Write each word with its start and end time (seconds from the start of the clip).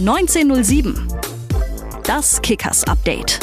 1907. 0.00 0.94
Das 2.04 2.40
Kickers 2.40 2.84
Update. 2.84 3.38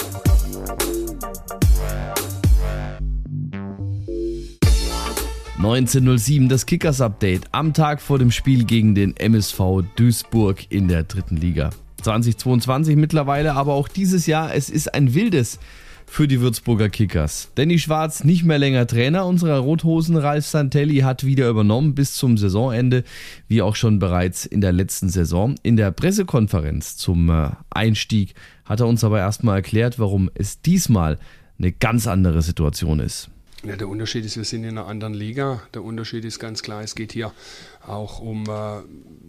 (1907) 5.57 6.49
das 6.49 6.65
Kickers 6.65 6.99
Update 6.99 7.43
am 7.51 7.75
Tag 7.75 8.01
vor 8.01 8.17
dem 8.17 8.31
Spiel 8.31 8.63
gegen 8.63 8.95
den 8.95 9.15
MSV 9.15 9.83
Duisburg 9.97 10.71
in 10.71 10.87
der 10.87 11.03
dritten 11.03 11.37
Liga. 11.37 11.69
2022 12.01 12.95
mittlerweile, 12.95 13.53
aber 13.53 13.73
auch 13.73 13.87
dieses 13.87 14.25
Jahr, 14.25 14.55
es 14.55 14.71
ist 14.71 14.95
ein 14.95 15.13
wildes 15.13 15.59
für 16.09 16.27
die 16.27 16.41
Würzburger 16.41 16.89
Kickers. 16.89 17.51
Danny 17.55 17.77
Schwarz 17.77 18.23
nicht 18.23 18.43
mehr 18.43 18.57
länger 18.57 18.87
Trainer 18.87 19.25
unserer 19.25 19.59
Rothosen. 19.59 20.15
Ralf 20.15 20.45
Santelli 20.45 20.99
hat 20.99 21.25
wieder 21.25 21.49
übernommen 21.49 21.93
bis 21.93 22.15
zum 22.15 22.37
Saisonende, 22.37 23.03
wie 23.47 23.61
auch 23.61 23.75
schon 23.75 23.99
bereits 23.99 24.45
in 24.45 24.61
der 24.61 24.71
letzten 24.71 25.09
Saison. 25.09 25.55
In 25.61 25.75
der 25.75 25.91
Pressekonferenz 25.91 26.97
zum 26.97 27.29
äh, 27.29 27.49
Einstieg 27.69 28.33
hat 28.65 28.79
er 28.79 28.87
uns 28.87 29.03
aber 29.03 29.19
erstmal 29.19 29.57
erklärt, 29.57 29.99
warum 29.99 30.31
es 30.33 30.61
diesmal 30.61 31.19
eine 31.59 31.71
ganz 31.71 32.07
andere 32.07 32.41
Situation 32.41 32.99
ist. 32.99 33.29
Ja, 33.63 33.75
der 33.75 33.89
Unterschied 33.89 34.23
ist, 34.23 34.37
wir 34.37 34.43
sind 34.43 34.63
in 34.63 34.77
einer 34.77 34.85
anderen 34.85 35.15
Liga. 35.15 35.63
Der 35.73 35.83
Unterschied 35.83 36.23
ist 36.25 36.37
ganz 36.37 36.61
klar, 36.61 36.83
es 36.83 36.93
geht 36.93 37.11
hier 37.11 37.33
auch 37.87 38.19
um, 38.19 38.43
äh, 38.43 38.81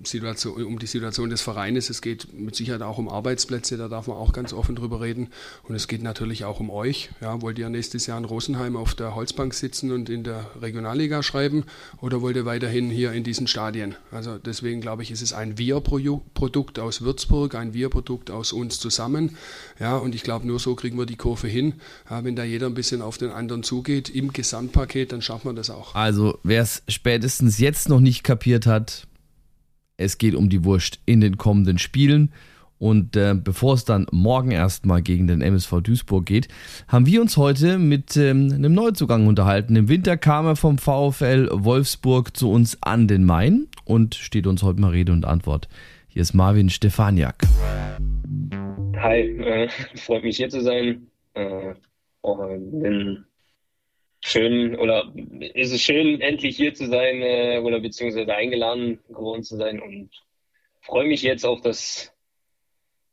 Situation, 0.04 0.64
um 0.64 0.78
die 0.78 0.86
Situation 0.86 1.30
des 1.30 1.40
Vereines. 1.40 1.88
Es 1.88 2.02
geht 2.02 2.34
mit 2.34 2.54
Sicherheit 2.54 2.82
auch 2.82 2.98
um 2.98 3.08
Arbeitsplätze, 3.08 3.76
da 3.76 3.88
darf 3.88 4.06
man 4.06 4.16
auch 4.16 4.32
ganz 4.32 4.52
offen 4.52 4.76
drüber 4.76 5.00
reden. 5.00 5.28
Und 5.62 5.74
es 5.76 5.88
geht 5.88 6.02
natürlich 6.02 6.44
auch 6.44 6.60
um 6.60 6.68
euch. 6.68 7.10
Ja, 7.20 7.40
wollt 7.40 7.58
ihr 7.58 7.70
nächstes 7.70 8.06
Jahr 8.06 8.18
in 8.18 8.24
Rosenheim 8.24 8.76
auf 8.76 8.94
der 8.94 9.14
Holzbank 9.14 9.54
sitzen 9.54 9.92
und 9.92 10.10
in 10.10 10.24
der 10.24 10.44
Regionalliga 10.60 11.22
schreiben 11.22 11.64
oder 12.00 12.20
wollt 12.20 12.36
ihr 12.36 12.44
weiterhin 12.44 12.90
hier 12.90 13.12
in 13.12 13.24
diesen 13.24 13.46
Stadien? 13.46 13.94
Also 14.10 14.36
deswegen 14.38 14.80
glaube 14.80 15.04
ich, 15.04 15.10
ist 15.10 15.22
es 15.22 15.32
ein 15.32 15.56
Wir-Produkt 15.56 16.78
aus 16.78 17.00
Würzburg, 17.00 17.54
ein 17.54 17.72
Wir-Produkt 17.72 18.30
aus 18.30 18.52
uns 18.52 18.78
zusammen. 18.78 19.36
Ja, 19.78 19.96
und 19.96 20.14
ich 20.14 20.22
glaube, 20.22 20.46
nur 20.46 20.58
so 20.58 20.74
kriegen 20.74 20.98
wir 20.98 21.06
die 21.06 21.16
Kurve 21.16 21.48
hin. 21.48 21.74
Ja, 22.10 22.24
wenn 22.24 22.36
da 22.36 22.44
jeder 22.44 22.66
ein 22.66 22.74
bisschen 22.74 23.00
auf 23.00 23.16
den 23.16 23.30
anderen 23.30 23.62
zugeht 23.62 24.10
im 24.18 24.32
Gesamtpaket, 24.32 25.12
dann 25.12 25.22
schaffen 25.22 25.50
wir 25.50 25.54
das 25.54 25.70
auch. 25.70 25.94
Also 25.94 26.38
wer 26.42 26.62
es 26.62 26.82
spätestens 26.88 27.58
jetzt 27.58 27.88
noch 27.88 28.00
nicht 28.00 28.24
kapiert, 28.24 28.38
kapiert 28.38 28.66
hat, 28.66 29.06
es 29.96 30.16
geht 30.16 30.34
um 30.34 30.48
die 30.48 30.64
Wurst 30.64 31.00
in 31.06 31.20
den 31.20 31.36
kommenden 31.36 31.78
Spielen. 31.78 32.32
Und 32.78 33.16
äh, 33.16 33.34
bevor 33.34 33.74
es 33.74 33.84
dann 33.84 34.06
morgen 34.12 34.52
erstmal 34.52 35.02
gegen 35.02 35.26
den 35.26 35.42
MSV 35.42 35.80
Duisburg 35.82 36.24
geht, 36.24 36.46
haben 36.86 37.06
wir 37.06 37.20
uns 37.20 37.36
heute 37.36 37.78
mit 37.78 38.16
ähm, 38.16 38.52
einem 38.52 38.72
Neuzugang 38.74 39.26
unterhalten. 39.26 39.74
Im 39.74 39.88
Winter 39.88 40.16
kam 40.16 40.46
er 40.46 40.54
vom 40.54 40.78
VfL 40.78 41.48
Wolfsburg 41.50 42.36
zu 42.36 42.50
uns 42.50 42.78
an 42.80 43.08
den 43.08 43.24
Main 43.24 43.66
und 43.84 44.14
steht 44.14 44.46
uns 44.46 44.62
heute 44.62 44.80
mal 44.80 44.92
Rede 44.92 45.12
und 45.12 45.24
Antwort. 45.24 45.68
Hier 46.06 46.22
ist 46.22 46.32
Marvin 46.32 46.70
Stefaniak. 46.70 47.42
Hi, 48.96 49.18
äh, 49.18 49.68
freut 49.96 50.22
mich 50.22 50.36
hier 50.36 50.48
zu 50.48 50.62
sein. 50.62 51.08
Äh, 51.34 51.74
bin 52.22 53.24
schön 54.28 54.76
oder 54.76 55.12
ist 55.54 55.72
es 55.72 55.82
schön, 55.82 56.20
endlich 56.20 56.56
hier 56.56 56.74
zu 56.74 56.86
sein 56.86 57.22
äh, 57.22 57.60
oder 57.62 57.80
beziehungsweise 57.80 58.34
eingeladen 58.34 58.98
geworden 59.08 59.42
zu 59.42 59.56
sein 59.56 59.80
und 59.80 60.10
freue 60.80 61.06
mich 61.06 61.22
jetzt 61.22 61.44
auf 61.44 61.60
das 61.60 62.12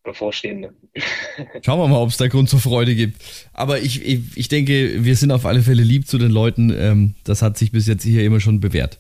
bevorstehende. 0.03 0.73
Schauen 1.65 1.79
wir 1.79 1.87
mal, 1.87 2.01
ob 2.01 2.09
es 2.09 2.17
da 2.17 2.27
Grund 2.27 2.49
zur 2.49 2.59
Freude 2.59 2.95
gibt. 2.95 3.21
Aber 3.53 3.79
ich, 3.79 4.05
ich, 4.05 4.21
ich 4.35 4.47
denke, 4.47 5.03
wir 5.03 5.15
sind 5.15 5.31
auf 5.31 5.45
alle 5.45 5.61
Fälle 5.61 5.83
lieb 5.83 6.07
zu 6.07 6.17
den 6.17 6.31
Leuten. 6.31 6.73
Ähm, 6.77 7.15
das 7.23 7.41
hat 7.41 7.57
sich 7.57 7.71
bis 7.71 7.87
jetzt 7.87 8.03
hier 8.03 8.23
immer 8.23 8.39
schon 8.39 8.59
bewährt. 8.59 8.99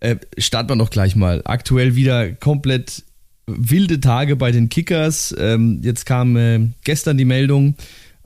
Äh, 0.00 0.16
starten 0.38 0.70
wir 0.70 0.76
noch 0.76 0.90
gleich 0.90 1.14
mal. 1.14 1.42
Aktuell 1.44 1.94
wieder 1.94 2.32
komplett 2.32 3.04
wilde 3.46 4.00
Tage 4.00 4.36
bei 4.36 4.50
den 4.50 4.68
Kickers. 4.68 5.34
Ähm, 5.38 5.80
jetzt 5.82 6.06
kam 6.06 6.36
äh, 6.36 6.68
gestern 6.84 7.18
die 7.18 7.24
Meldung, 7.24 7.76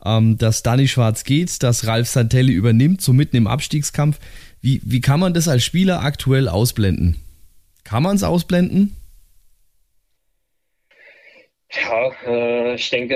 ähm, 0.05 0.39
dass 0.39 0.63
Dani 0.63 0.89
Schwarz 0.89 1.25
geht, 1.25 1.63
dass 1.63 1.87
Ralf 1.87 2.09
Santelli 2.09 2.53
übernimmt, 2.53 3.01
so 3.01 3.13
mitten 3.13 3.37
im 3.37 3.47
Abstiegskampf. 3.47 4.19
Wie, 4.61 4.81
wie 4.85 5.01
kann 5.01 5.21
man 5.21 5.35
das 5.35 5.49
als 5.49 5.65
Spieler 5.65 6.03
aktuell 6.03 6.49
ausblenden? 6.49 7.17
Kann 7.85 8.03
man 8.03 8.17
es 8.17 8.23
ausblenden? 8.23 8.97
Ja, 11.71 12.13
äh, 12.25 12.75
ich 12.77 12.89
denke, 12.91 13.15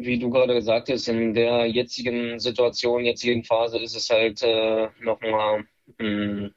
wie 0.00 0.18
du 0.18 0.30
gerade 0.30 0.54
gesagt 0.54 0.88
hast, 0.88 1.08
in 1.08 1.34
der 1.34 1.66
jetzigen 1.66 2.38
Situation, 2.40 3.04
jetzigen 3.04 3.44
Phase 3.44 3.78
ist 3.78 3.94
es 3.94 4.10
halt 4.10 4.42
äh, 4.42 4.88
nochmal 5.00 5.64
ein, 5.98 6.52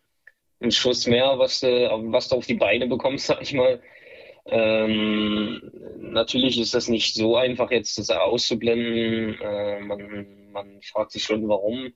ein 0.59 0.71
Schuss 0.71 1.05
mehr, 1.05 1.37
was, 1.37 1.61
äh, 1.61 1.87
was 1.89 2.29
du 2.29 2.37
auf 2.37 2.47
die 2.47 2.55
Beine 2.55 2.87
bekommst, 2.87 3.27
sag 3.27 3.41
ich 3.41 3.53
mal. 3.53 3.79
Ähm, 4.45 5.61
natürlich 5.97 6.59
ist 6.59 6.73
das 6.73 6.89
nicht 6.89 7.15
so 7.15 7.35
einfach, 7.37 7.71
jetzt 7.71 7.97
das 7.97 8.09
auszublenden. 8.09 9.39
Äh, 9.41 9.79
man, 9.81 10.51
man 10.51 10.81
fragt 10.81 11.11
sich 11.11 11.23
schon, 11.23 11.47
warum. 11.47 11.93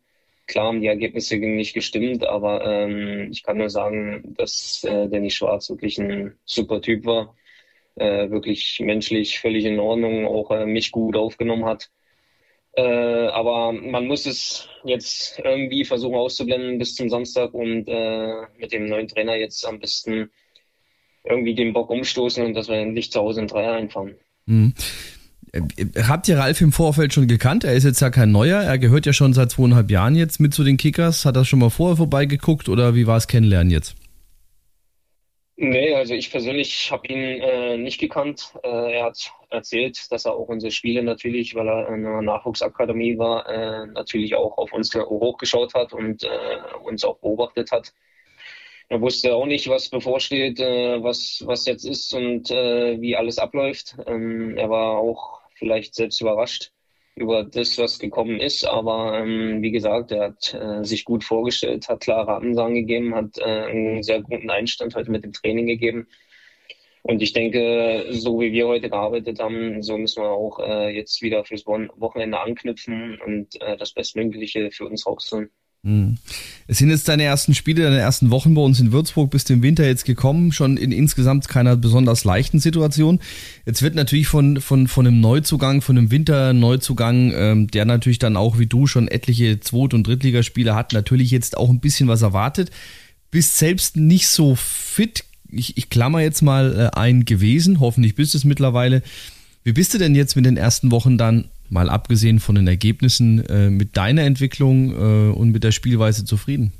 Klar 0.47 0.67
haben 0.67 0.81
die 0.81 0.87
Ergebnisse 0.87 1.37
nicht 1.37 1.73
gestimmt, 1.73 2.25
aber 2.25 2.65
ähm, 2.65 3.29
ich 3.31 3.43
kann 3.43 3.57
nur 3.57 3.69
sagen, 3.69 4.33
dass 4.37 4.83
äh, 4.85 5.09
Danny 5.09 5.29
Schwarz 5.29 5.69
wirklich 5.69 5.97
ein 5.97 6.37
super 6.45 6.81
Typ 6.81 7.05
war. 7.05 7.35
Äh, 7.95 8.29
wirklich 8.29 8.79
menschlich 8.79 9.39
völlig 9.39 9.65
in 9.65 9.79
Ordnung, 9.79 10.25
auch 10.27 10.51
äh, 10.51 10.65
mich 10.65 10.91
gut 10.91 11.17
aufgenommen 11.17 11.65
hat. 11.65 11.89
Äh, 12.73 12.83
aber 12.83 13.71
man 13.73 14.05
muss 14.07 14.25
es 14.27 14.69
jetzt 14.83 15.39
irgendwie 15.39 15.83
versuchen 15.83 16.15
auszublenden 16.15 16.77
bis 16.77 16.95
zum 16.95 17.09
Samstag 17.09 17.53
und 17.53 17.87
äh, 17.87 18.43
mit 18.57 18.71
dem 18.71 18.85
neuen 18.85 19.07
Trainer 19.07 19.35
jetzt 19.35 19.65
am 19.65 19.79
besten 19.79 20.31
irgendwie 21.29 21.55
den 21.55 21.73
Bock 21.73 21.89
umstoßen 21.89 22.45
und 22.45 22.53
dass 22.53 22.67
wir 22.67 22.85
nicht 22.85 23.13
zu 23.13 23.19
Hause 23.19 23.41
in 23.41 23.47
Dreier 23.47 23.73
einfahren. 23.73 24.15
Mhm. 24.45 24.73
Habt 26.07 26.27
ihr 26.27 26.37
Ralf 26.37 26.61
im 26.61 26.71
Vorfeld 26.71 27.13
schon 27.13 27.27
gekannt? 27.27 27.63
Er 27.63 27.73
ist 27.73 27.83
jetzt 27.83 28.01
ja 28.01 28.09
kein 28.09 28.31
Neuer, 28.31 28.61
er 28.61 28.77
gehört 28.77 29.05
ja 29.05 29.13
schon 29.13 29.33
seit 29.33 29.51
zweieinhalb 29.51 29.89
Jahren 29.89 30.15
jetzt 30.15 30.39
mit 30.39 30.53
zu 30.53 30.63
den 30.63 30.77
Kickers. 30.77 31.25
Hat 31.25 31.35
er 31.35 31.45
schon 31.45 31.59
mal 31.59 31.69
vorher 31.69 31.97
vorbeigeguckt 31.97 32.69
oder 32.69 32.95
wie 32.95 33.07
war 33.07 33.17
es 33.17 33.27
kennenlernen 33.27 33.71
jetzt? 33.71 33.95
Nee, 35.59 35.95
also 35.95 36.13
ich 36.13 36.29
persönlich 36.29 36.91
habe 36.91 37.07
ihn 37.07 37.41
äh, 37.41 37.77
nicht 37.77 37.99
gekannt. 37.99 38.53
Äh, 38.63 38.97
er 38.97 39.05
hat 39.05 39.31
erzählt, 39.49 40.11
dass 40.11 40.25
er 40.25 40.33
auch 40.33 40.49
unsere 40.49 40.71
Spiele 40.71 41.01
natürlich, 41.01 41.55
weil 41.55 41.67
er 41.67 41.87
in 41.87 42.05
einer 42.05 42.21
Nachwuchsakademie 42.21 43.17
war, 43.17 43.49
äh, 43.49 43.87
natürlich 43.87 44.35
auch 44.35 44.59
auf 44.59 44.71
uns 44.71 44.93
hochgeschaut 44.93 45.73
hat 45.73 45.93
und 45.93 46.23
äh, 46.23 46.27
uns 46.83 47.03
auch 47.03 47.17
beobachtet 47.17 47.71
hat 47.71 47.91
er 48.89 49.01
wusste 49.01 49.35
auch 49.35 49.45
nicht, 49.45 49.67
was 49.69 49.89
bevorsteht, 49.89 50.59
äh, 50.59 51.03
was, 51.03 51.43
was 51.45 51.65
jetzt 51.65 51.83
ist 51.83 52.13
und 52.13 52.49
äh, 52.51 52.99
wie 53.01 53.15
alles 53.15 53.37
abläuft. 53.37 53.97
Ähm, 54.07 54.57
er 54.57 54.69
war 54.69 54.97
auch 54.97 55.41
vielleicht 55.55 55.95
selbst 55.95 56.21
überrascht 56.21 56.71
über 57.15 57.43
das, 57.43 57.77
was 57.77 57.99
gekommen 57.99 58.39
ist. 58.39 58.65
Aber 58.65 59.19
ähm, 59.19 59.61
wie 59.61 59.71
gesagt, 59.71 60.11
er 60.11 60.25
hat 60.25 60.53
äh, 60.53 60.83
sich 60.85 61.03
gut 61.03 61.23
vorgestellt, 61.23 61.89
hat 61.89 62.01
klare 62.01 62.35
Ansagen 62.35 62.75
gegeben, 62.75 63.15
hat 63.15 63.37
äh, 63.39 63.43
einen 63.43 64.03
sehr 64.03 64.21
guten 64.21 64.49
Einstand 64.49 64.95
heute 64.95 65.11
mit 65.11 65.23
dem 65.23 65.33
Training 65.33 65.67
gegeben. 65.67 66.07
Und 67.03 67.21
ich 67.21 67.33
denke, 67.33 68.05
so 68.11 68.39
wie 68.41 68.51
wir 68.51 68.67
heute 68.67 68.89
gearbeitet 68.89 69.39
haben, 69.39 69.81
so 69.81 69.97
müssen 69.97 70.23
wir 70.23 70.29
auch 70.29 70.59
äh, 70.59 70.89
jetzt 70.95 71.21
wieder 71.21 71.45
fürs 71.45 71.65
Wochenende 71.65 72.39
anknüpfen 72.39 73.19
und 73.21 73.61
äh, 73.61 73.77
das 73.77 73.93
Bestmögliche 73.93 74.71
für 74.71 74.85
uns 74.85 75.07
rausholen. 75.07 75.49
Hm. 75.83 76.17
Es 76.67 76.79
sind 76.79 76.89
jetzt 76.89 77.07
deine 77.07 77.23
ersten 77.23 77.53
Spiele, 77.53 77.83
deine 77.83 77.99
ersten 77.99 78.29
Wochen 78.29 78.53
bei 78.53 78.61
uns 78.61 78.79
in 78.79 78.91
Würzburg, 78.91 79.29
bist 79.29 79.49
im 79.51 79.61
Winter 79.61 79.85
jetzt 79.85 80.05
gekommen, 80.05 80.51
schon 80.51 80.75
in 80.75 80.91
insgesamt 80.91 81.47
keiner 81.47 81.77
besonders 81.77 82.23
leichten 82.23 82.59
Situation. 82.59 83.19
Jetzt 83.65 83.81
wird 83.81 83.95
natürlich 83.95 84.27
von, 84.27 84.59
von, 84.59 84.87
von 84.87 85.07
einem 85.07 85.21
Neuzugang, 85.21 85.81
von 85.81 85.97
einem 85.97 86.11
Winter-Neuzugang, 86.11 87.31
ähm, 87.35 87.67
der 87.67 87.85
natürlich 87.85 88.19
dann 88.19 88.37
auch 88.37 88.59
wie 88.59 88.65
du 88.65 88.87
schon 88.87 89.07
etliche 89.07 89.59
Zweit- 89.59 89.93
und 89.93 90.07
Drittligaspiele 90.07 90.75
hat, 90.75 90.93
natürlich 90.93 91.31
jetzt 91.31 91.55
auch 91.55 91.69
ein 91.69 91.79
bisschen 91.79 92.07
was 92.07 92.21
erwartet. 92.21 92.71
Bist 93.31 93.57
selbst 93.57 93.95
nicht 93.95 94.27
so 94.27 94.55
fit, 94.55 95.23
ich, 95.49 95.77
ich 95.77 95.89
klammer 95.89 96.21
jetzt 96.21 96.41
mal 96.41 96.91
äh, 96.93 96.97
ein 96.97 97.23
gewesen, 97.23 97.79
hoffentlich 97.79 98.15
bist 98.15 98.35
es 98.35 98.43
mittlerweile. 98.43 99.03
Wie 99.63 99.73
bist 99.73 99.93
du 99.93 99.97
denn 99.97 100.15
jetzt 100.15 100.35
mit 100.35 100.45
den 100.45 100.57
ersten 100.57 100.91
Wochen 100.91 101.17
dann 101.17 101.45
mal 101.69 101.89
abgesehen 101.89 102.39
von 102.39 102.55
den 102.55 102.67
Ergebnissen, 102.67 103.45
äh, 103.47 103.69
mit 103.69 103.97
deiner 103.97 104.23
Entwicklung 104.23 104.91
äh, 104.91 105.33
und 105.33 105.51
mit 105.51 105.63
der 105.63 105.71
Spielweise 105.71 106.25
zufrieden? 106.25 106.73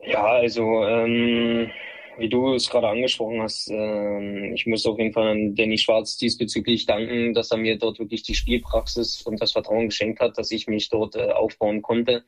Ja, 0.00 0.24
also 0.24 0.84
ähm, 0.84 1.70
wie 2.18 2.28
du 2.28 2.54
es 2.54 2.68
gerade 2.68 2.88
angesprochen 2.88 3.40
hast, 3.42 3.70
äh, 3.70 4.52
ich 4.52 4.66
muss 4.66 4.86
auf 4.86 4.98
jeden 4.98 5.12
Fall 5.12 5.28
an 5.28 5.54
Danny 5.54 5.78
Schwarz 5.78 6.16
diesbezüglich 6.16 6.86
danken, 6.86 7.34
dass 7.34 7.50
er 7.50 7.58
mir 7.58 7.78
dort 7.78 7.98
wirklich 7.98 8.22
die 8.22 8.34
Spielpraxis 8.34 9.22
und 9.22 9.40
das 9.40 9.52
Vertrauen 9.52 9.88
geschenkt 9.88 10.20
hat, 10.20 10.36
dass 10.38 10.50
ich 10.50 10.66
mich 10.66 10.88
dort 10.88 11.14
äh, 11.14 11.30
aufbauen 11.30 11.82
konnte. 11.82 12.24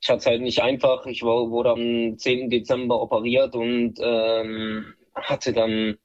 Ich 0.00 0.08
hatte 0.08 0.18
es 0.18 0.26
halt 0.26 0.42
nicht 0.42 0.62
einfach. 0.62 1.06
Ich 1.06 1.22
war, 1.22 1.50
wurde 1.50 1.70
am 1.70 2.18
10. 2.18 2.50
Dezember 2.50 3.00
operiert 3.00 3.54
und 3.54 3.94
ähm, 4.00 4.94
hatte 5.14 5.52
dann 5.52 5.96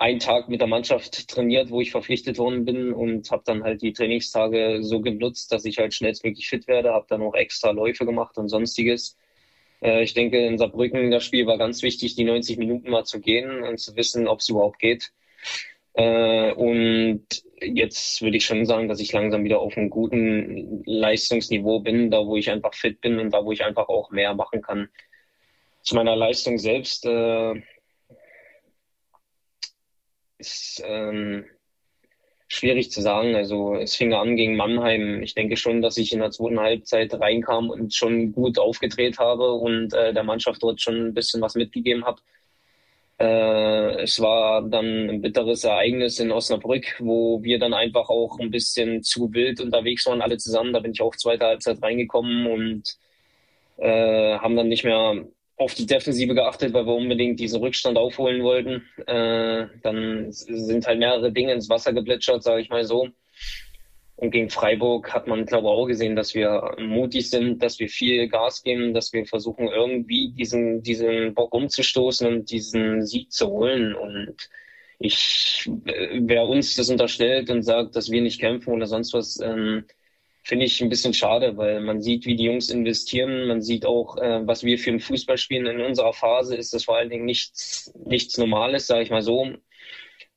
einen 0.00 0.18
Tag 0.18 0.48
mit 0.48 0.62
der 0.62 0.66
Mannschaft 0.66 1.28
trainiert, 1.28 1.70
wo 1.70 1.82
ich 1.82 1.90
verpflichtet 1.90 2.38
worden 2.38 2.64
bin 2.64 2.94
und 2.94 3.30
habe 3.30 3.42
dann 3.44 3.62
halt 3.62 3.82
die 3.82 3.92
Trainingstage 3.92 4.78
so 4.82 5.00
genutzt, 5.02 5.52
dass 5.52 5.66
ich 5.66 5.76
halt 5.76 5.92
schnellstmöglich 5.92 6.48
fit 6.48 6.66
werde, 6.68 6.94
habe 6.94 7.04
dann 7.08 7.20
auch 7.22 7.34
extra 7.34 7.70
Läufe 7.70 8.06
gemacht 8.06 8.38
und 8.38 8.48
sonstiges. 8.48 9.18
Äh, 9.82 10.02
ich 10.02 10.14
denke, 10.14 10.38
in 10.46 10.56
Saarbrücken 10.56 11.10
das 11.10 11.24
Spiel 11.24 11.46
war 11.46 11.58
ganz 11.58 11.82
wichtig, 11.82 12.14
die 12.14 12.24
90 12.24 12.56
Minuten 12.56 12.90
mal 12.90 13.04
zu 13.04 13.20
gehen 13.20 13.62
und 13.62 13.78
zu 13.78 13.94
wissen, 13.94 14.26
ob 14.26 14.40
es 14.40 14.48
überhaupt 14.48 14.78
geht. 14.78 15.12
Äh, 15.92 16.52
und 16.52 17.26
jetzt 17.60 18.22
würde 18.22 18.38
ich 18.38 18.46
schon 18.46 18.64
sagen, 18.64 18.88
dass 18.88 19.00
ich 19.00 19.12
langsam 19.12 19.44
wieder 19.44 19.60
auf 19.60 19.76
einem 19.76 19.90
guten 19.90 20.82
Leistungsniveau 20.86 21.80
bin, 21.80 22.10
da 22.10 22.24
wo 22.24 22.36
ich 22.36 22.50
einfach 22.50 22.72
fit 22.72 23.02
bin 23.02 23.18
und 23.18 23.34
da 23.34 23.44
wo 23.44 23.52
ich 23.52 23.64
einfach 23.64 23.90
auch 23.90 24.10
mehr 24.10 24.34
machen 24.34 24.62
kann. 24.62 24.88
Zu 25.82 25.94
meiner 25.94 26.16
Leistung 26.16 26.56
selbst 26.56 27.04
äh, 27.04 27.54
ist 30.40 30.82
ähm, 30.84 31.44
schwierig 32.48 32.90
zu 32.90 33.00
sagen. 33.00 33.34
Also 33.36 33.74
es 33.76 33.96
fing 33.96 34.12
an 34.12 34.36
gegen 34.36 34.56
Mannheim. 34.56 35.22
Ich 35.22 35.34
denke 35.34 35.56
schon, 35.56 35.82
dass 35.82 35.96
ich 35.98 36.12
in 36.12 36.20
der 36.20 36.30
zweiten 36.32 36.60
Halbzeit 36.60 37.14
reinkam 37.14 37.70
und 37.70 37.94
schon 37.94 38.32
gut 38.32 38.58
aufgedreht 38.58 39.18
habe 39.18 39.52
und 39.52 39.94
äh, 39.94 40.12
der 40.12 40.24
Mannschaft 40.24 40.62
dort 40.62 40.80
schon 40.80 41.08
ein 41.08 41.14
bisschen 41.14 41.40
was 41.40 41.54
mitgegeben 41.54 42.04
habe. 42.04 42.20
Äh, 43.20 44.02
es 44.02 44.20
war 44.20 44.62
dann 44.62 45.10
ein 45.10 45.20
bitteres 45.20 45.64
Ereignis 45.64 46.18
in 46.18 46.32
Osnabrück, 46.32 46.96
wo 47.00 47.42
wir 47.42 47.58
dann 47.58 47.74
einfach 47.74 48.08
auch 48.08 48.38
ein 48.40 48.50
bisschen 48.50 49.02
zu 49.02 49.32
wild 49.32 49.60
unterwegs 49.60 50.06
waren, 50.06 50.22
alle 50.22 50.38
zusammen. 50.38 50.72
Da 50.72 50.80
bin 50.80 50.92
ich 50.92 51.02
auch 51.02 51.14
zweite 51.16 51.46
Halbzeit 51.46 51.82
reingekommen 51.82 52.46
und 52.46 52.96
äh, 53.76 54.38
haben 54.38 54.56
dann 54.56 54.68
nicht 54.68 54.84
mehr 54.84 55.24
auf 55.60 55.74
die 55.74 55.86
Defensive 55.86 56.34
geachtet, 56.34 56.72
weil 56.72 56.86
wir 56.86 56.94
unbedingt 56.94 57.38
diesen 57.38 57.60
Rückstand 57.60 57.98
aufholen 57.98 58.42
wollten. 58.42 58.82
Äh, 59.06 59.66
dann 59.82 60.32
sind 60.32 60.86
halt 60.86 60.98
mehrere 60.98 61.30
Dinge 61.30 61.52
ins 61.52 61.68
Wasser 61.68 61.92
geplätschert, 61.92 62.42
sage 62.42 62.62
ich 62.62 62.70
mal 62.70 62.84
so. 62.84 63.08
Und 64.16 64.30
gegen 64.30 64.48
Freiburg 64.48 65.12
hat 65.12 65.26
man, 65.26 65.44
glaube 65.44 65.68
ich, 65.68 65.70
auch 65.70 65.86
gesehen, 65.86 66.16
dass 66.16 66.34
wir 66.34 66.76
mutig 66.78 67.28
sind, 67.28 67.62
dass 67.62 67.78
wir 67.78 67.90
viel 67.90 68.28
Gas 68.28 68.62
geben, 68.62 68.94
dass 68.94 69.12
wir 69.12 69.26
versuchen, 69.26 69.68
irgendwie 69.68 70.32
diesen, 70.32 70.82
diesen 70.82 71.34
Bock 71.34 71.52
umzustoßen 71.52 72.26
und 72.26 72.50
diesen 72.50 73.04
Sieg 73.04 73.30
zu 73.30 73.48
holen. 73.48 73.94
Und 73.94 74.48
ich, 74.98 75.70
äh, 75.84 76.20
wer 76.22 76.44
uns 76.48 76.74
das 76.76 76.88
unterstellt 76.88 77.50
und 77.50 77.64
sagt, 77.64 77.96
dass 77.96 78.10
wir 78.10 78.22
nicht 78.22 78.40
kämpfen 78.40 78.72
oder 78.72 78.86
sonst 78.86 79.12
was, 79.12 79.38
ähm, 79.40 79.84
finde 80.50 80.66
ich 80.66 80.80
ein 80.82 80.88
bisschen 80.88 81.14
schade, 81.14 81.56
weil 81.56 81.80
man 81.80 82.02
sieht, 82.02 82.26
wie 82.26 82.34
die 82.34 82.46
Jungs 82.46 82.70
investieren. 82.70 83.46
Man 83.46 83.62
sieht 83.62 83.86
auch, 83.86 84.16
äh, 84.16 84.44
was 84.44 84.64
wir 84.64 84.78
für 84.78 84.90
ein 84.90 84.98
Fußball 84.98 85.38
spielen. 85.38 85.66
In 85.66 85.80
unserer 85.80 86.12
Phase 86.12 86.56
ist 86.56 86.74
das 86.74 86.84
vor 86.84 86.96
allen 86.96 87.08
Dingen 87.08 87.24
nichts, 87.24 87.94
nichts 88.04 88.36
Normales, 88.36 88.88
sage 88.88 89.04
ich 89.04 89.10
mal 89.10 89.22
so. 89.22 89.52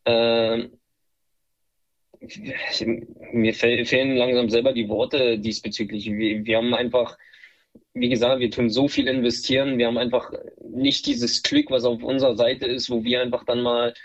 Äh, 0.06 0.68
mir 3.32 3.54
fehlen 3.56 4.16
langsam 4.16 4.52
selber 4.52 4.72
die 4.72 4.88
Worte 4.88 5.40
diesbezüglich. 5.40 6.06
Wir, 6.06 6.46
wir 6.46 6.58
haben 6.58 6.76
einfach, 6.76 7.18
wie 7.96 8.10
gesagt, 8.10 8.40
wir 8.40 8.52
tun 8.52 8.70
so 8.70 8.88
viel 8.88 9.08
investieren. 9.08 9.80
Wir 9.80 9.88
haben 9.88 9.98
einfach 9.98 10.32
nicht 10.64 11.08
dieses 11.08 11.42
Glück, 11.42 11.72
was 11.72 11.86
auf 11.86 12.04
unserer 12.04 12.36
Seite 12.36 12.68
ist, 12.68 12.92
wo 12.92 13.04
wir 13.04 13.20
einfach 13.20 13.46
dann 13.46 13.64
mal 13.64 13.96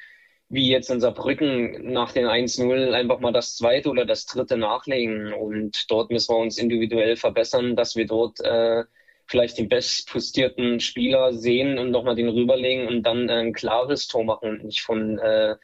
wie 0.51 0.69
jetzt 0.69 0.91
in 0.91 1.01
Saarbrücken 1.01 1.93
nach 1.93 2.13
den 2.13 2.27
1-0 2.27 2.93
einfach 2.93 3.21
mal 3.21 3.33
das 3.33 3.57
zweite 3.57 3.91
oder 3.91 4.07
das 4.07 4.27
dritte 4.27 4.57
nachlegen. 4.57 5.33
Und 5.33 5.91
dort 5.91 6.11
müssen 6.11 6.35
wir 6.35 6.39
uns 6.39 6.59
individuell 6.59 7.17
verbessern, 7.17 7.77
dass 7.77 7.97
wir 7.97 8.07
dort 8.07 8.41
äh, 8.41 8.85
vielleicht 9.27 9.59
den 9.59 9.69
bestpostierten 9.69 10.81
Spieler 10.81 11.35
sehen 11.35 11.79
und 11.79 11.91
nochmal 11.91 12.15
den 12.15 12.31
rüberlegen 12.31 12.89
und 12.89 13.03
dann 13.03 13.29
äh, 13.29 13.35
ein 13.35 13.53
klares 13.53 14.09
Tor 14.09 14.25
machen 14.25 14.51
und 14.51 14.65
nicht 14.65 14.81
von 14.81 15.19
äh, 15.19 15.57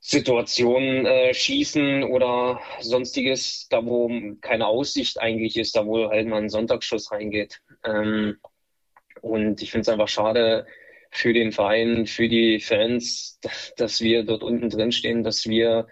Situationen 0.00 1.06
äh, 1.06 1.34
schießen 1.34 2.04
oder 2.04 2.60
sonstiges, 2.80 3.68
da 3.68 3.84
wo 3.84 4.10
keine 4.40 4.66
Aussicht 4.66 5.18
eigentlich 5.18 5.56
ist, 5.56 5.76
da 5.76 5.86
wo 5.86 6.08
halt 6.10 6.28
mal 6.28 6.42
ein 6.42 6.50
Sonntagsschuss 6.50 7.10
reingeht. 7.10 7.62
Ähm, 7.84 8.38
und 9.22 9.62
ich 9.62 9.70
finde 9.70 9.82
es 9.82 9.88
einfach 9.88 10.08
schade, 10.08 10.66
für 11.10 11.32
den 11.32 11.52
Verein, 11.52 12.06
für 12.06 12.28
die 12.28 12.60
Fans, 12.60 13.38
dass 13.76 14.00
wir 14.00 14.24
dort 14.24 14.42
unten 14.42 14.70
drin 14.70 14.92
stehen, 14.92 15.24
dass 15.24 15.46
wir 15.46 15.86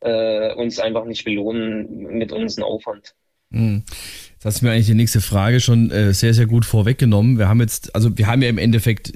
äh, 0.00 0.54
uns 0.54 0.78
einfach 0.78 1.04
nicht 1.04 1.24
belohnen 1.24 2.16
mit 2.16 2.32
unserem 2.32 2.64
Aufwand. 2.64 3.14
Jetzt 3.50 4.44
hast 4.44 4.60
du 4.60 4.66
mir 4.66 4.72
eigentlich 4.72 4.86
die 4.86 4.94
nächste 4.94 5.20
Frage 5.20 5.60
schon 5.60 5.90
äh, 5.90 6.12
sehr, 6.12 6.34
sehr 6.34 6.46
gut 6.46 6.64
vorweggenommen. 6.64 7.38
Wir 7.38 7.48
haben 7.48 7.60
jetzt, 7.60 7.94
also 7.94 8.16
wir 8.16 8.26
haben 8.26 8.42
ja 8.42 8.48
im 8.48 8.58
Endeffekt, 8.58 9.12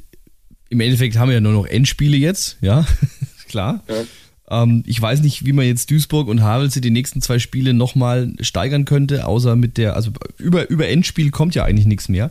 im 0.68 0.80
Endeffekt 0.80 1.16
haben 1.16 1.28
wir 1.28 1.34
ja 1.34 1.40
nur 1.40 1.52
noch 1.52 1.66
Endspiele 1.66 2.16
jetzt, 2.16 2.58
ja, 2.60 2.86
klar. 3.48 3.84
Ja. 3.88 4.62
Ähm, 4.62 4.82
ich 4.86 5.00
weiß 5.00 5.22
nicht, 5.22 5.44
wie 5.44 5.52
man 5.52 5.66
jetzt 5.66 5.90
Duisburg 5.90 6.28
und 6.28 6.42
Havelse 6.42 6.80
die 6.80 6.90
nächsten 6.90 7.22
zwei 7.22 7.38
Spiele 7.38 7.74
nochmal 7.74 8.32
steigern 8.40 8.84
könnte, 8.84 9.26
außer 9.26 9.56
mit 9.56 9.78
der, 9.78 9.94
also 9.94 10.10
über, 10.38 10.70
über 10.70 10.88
Endspiel 10.88 11.30
kommt 11.30 11.54
ja 11.54 11.64
eigentlich 11.64 11.86
nichts 11.86 12.08
mehr. 12.08 12.30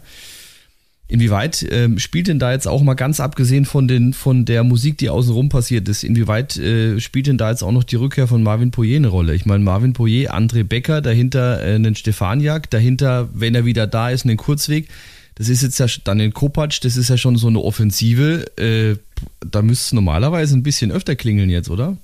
Inwieweit 1.11 1.65
ähm, 1.71 1.97
spielt 1.97 2.27
denn 2.27 2.38
da 2.38 2.51
jetzt 2.51 2.67
auch 2.67 2.83
mal 2.83 2.94
ganz 2.94 3.19
abgesehen 3.19 3.65
von 3.65 3.88
den 3.88 4.13
von 4.13 4.45
der 4.45 4.63
Musik, 4.63 5.00
die 5.00 5.09
außenrum 5.09 5.50
passiert 5.50 5.89
ist, 5.89 6.03
inwieweit 6.03 6.56
äh, 6.57 7.00
spielt 7.00 7.25
denn 7.25 7.39
da 7.39 7.50
jetzt 7.50 7.63
auch 7.63 7.71
noch 7.71 7.83
die 7.83 7.95
Rückkehr 7.95 8.27
von 8.27 8.44
Marvin 8.44 8.69
Poyer 8.69 8.97
eine 8.97 9.07
Rolle? 9.07 9.33
Ich 9.33 9.47
meine, 9.47 9.63
Marvin 9.63 9.94
Poyer, 9.94 10.31
André 10.35 10.63
Becker, 10.63 11.01
dahinter 11.01 11.65
äh, 11.65 11.73
einen 11.73 11.95
Stefaniak, 11.95 12.69
dahinter, 12.69 13.27
wenn 13.33 13.56
er 13.56 13.65
wieder 13.65 13.88
da 13.88 14.11
ist, 14.11 14.23
einen 14.23 14.38
Kurzweg. 14.38 14.88
Das 15.33 15.50
ist 15.50 15.63
jetzt 15.63 15.79
ja 15.79 15.88
dann 16.03 16.19
den 16.19 16.31
Kopacz, 16.31 16.79
das 16.79 16.95
ist 16.95 17.09
ja 17.09 17.17
schon 17.17 17.38
so 17.38 17.47
eine 17.47 17.59
Offensive. 17.59 18.45
Äh, 18.59 18.97
da 19.39 19.63
müsste 19.63 19.85
es 19.85 19.94
normalerweise 19.94 20.56
ein 20.56 20.63
bisschen 20.63 20.91
öfter 20.91 21.15
klingeln 21.15 21.50
jetzt, 21.50 21.71
oder? 21.71 21.97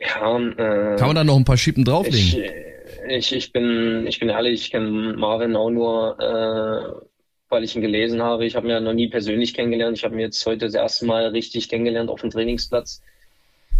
Ja, 0.00 0.38
äh, 0.38 0.96
Kann 0.96 1.08
man 1.08 1.16
da 1.16 1.24
noch 1.24 1.36
ein 1.36 1.44
paar 1.44 1.58
Schippen 1.58 1.84
drauflegen? 1.84 2.42
Ich, 2.42 2.65
ich, 3.08 3.32
ich, 3.32 3.52
bin, 3.52 4.06
ich 4.06 4.18
bin 4.18 4.28
ehrlich, 4.28 4.62
ich 4.62 4.70
kenne 4.70 5.14
Marvin 5.14 5.56
auch 5.56 5.70
nur, 5.70 6.18
äh, 6.20 7.06
weil 7.48 7.64
ich 7.64 7.76
ihn 7.76 7.82
gelesen 7.82 8.22
habe. 8.22 8.46
Ich 8.46 8.56
habe 8.56 8.66
ihn 8.66 8.70
ja 8.70 8.80
noch 8.80 8.92
nie 8.92 9.08
persönlich 9.08 9.54
kennengelernt. 9.54 9.96
Ich 9.96 10.04
habe 10.04 10.14
ihn 10.14 10.20
jetzt 10.20 10.44
heute 10.46 10.66
das 10.66 10.74
erste 10.74 11.06
Mal 11.06 11.28
richtig 11.28 11.68
kennengelernt 11.68 12.10
auf 12.10 12.20
dem 12.20 12.30
Trainingsplatz. 12.30 13.02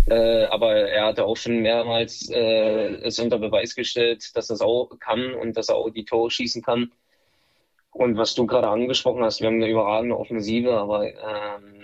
Äh, 0.09 0.45
aber 0.45 0.75
er 0.75 1.07
hatte 1.07 1.25
auch 1.25 1.37
schon 1.37 1.59
mehrmals 1.61 2.31
äh, 2.31 2.95
es 3.03 3.19
unter 3.19 3.39
Beweis 3.39 3.75
gestellt, 3.75 4.37
dass 4.37 4.51
er 4.51 4.55
es 4.55 4.61
auch 4.61 4.91
kann 5.01 5.35
und 5.35 5.57
dass 5.57 5.69
er 5.69 5.77
auch 5.77 5.91
die 5.91 6.05
Tore 6.05 6.31
schießen 6.31 6.63
kann. 6.63 6.93
Und 7.91 8.17
was 8.17 8.35
du 8.35 8.47
gerade 8.47 8.69
angesprochen 8.69 9.25
hast, 9.25 9.41
wir 9.41 9.49
haben 9.49 9.57
eine 9.57 9.71
überragende 9.71 10.19
Offensive, 10.19 10.75
aber 10.75 11.07
ähm, 11.07 11.76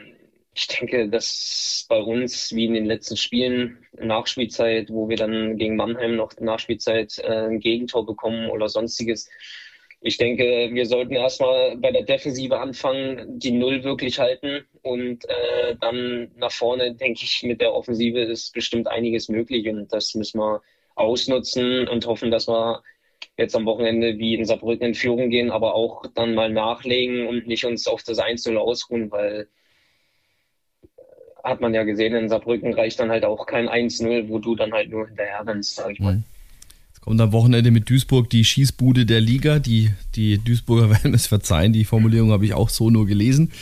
ich 0.54 0.66
denke, 0.66 1.08
dass 1.08 1.86
bei 1.88 1.98
uns, 1.98 2.54
wie 2.54 2.66
in 2.66 2.74
den 2.74 2.84
letzten 2.84 3.16
Spielen, 3.16 3.86
Nachspielzeit, 3.98 4.90
wo 4.90 5.08
wir 5.08 5.16
dann 5.16 5.56
gegen 5.56 5.76
Mannheim 5.76 6.16
noch 6.16 6.38
Nachspielzeit 6.38 7.18
äh, 7.18 7.48
ein 7.48 7.60
Gegentor 7.60 8.04
bekommen 8.04 8.50
oder 8.50 8.68
sonstiges, 8.68 9.28
ich 10.04 10.16
denke, 10.16 10.70
wir 10.72 10.86
sollten 10.86 11.14
erstmal 11.14 11.76
bei 11.76 11.92
der 11.92 12.02
Defensive 12.02 12.58
anfangen, 12.58 13.38
die 13.38 13.52
Null 13.52 13.84
wirklich 13.84 14.18
halten 14.18 14.64
und 14.82 15.24
äh, 15.28 15.76
dann 15.80 16.32
nach 16.36 16.50
vorne, 16.50 16.94
denke 16.94 17.20
ich, 17.22 17.42
mit 17.44 17.60
der 17.60 17.72
Offensive 17.72 18.20
ist 18.20 18.52
bestimmt 18.52 18.88
einiges 18.88 19.28
möglich 19.28 19.68
und 19.68 19.92
das 19.92 20.14
müssen 20.14 20.40
wir 20.40 20.60
ausnutzen 20.96 21.86
und 21.86 22.06
hoffen, 22.06 22.32
dass 22.32 22.48
wir 22.48 22.82
jetzt 23.36 23.54
am 23.54 23.64
Wochenende 23.64 24.18
wie 24.18 24.34
in 24.34 24.44
Saarbrücken 24.44 24.88
in 24.88 24.94
Führung 24.94 25.30
gehen, 25.30 25.52
aber 25.52 25.74
auch 25.74 26.04
dann 26.14 26.34
mal 26.34 26.50
nachlegen 26.50 27.28
und 27.28 27.46
nicht 27.46 27.64
uns 27.64 27.86
auf 27.86 28.02
das 28.02 28.18
1-0 28.18 28.56
ausruhen, 28.56 29.10
weil 29.12 29.48
hat 31.42 31.60
man 31.60 31.74
ja 31.74 31.84
gesehen, 31.84 32.14
in 32.14 32.28
Saarbrücken 32.28 32.74
reicht 32.74 33.00
dann 33.00 33.10
halt 33.10 33.24
auch 33.24 33.46
kein 33.46 33.68
1-0, 33.68 34.28
wo 34.28 34.38
du 34.38 34.54
dann 34.54 34.72
halt 34.72 34.90
nur 34.90 35.06
hinterher 35.06 35.46
rennst, 35.46 35.76
sag 35.76 35.90
ich 35.90 36.00
mal. 36.00 36.16
Mhm. 36.16 36.24
Jetzt 36.88 37.00
kommt 37.00 37.20
am 37.20 37.32
Wochenende 37.32 37.70
mit 37.70 37.90
Duisburg 37.90 38.30
die 38.30 38.44
Schießbude 38.44 39.06
der 39.06 39.20
Liga. 39.20 39.58
Die, 39.58 39.90
die 40.14 40.38
Duisburger 40.38 40.90
werden 41.02 41.14
es 41.14 41.26
verzeihen, 41.26 41.72
die 41.72 41.84
Formulierung 41.84 42.30
habe 42.30 42.44
ich 42.44 42.54
auch 42.54 42.68
so 42.68 42.90
nur 42.90 43.06
gelesen. 43.06 43.52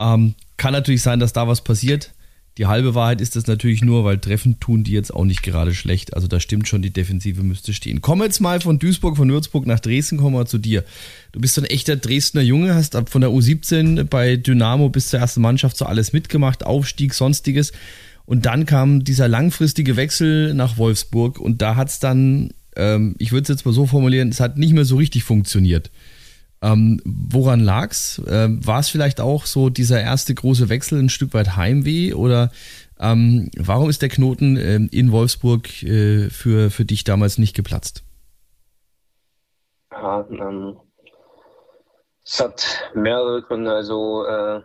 Ähm, 0.00 0.34
kann 0.56 0.72
natürlich 0.72 1.02
sein, 1.02 1.20
dass 1.20 1.32
da 1.32 1.48
was 1.48 1.62
passiert. 1.62 2.12
Die 2.58 2.66
halbe 2.66 2.96
Wahrheit 2.96 3.20
ist 3.20 3.36
das 3.36 3.46
natürlich 3.46 3.82
nur, 3.82 4.04
weil 4.04 4.18
treffen 4.18 4.58
tun 4.58 4.82
die 4.82 4.90
jetzt 4.90 5.14
auch 5.14 5.24
nicht 5.24 5.44
gerade 5.44 5.72
schlecht. 5.72 6.14
Also 6.14 6.26
da 6.26 6.40
stimmt 6.40 6.66
schon, 6.66 6.82
die 6.82 6.92
Defensive 6.92 7.44
müsste 7.44 7.72
stehen. 7.72 8.02
Kommen 8.02 8.20
wir 8.20 8.24
jetzt 8.26 8.40
mal 8.40 8.60
von 8.60 8.80
Duisburg, 8.80 9.16
von 9.16 9.30
Würzburg 9.30 9.64
nach 9.64 9.78
Dresden, 9.78 10.18
kommen 10.18 10.34
wir 10.34 10.44
zu 10.44 10.58
dir. 10.58 10.84
Du 11.30 11.38
bist 11.38 11.56
ein 11.56 11.64
echter 11.64 11.94
Dresdner 11.94 12.42
Junge, 12.42 12.74
hast 12.74 12.96
ab 12.96 13.10
von 13.10 13.20
der 13.20 13.30
U17 13.30 14.02
bei 14.04 14.36
Dynamo 14.36 14.88
bis 14.88 15.06
zur 15.06 15.20
ersten 15.20 15.40
Mannschaft 15.40 15.76
so 15.76 15.86
alles 15.86 16.12
mitgemacht, 16.12 16.66
Aufstieg, 16.66 17.14
sonstiges. 17.14 17.70
Und 18.26 18.44
dann 18.44 18.66
kam 18.66 19.04
dieser 19.04 19.28
langfristige 19.28 19.94
Wechsel 19.94 20.52
nach 20.52 20.78
Wolfsburg 20.78 21.38
und 21.38 21.62
da 21.62 21.76
hat 21.76 21.90
es 21.90 22.00
dann, 22.00 22.50
ähm, 22.74 23.14
ich 23.18 23.30
würde 23.30 23.42
es 23.42 23.48
jetzt 23.48 23.66
mal 23.66 23.72
so 23.72 23.86
formulieren, 23.86 24.30
es 24.30 24.40
hat 24.40 24.58
nicht 24.58 24.72
mehr 24.72 24.84
so 24.84 24.96
richtig 24.96 25.22
funktioniert. 25.22 25.92
Ähm, 26.60 27.00
woran 27.04 27.60
lag's? 27.60 28.20
Ähm, 28.28 28.66
War 28.66 28.80
es 28.80 28.88
vielleicht 28.88 29.20
auch 29.20 29.46
so 29.46 29.70
dieser 29.70 30.00
erste 30.00 30.34
große 30.34 30.68
Wechsel 30.68 30.98
ein 30.98 31.08
Stück 31.08 31.34
weit 31.34 31.56
Heimweh 31.56 32.14
oder 32.14 32.50
ähm, 33.00 33.50
warum 33.56 33.88
ist 33.88 34.02
der 34.02 34.08
Knoten 34.08 34.56
ähm, 34.56 34.88
in 34.90 35.12
Wolfsburg 35.12 35.82
äh, 35.84 36.30
für, 36.30 36.70
für 36.70 36.84
dich 36.84 37.04
damals 37.04 37.38
nicht 37.38 37.54
geplatzt? 37.54 38.02
Ja, 39.92 40.26
ähm, 40.30 40.76
es 42.24 42.40
hat 42.40 42.90
mehrere 42.94 43.42
Gründe. 43.42 43.72
Also 43.72 44.26
äh, 44.26 44.60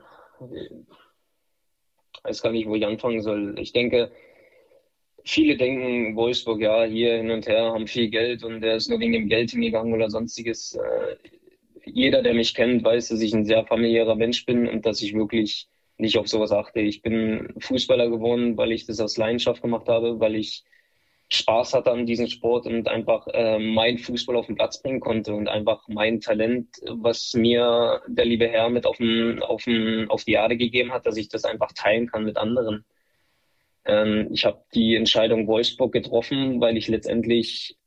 ich 0.51 2.23
weiß 2.23 2.41
gar 2.41 2.51
nicht, 2.51 2.67
wo 2.67 2.75
ich 2.75 2.85
anfangen 2.85 3.21
soll. 3.21 3.55
Ich 3.59 3.71
denke, 3.71 4.12
viele 5.23 5.57
denken, 5.57 6.15
Wolfsburg, 6.15 6.59
ja, 6.59 6.83
hier 6.83 7.17
hin 7.17 7.31
und 7.31 7.47
her, 7.47 7.71
haben 7.71 7.88
viel 7.88 8.09
Geld 8.09 8.43
und 8.43 8.62
der 8.62 8.75
ist 8.75 8.89
nur 8.89 9.00
wegen 9.00 9.13
dem 9.13 9.29
Geld 9.29 9.51
hingegangen 9.51 9.93
oder 9.93 10.09
sonstiges. 10.09 10.75
Äh, 10.75 11.17
jeder, 11.85 12.21
der 12.21 12.33
mich 12.33 12.53
kennt, 12.53 12.83
weiß, 12.83 13.09
dass 13.09 13.21
ich 13.21 13.33
ein 13.33 13.45
sehr 13.45 13.65
familiärer 13.65 14.15
Mensch 14.15 14.45
bin 14.45 14.67
und 14.67 14.85
dass 14.85 15.01
ich 15.01 15.13
wirklich 15.13 15.67
nicht 15.97 16.17
auf 16.17 16.27
sowas 16.27 16.51
achte. 16.51 16.79
Ich 16.79 17.01
bin 17.01 17.53
Fußballer 17.59 18.09
geworden, 18.09 18.57
weil 18.57 18.71
ich 18.71 18.85
das 18.85 18.99
aus 18.99 19.17
Leidenschaft 19.17 19.61
gemacht 19.61 19.87
habe, 19.87 20.19
weil 20.19 20.35
ich 20.35 20.63
Spaß 21.29 21.73
hatte 21.73 21.91
an 21.91 22.05
diesem 22.05 22.27
Sport 22.27 22.67
und 22.67 22.87
einfach 22.87 23.27
äh, 23.27 23.57
mein 23.57 23.97
Fußball 23.97 24.35
auf 24.35 24.45
den 24.45 24.55
Platz 24.55 24.81
bringen 24.81 24.99
konnte 24.99 25.33
und 25.33 25.47
einfach 25.47 25.87
mein 25.87 26.21
Talent, 26.21 26.67
was 26.87 27.33
mir 27.33 28.01
der 28.07 28.25
liebe 28.25 28.47
Herr 28.47 28.69
mit 28.69 28.85
auf, 28.85 28.97
den, 28.97 29.41
auf, 29.41 29.63
den, 29.63 30.09
auf 30.09 30.23
die 30.25 30.33
Erde 30.33 30.57
gegeben 30.57 30.91
hat, 30.91 31.05
dass 31.05 31.17
ich 31.17 31.29
das 31.29 31.45
einfach 31.45 31.71
teilen 31.71 32.07
kann 32.07 32.25
mit 32.25 32.37
anderen. 32.37 32.85
Ähm, 33.85 34.29
ich 34.31 34.45
habe 34.45 34.63
die 34.73 34.95
Entscheidung 34.95 35.47
Wolfsburg 35.47 35.91
getroffen, 35.91 36.61
weil 36.61 36.77
ich 36.77 36.87
letztendlich 36.87 37.77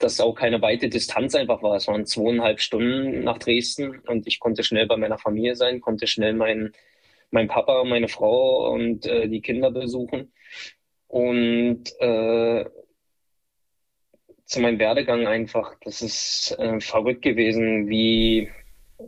das 0.00 0.20
auch 0.20 0.34
keine 0.34 0.60
weite 0.62 0.88
Distanz 0.88 1.34
einfach 1.34 1.62
war. 1.62 1.76
Es 1.76 1.86
waren 1.86 2.06
zweieinhalb 2.06 2.60
Stunden 2.60 3.22
nach 3.22 3.38
Dresden 3.38 4.00
und 4.06 4.26
ich 4.26 4.40
konnte 4.40 4.64
schnell 4.64 4.86
bei 4.86 4.96
meiner 4.96 5.18
Familie 5.18 5.54
sein, 5.54 5.80
konnte 5.80 6.06
schnell 6.06 6.34
meinen 6.34 6.72
mein 7.30 7.48
Papa, 7.48 7.84
meine 7.84 8.08
Frau 8.08 8.72
und 8.72 9.06
äh, 9.06 9.28
die 9.28 9.40
Kinder 9.40 9.70
besuchen. 9.70 10.32
Und 11.08 11.84
äh, 12.00 12.64
zu 14.44 14.60
meinem 14.60 14.78
Werdegang 14.78 15.26
einfach, 15.26 15.76
das 15.84 16.02
ist 16.02 16.56
äh, 16.58 16.80
verrückt 16.80 17.22
gewesen, 17.22 17.88
wie, 17.88 18.50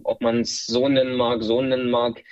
ob 0.05 0.21
man 0.21 0.41
es 0.41 0.67
so 0.67 0.89
nennen 0.89 1.17
mag, 1.17 1.43
so 1.43 1.63
nennen 1.63 1.91
mag. 1.91 2.23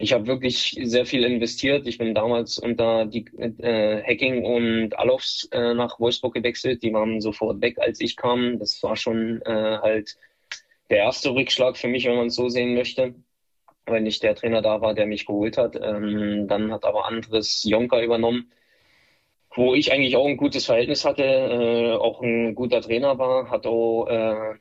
Ich 0.00 0.14
habe 0.14 0.26
wirklich 0.26 0.78
sehr 0.82 1.04
viel 1.04 1.24
investiert. 1.24 1.86
Ich 1.86 1.98
bin 1.98 2.14
damals 2.14 2.58
unter 2.58 3.04
die 3.04 3.26
äh, 3.36 4.02
Hacking 4.02 4.44
und 4.44 4.98
Alofs 4.98 5.46
äh, 5.52 5.74
nach 5.74 6.00
Wolfsburg 6.00 6.34
gewechselt. 6.34 6.82
Die 6.82 6.92
waren 6.94 7.20
sofort 7.20 7.60
weg, 7.60 7.78
als 7.78 8.00
ich 8.00 8.16
kam. 8.16 8.58
Das 8.58 8.82
war 8.82 8.96
schon 8.96 9.42
äh, 9.42 9.78
halt 9.82 10.16
der 10.88 10.98
erste 10.98 11.34
Rückschlag 11.34 11.76
für 11.76 11.88
mich, 11.88 12.06
wenn 12.06 12.16
man 12.16 12.28
es 12.28 12.34
so 12.34 12.48
sehen 12.48 12.74
möchte, 12.74 13.14
weil 13.84 14.00
nicht 14.00 14.22
der 14.22 14.34
Trainer 14.34 14.62
da 14.62 14.80
war, 14.80 14.94
der 14.94 15.06
mich 15.06 15.26
geholt 15.26 15.58
hat. 15.58 15.76
Ähm, 15.76 16.48
dann 16.48 16.72
hat 16.72 16.84
aber 16.86 17.06
anderes 17.06 17.62
Jonka 17.64 18.02
übernommen 18.02 18.50
wo 19.54 19.74
ich 19.74 19.92
eigentlich 19.92 20.16
auch 20.16 20.26
ein 20.26 20.36
gutes 20.36 20.66
Verhältnis 20.66 21.04
hatte, 21.04 21.24
äh, 21.24 21.92
auch 21.92 22.22
ein 22.22 22.54
guter 22.54 22.80
Trainer 22.80 23.18
war, 23.18 23.50
hat 23.50 23.66
auch 23.66 24.06
äh, 24.06 24.54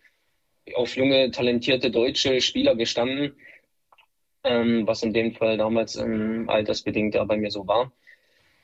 auf 0.73 0.95
junge, 0.95 1.31
talentierte 1.31 1.91
deutsche 1.91 2.41
Spieler 2.41 2.75
gestanden, 2.75 3.35
ähm, 4.43 4.87
was 4.87 5.03
in 5.03 5.13
dem 5.13 5.33
Fall 5.33 5.57
damals 5.57 5.95
ähm, 5.95 6.49
altersbedingt 6.49 7.15
ja 7.15 7.23
bei 7.23 7.37
mir 7.37 7.51
so 7.51 7.67
war. 7.67 7.91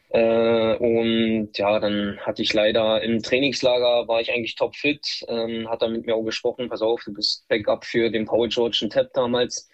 Äh, 0.10 0.76
und 0.78 1.58
ja, 1.58 1.80
dann 1.80 2.20
hatte 2.22 2.42
ich 2.42 2.54
leider 2.54 3.02
im 3.02 3.22
Trainingslager, 3.22 4.08
war 4.08 4.22
ich 4.22 4.32
eigentlich 4.32 4.56
topfit, 4.56 5.26
ähm, 5.28 5.70
hat 5.70 5.82
er 5.82 5.90
mit 5.90 6.06
mir 6.06 6.16
auch 6.16 6.24
gesprochen, 6.24 6.70
pass 6.70 6.82
auf, 6.82 7.04
du 7.04 7.14
bist 7.14 7.48
Backup 7.50 7.86
für 7.86 8.10
den 8.10 8.26
Paul 8.26 8.50
George 8.50 8.80
und 8.84 8.92
Tepp 8.92 9.14
damals. 9.14 9.70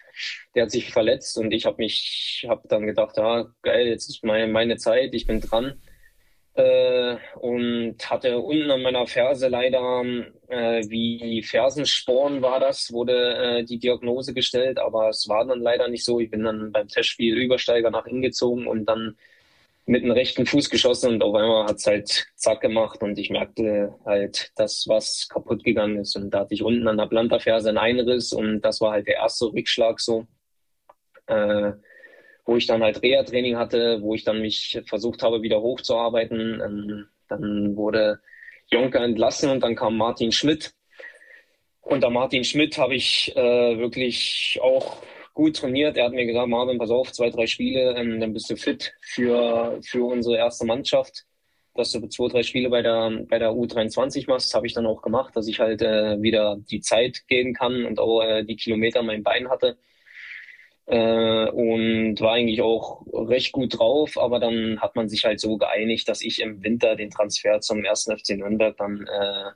Der 0.54 0.64
hat 0.64 0.70
sich 0.70 0.92
verletzt 0.92 1.38
und 1.38 1.52
ich 1.52 1.64
habe 1.64 1.76
mich, 1.78 2.44
habe 2.48 2.68
dann 2.68 2.86
gedacht, 2.86 3.16
ja, 3.16 3.46
geil, 3.62 3.86
jetzt 3.86 4.08
ist 4.08 4.24
meine, 4.24 4.46
meine 4.48 4.76
Zeit, 4.76 5.14
ich 5.14 5.26
bin 5.26 5.40
dran 5.40 5.80
äh, 6.54 7.16
und 7.40 7.96
hatte 8.10 8.38
unten 8.38 8.70
an 8.70 8.82
meiner 8.82 9.06
Ferse 9.06 9.48
leider 9.48 10.02
äh, 10.48 10.82
wie 10.88 11.42
Fersensporn 11.42 12.42
war 12.42 12.60
das, 12.60 12.92
wurde 12.92 13.60
äh, 13.60 13.64
die 13.64 13.78
Diagnose 13.78 14.34
gestellt, 14.34 14.78
aber 14.78 15.08
es 15.08 15.28
war 15.28 15.46
dann 15.46 15.60
leider 15.60 15.88
nicht 15.88 16.04
so. 16.04 16.20
Ich 16.20 16.30
bin 16.30 16.44
dann 16.44 16.72
beim 16.72 16.88
Testspiel 16.88 17.36
Übersteiger 17.38 17.90
nach 17.90 18.06
innen 18.06 18.22
gezogen 18.22 18.66
und 18.66 18.84
dann 18.86 19.16
mit 19.86 20.04
dem 20.04 20.12
rechten 20.12 20.46
Fuß 20.46 20.70
geschossen 20.70 21.14
und 21.14 21.22
auf 21.22 21.34
einmal 21.34 21.64
hat 21.64 21.76
es 21.76 21.86
halt 21.86 22.26
zack 22.36 22.60
gemacht 22.60 23.02
und 23.02 23.18
ich 23.18 23.30
merkte 23.30 23.94
halt, 24.04 24.52
dass 24.56 24.86
was 24.86 25.28
kaputt 25.28 25.64
gegangen 25.64 25.98
ist 25.98 26.14
und 26.16 26.30
da 26.30 26.40
hatte 26.40 26.54
ich 26.54 26.62
unten 26.62 26.86
an 26.86 26.98
der 26.98 27.06
Plantarferse 27.06 27.70
einen 27.70 27.78
Einriss 27.78 28.32
und 28.32 28.60
das 28.60 28.80
war 28.80 28.92
halt 28.92 29.08
der 29.08 29.16
erste 29.16 29.46
Rückschlag 29.46 30.00
so. 30.00 30.26
Äh, 31.26 31.72
wo 32.44 32.56
ich 32.56 32.66
dann 32.66 32.82
halt 32.82 33.02
Reha-Training 33.02 33.56
hatte, 33.56 34.02
wo 34.02 34.14
ich 34.14 34.24
dann 34.24 34.40
mich 34.40 34.80
versucht 34.86 35.22
habe, 35.22 35.42
wieder 35.42 35.60
hochzuarbeiten. 35.60 36.60
Ähm, 36.60 37.06
dann 37.28 37.76
wurde 37.76 38.20
Jonker 38.70 39.02
entlassen 39.02 39.50
und 39.50 39.62
dann 39.62 39.76
kam 39.76 39.96
Martin 39.96 40.32
Schmidt. 40.32 40.72
Unter 41.80 42.10
Martin 42.10 42.44
Schmidt 42.44 42.78
habe 42.78 42.94
ich 42.94 43.32
äh, 43.36 43.78
wirklich 43.78 44.58
auch 44.62 45.02
gut 45.34 45.56
trainiert. 45.56 45.96
Er 45.96 46.06
hat 46.06 46.12
mir 46.12 46.26
gesagt, 46.26 46.48
Marvin, 46.48 46.78
pass 46.78 46.90
auf, 46.90 47.12
zwei, 47.12 47.30
drei 47.30 47.46
Spiele, 47.46 47.94
ähm, 47.96 48.20
dann 48.20 48.32
bist 48.32 48.50
du 48.50 48.56
fit 48.56 48.92
für, 49.00 49.78
für 49.82 50.04
unsere 50.04 50.36
erste 50.36 50.66
Mannschaft. 50.66 51.24
Dass 51.74 51.90
du 51.90 52.06
zwei, 52.06 52.28
drei 52.28 52.42
Spiele 52.42 52.68
bei 52.68 52.82
der, 52.82 53.10
bei 53.28 53.38
der 53.38 53.50
U23 53.50 54.28
machst, 54.28 54.54
habe 54.54 54.66
ich 54.66 54.74
dann 54.74 54.84
auch 54.84 55.00
gemacht, 55.00 55.34
dass 55.34 55.48
ich 55.48 55.58
halt 55.58 55.80
äh, 55.80 56.20
wieder 56.20 56.58
die 56.70 56.80
Zeit 56.80 57.26
gehen 57.28 57.54
kann 57.54 57.86
und 57.86 57.98
auch 57.98 58.20
äh, 58.22 58.44
die 58.44 58.56
Kilometer 58.56 59.00
in 59.00 59.06
meinem 59.06 59.22
Bein 59.22 59.48
hatte 59.48 59.78
äh, 60.92 61.48
und 61.48 62.20
war 62.20 62.34
eigentlich 62.34 62.60
auch 62.60 63.02
recht 63.14 63.52
gut 63.52 63.78
drauf, 63.78 64.18
aber 64.18 64.38
dann 64.38 64.78
hat 64.80 64.94
man 64.94 65.08
sich 65.08 65.24
halt 65.24 65.40
so 65.40 65.56
geeinigt, 65.56 66.06
dass 66.06 66.20
ich 66.20 66.42
im 66.42 66.62
Winter 66.62 66.96
den 66.96 67.08
Transfer 67.08 67.60
zum 67.60 67.82
1. 67.82 68.10
FC 68.14 68.36
Nürnberg 68.36 68.76
dann 68.76 69.06
äh, 69.06 69.52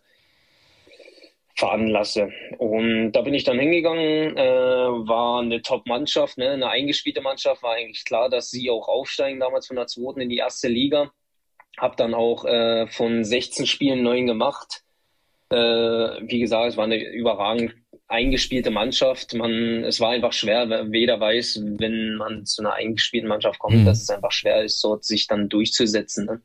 veranlasse. 1.55 2.31
Und 2.57 3.13
da 3.13 3.21
bin 3.21 3.35
ich 3.35 3.45
dann 3.45 3.59
hingegangen, 3.59 4.35
äh, 4.35 4.89
war 5.09 5.43
eine 5.43 5.61
Top-Mannschaft, 5.61 6.39
ne, 6.39 6.53
eine 6.53 6.71
eingespielte 6.71 7.21
Mannschaft, 7.21 7.63
war 7.63 7.75
eigentlich 7.75 8.07
klar, 8.07 8.31
dass 8.31 8.51
sie 8.51 8.71
auch 8.71 8.89
aufsteigen, 8.89 9.39
damals 9.39 9.67
von 9.67 9.77
der 9.77 9.89
zweiten 9.89 10.23
in 10.23 10.31
die 10.31 10.39
erste 10.39 10.69
Liga. 10.69 11.13
Hab 11.77 11.99
dann 11.99 12.15
auch 12.15 12.47
äh, 12.47 12.87
von 12.87 13.25
16 13.25 13.67
Spielen 13.67 14.03
neun 14.03 14.27
gemacht. 14.27 14.85
Äh, 15.51 15.57
wie 15.57 16.41
gesagt, 16.41 16.71
es 16.71 16.77
war 16.79 16.85
eine 16.85 16.97
überragend 16.97 17.75
eingespielte 18.09 18.71
Mannschaft. 18.71 19.35
Man, 19.35 19.85
es 19.85 20.01
war 20.01 20.11
einfach 20.11 20.33
schwer, 20.33 20.69
weder 20.91 21.19
weiß, 21.19 21.61
wenn 21.79 22.15
man 22.15 22.47
zu 22.47 22.63
einer 22.63 22.75
eingespielten 22.75 23.29
Mannschaft 23.29 23.59
kommt, 23.59 23.79
mhm. 23.79 23.85
dass 23.85 24.03
es 24.03 24.11
einfach 24.11 24.33
schwer 24.33 24.63
ist, 24.63 24.83
dort 24.83 25.05
sich 25.05 25.27
dann 25.27 25.49
durchzusetzen. 25.49 26.27
Ne? 26.27 26.41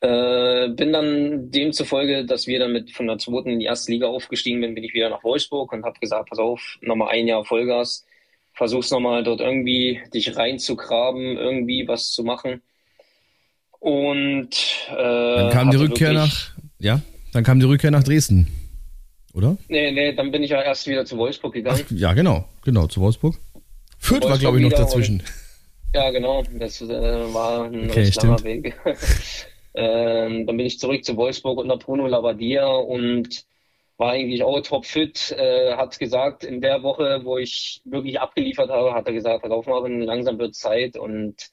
Äh, 0.00 0.68
bin 0.70 0.92
dann 0.92 1.50
demzufolge, 1.50 2.24
dass 2.24 2.46
wir 2.46 2.58
dann 2.58 2.72
mit 2.72 2.90
von 2.90 3.06
der 3.06 3.18
zweiten 3.18 3.50
in 3.50 3.58
die 3.60 3.66
erste 3.66 3.92
Liga 3.92 4.06
aufgestiegen 4.06 4.60
sind, 4.60 4.74
bin 4.74 4.84
ich 4.84 4.94
wieder 4.94 5.10
nach 5.10 5.24
Wolfsburg 5.24 5.72
und 5.72 5.84
habe 5.84 5.98
gesagt, 6.00 6.28
pass 6.28 6.38
auf, 6.38 6.78
nochmal 6.80 7.10
ein 7.10 7.26
Jahr 7.26 7.44
Vollgas, 7.44 8.04
versuch's 8.52 8.90
nochmal 8.90 9.22
dort 9.22 9.40
irgendwie 9.40 10.00
dich 10.12 10.36
reinzugraben, 10.36 11.36
irgendwie 11.36 11.86
was 11.86 12.10
zu 12.10 12.24
machen. 12.24 12.62
Und 13.80 14.50
äh, 14.90 14.94
dann 14.96 15.50
kam 15.52 15.70
die 15.70 15.76
Rückkehr 15.76 16.12
nach, 16.12 16.50
ja, 16.80 17.00
dann 17.32 17.44
kam 17.44 17.60
die 17.60 17.66
Rückkehr 17.66 17.92
nach 17.92 18.02
Dresden 18.02 18.48
oder? 19.34 19.56
Nee, 19.68 19.90
nee, 19.92 20.12
dann 20.12 20.30
bin 20.30 20.42
ich 20.42 20.50
ja 20.50 20.62
erst 20.62 20.86
wieder 20.86 21.04
zu 21.04 21.18
Wolfsburg 21.18 21.54
gegangen. 21.54 21.84
Ach, 21.84 21.90
ja, 21.90 22.12
genau, 22.14 22.44
genau, 22.64 22.86
zu 22.86 23.00
Wolfsburg. 23.00 23.36
Fürth 23.98 24.24
war, 24.24 24.38
glaube 24.38 24.58
ich, 24.58 24.62
noch 24.62 24.76
dazwischen. 24.76 25.22
ja, 25.94 26.10
genau, 26.10 26.42
das 26.58 26.80
äh, 26.80 26.88
war 26.88 27.64
ein 27.64 27.90
okay, 27.90 28.00
recht 28.00 28.22
langer 28.22 28.44
Weg. 28.44 28.74
ähm, 29.74 30.46
dann 30.46 30.56
bin 30.56 30.66
ich 30.66 30.78
zurück 30.78 31.04
zu 31.04 31.16
Wolfsburg 31.16 31.58
unter 31.58 31.76
Bruno 31.76 32.06
Labbadia 32.06 32.66
und 32.66 33.44
war 33.98 34.12
eigentlich 34.12 34.44
auch 34.44 34.60
topfit, 34.60 35.32
äh, 35.32 35.74
hat 35.74 35.98
gesagt, 35.98 36.44
in 36.44 36.60
der 36.60 36.82
Woche, 36.84 37.22
wo 37.24 37.36
ich 37.36 37.82
wirklich 37.84 38.20
abgeliefert 38.20 38.70
habe, 38.70 38.94
hat 38.94 39.06
er 39.08 39.12
gesagt, 39.12 39.42
pass 39.42 39.50
auf, 39.50 39.66
Marvin, 39.66 40.02
langsam 40.02 40.38
wird 40.38 40.54
Zeit 40.54 40.96
und 40.96 41.50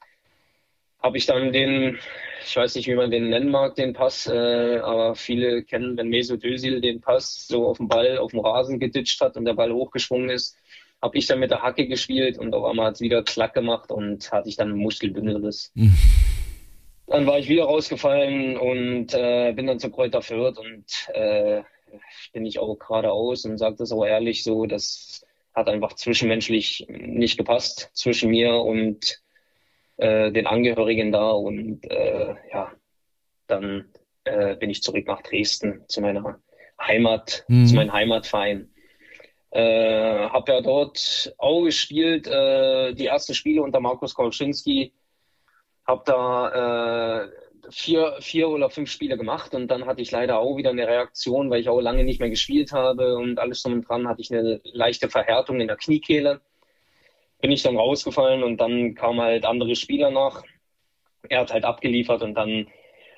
habe 1.06 1.20
ich 1.20 1.28
dann 1.28 1.54
den, 1.54 2.00
ich 2.44 2.56
weiß 2.56 2.74
nicht, 2.76 2.88
wie 2.88 2.96
man 2.96 3.12
den 3.12 3.30
nennen 3.30 3.52
mag, 3.52 3.76
den 3.76 3.94
Pass, 3.94 4.26
äh, 4.26 4.80
aber 4.80 5.14
viele 5.14 5.64
kennen, 5.64 5.96
wenn 5.98 6.10
Mesut 6.10 6.44
Özil 6.44 6.82
den 6.82 7.00
Pass 7.00 7.48
so 7.48 7.68
auf 7.68 7.78
dem 7.78 7.88
Ball, 7.88 8.18
auf 8.18 8.32
dem 8.32 8.40
Rasen 8.40 8.80
geditscht 8.80 9.22
hat 9.22 9.38
und 9.38 9.46
der 9.46 9.54
Ball 9.54 9.72
hochgeschwungen 9.72 10.30
ist, 10.30 10.58
habe 11.04 11.16
ich 11.20 11.28
dann 11.28 11.40
mit 11.40 11.52
der 11.52 11.62
Hacke 11.62 11.88
gespielt 11.88 12.40
und 12.40 12.56
auf 12.56 12.66
einmal 12.66 12.88
hat 12.88 12.96
es 12.96 13.02
wieder 13.02 13.22
Klack 13.22 13.54
gemacht 13.54 13.92
und 13.92 14.32
hatte 14.32 14.50
ich 14.50 14.56
dann 14.56 14.70
einen 14.70 14.80
Muskelbündelriss. 14.80 15.72
Mhm. 15.76 15.96
Dann 17.08 17.28
war 17.28 17.38
ich 17.38 17.48
wieder 17.48 17.66
rausgefallen 17.66 18.58
und 18.58 19.14
äh, 19.14 19.54
bin 19.54 19.68
dann 19.68 19.78
zu 19.78 19.92
Kräuter 19.92 20.24
Fürth 20.24 20.58
und 20.58 20.86
äh, 21.14 21.62
bin 22.34 22.48
ich 22.48 22.58
auch 22.58 22.80
geradeaus 22.80 23.46
und 23.46 23.60
sage 23.60 23.76
das 23.78 23.92
auch 23.92 24.04
ehrlich 24.04 24.44
so, 24.44 24.66
das 24.66 25.24
hat 25.54 25.70
einfach 25.70 25.94
zwischenmenschlich 25.94 26.88
nicht 26.90 27.38
gepasst 27.38 27.92
zwischen 27.94 28.32
mir 28.32 28.56
und 28.56 29.22
äh, 29.98 30.32
den 30.32 30.48
Angehörigen 30.48 31.12
da 31.12 31.32
und 31.32 31.84
äh, 31.90 32.36
ja, 32.52 32.72
dann 33.48 33.90
äh, 34.26 34.56
bin 34.56 34.70
ich 34.70 34.84
zurück 34.84 35.08
nach 35.08 35.22
Dresden 35.22 35.84
zu 35.88 36.02
meiner 36.02 36.40
Heimat, 36.82 37.46
mhm. 37.48 37.66
zu 37.66 37.76
meinem 37.76 37.94
Heimatverein. 37.94 38.72
Äh, 39.52 40.30
habe 40.30 40.52
ja 40.52 40.62
dort 40.62 41.34
auch 41.38 41.64
gespielt, 41.64 42.28
äh, 42.28 42.94
die 42.94 43.06
ersten 43.06 43.34
Spiele 43.34 43.62
unter 43.62 43.80
Markus 43.80 44.14
Kolczynski. 44.14 44.94
Habe 45.88 46.02
da 46.06 47.24
äh, 47.24 47.30
vier, 47.70 48.18
vier 48.20 48.50
oder 48.50 48.70
fünf 48.70 48.90
Spiele 48.90 49.18
gemacht 49.18 49.56
und 49.56 49.70
dann 49.70 49.86
hatte 49.86 50.02
ich 50.02 50.12
leider 50.12 50.40
auch 50.40 50.58
wieder 50.58 50.72
eine 50.72 50.88
Reaktion, 50.88 51.50
weil 51.50 51.62
ich 51.62 51.70
auch 51.70 51.80
lange 51.80 52.04
nicht 52.04 52.20
mehr 52.20 52.30
gespielt 52.30 52.72
habe 52.74 53.16
und 53.16 53.40
alles 53.40 53.62
drum 53.64 53.74
und 53.74 53.88
dran 53.88 54.08
hatte 54.08 54.22
ich 54.22 54.34
eine 54.34 54.60
leichte 54.66 55.10
Verhärtung 55.10 55.62
in 55.62 55.68
der 55.68 55.78
Kniekehle 55.78 56.42
bin 57.46 57.52
ich 57.52 57.62
dann 57.62 57.78
rausgefallen 57.78 58.42
und 58.42 58.58
dann 58.58 58.96
kamen 58.96 59.22
halt 59.22 59.46
andere 59.46 59.76
Spieler 59.76 60.10
nach. 60.10 60.44
Er 61.30 61.42
hat 61.42 61.54
halt 61.54 61.64
abgeliefert 61.64 62.24
und 62.24 62.34
dann 62.34 62.66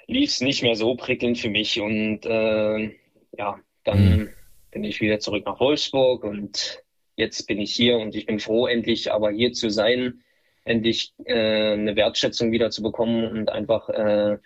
lief 0.06 0.32
es 0.32 0.42
nicht 0.42 0.64
mehr 0.64 0.76
so 0.76 0.96
prickelnd 0.96 1.38
für 1.38 1.50
mich 1.50 1.80
und 1.80 2.26
äh, 2.26 2.92
ja, 3.38 3.58
dann 3.86 4.04
mhm. 4.04 4.30
bin 4.72 4.84
ich 4.84 5.00
wieder 5.00 5.20
zurück 5.20 5.46
nach 5.46 5.62
Wolfsburg 5.62 6.26
und 6.26 6.84
jetzt 7.16 7.48
bin 7.48 7.58
ich 7.62 7.74
hier 7.74 8.00
und 8.00 8.16
ich 8.16 8.26
bin 8.26 8.42
froh, 8.42 8.68
endlich 8.68 9.14
aber 9.14 9.32
hier 9.32 9.54
zu 9.54 9.70
sein, 9.70 10.22
endlich 10.66 11.14
äh, 11.24 11.72
eine 11.72 11.96
Wertschätzung 11.96 12.52
wieder 12.52 12.70
zu 12.70 12.84
bekommen 12.84 13.32
und 13.32 13.50
einfach 13.50 13.88
äh, 13.88 14.40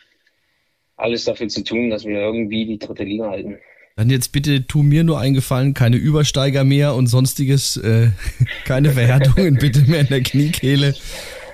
alles 0.95 1.25
dafür 1.25 1.47
zu 1.47 1.63
tun, 1.63 1.89
dass 1.89 2.05
wir 2.05 2.19
irgendwie 2.19 2.67
die 2.67 2.77
dritte 2.77 3.03
Liga 3.03 3.31
halten. 3.31 3.57
Dann 3.95 4.09
jetzt 4.09 4.31
bitte 4.31 4.65
tu 4.65 4.83
mir 4.83 5.03
nur 5.03 5.19
eingefallen, 5.19 5.73
keine 5.73 5.97
Übersteiger 5.97 6.63
mehr 6.63 6.95
und 6.95 7.07
sonstiges, 7.07 7.77
äh, 7.77 8.09
keine 8.65 8.91
Verhärtungen 8.91 9.55
bitte 9.55 9.81
mehr 9.81 10.01
in 10.01 10.07
der 10.07 10.21
Kniekehle. 10.21 10.95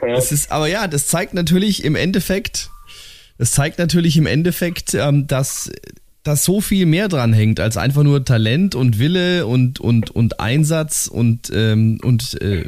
Das 0.01 0.31
ist, 0.31 0.51
aber 0.51 0.67
ja, 0.67 0.87
das 0.87 1.07
zeigt 1.07 1.33
natürlich 1.33 1.83
im 1.83 1.95
Endeffekt, 1.95 2.69
das 3.37 3.51
zeigt 3.51 3.79
natürlich 3.79 4.17
im 4.17 4.25
Endeffekt, 4.25 4.93
ähm, 4.93 5.27
dass 5.27 5.71
dass 6.23 6.43
so 6.43 6.59
viel 6.59 6.85
mehr 6.85 7.07
dran 7.07 7.31
hängt 7.31 7.61
als 7.61 7.77
einfach 7.77 8.03
nur 8.03 8.25
Talent 8.25 8.75
und 8.75 8.99
Wille 8.99 9.47
und 9.47 9.79
und 9.79 10.11
und 10.11 10.41
Einsatz 10.41 11.07
und 11.07 11.49
ähm, 11.53 11.99
und 12.03 12.41
äh, 12.41 12.65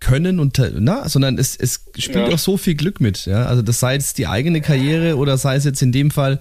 können 0.00 0.38
und 0.38 0.60
na, 0.76 1.08
sondern 1.08 1.38
es, 1.38 1.56
es 1.56 1.84
spielt 1.96 2.28
ja. 2.28 2.34
auch 2.34 2.38
so 2.38 2.56
viel 2.56 2.74
Glück 2.74 3.00
mit. 3.00 3.26
Ja? 3.26 3.46
Also 3.46 3.62
das 3.62 3.80
sei 3.80 3.94
jetzt 3.94 4.18
die 4.18 4.26
eigene 4.26 4.60
Karriere 4.60 5.16
oder 5.16 5.36
sei 5.38 5.56
es 5.56 5.64
jetzt 5.64 5.82
in 5.82 5.92
dem 5.92 6.10
Fall 6.10 6.40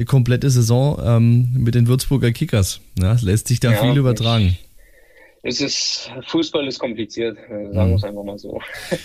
eine 0.00 0.06
komplette 0.06 0.48
Saison 0.48 0.98
ähm, 1.04 1.52
mit 1.52 1.74
den 1.74 1.86
Würzburger 1.86 2.32
Kickers. 2.32 2.80
Ja? 2.98 3.16
Lässt 3.20 3.48
sich 3.48 3.60
da 3.60 3.72
ja, 3.72 3.82
viel 3.82 3.98
übertragen. 3.98 4.56
Es 5.42 5.60
ist 5.60 6.10
Fußball 6.26 6.66
ist 6.66 6.78
kompliziert, 6.78 7.36
äh, 7.36 7.74
sagen 7.74 7.90
wir 7.90 7.96
es 7.96 8.04
einfach 8.04 8.24
mal 8.24 8.38
so. 8.38 8.60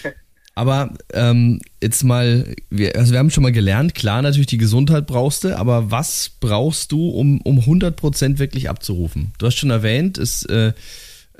Aber 0.56 0.94
ähm, 1.12 1.60
jetzt 1.82 2.04
mal, 2.06 2.56
wir, 2.70 2.96
also 2.96 3.12
wir 3.12 3.20
haben 3.20 3.30
schon 3.30 3.44
mal 3.44 3.52
gelernt, 3.52 3.94
klar, 3.94 4.22
natürlich 4.22 4.48
die 4.48 4.58
Gesundheit 4.58 5.06
brauchst 5.06 5.44
du, 5.44 5.58
aber 5.58 5.92
was 5.92 6.32
brauchst 6.40 6.94
du, 6.94 7.10
um, 7.10 7.42
um 7.42 7.60
100% 7.60 8.40
wirklich 8.40 8.70
abzurufen? 8.70 9.34
Du 9.38 9.48
hast 9.48 9.56
schon 9.56 9.70
erwähnt, 9.70 10.18
es 10.18 10.46
äh, 10.46 10.72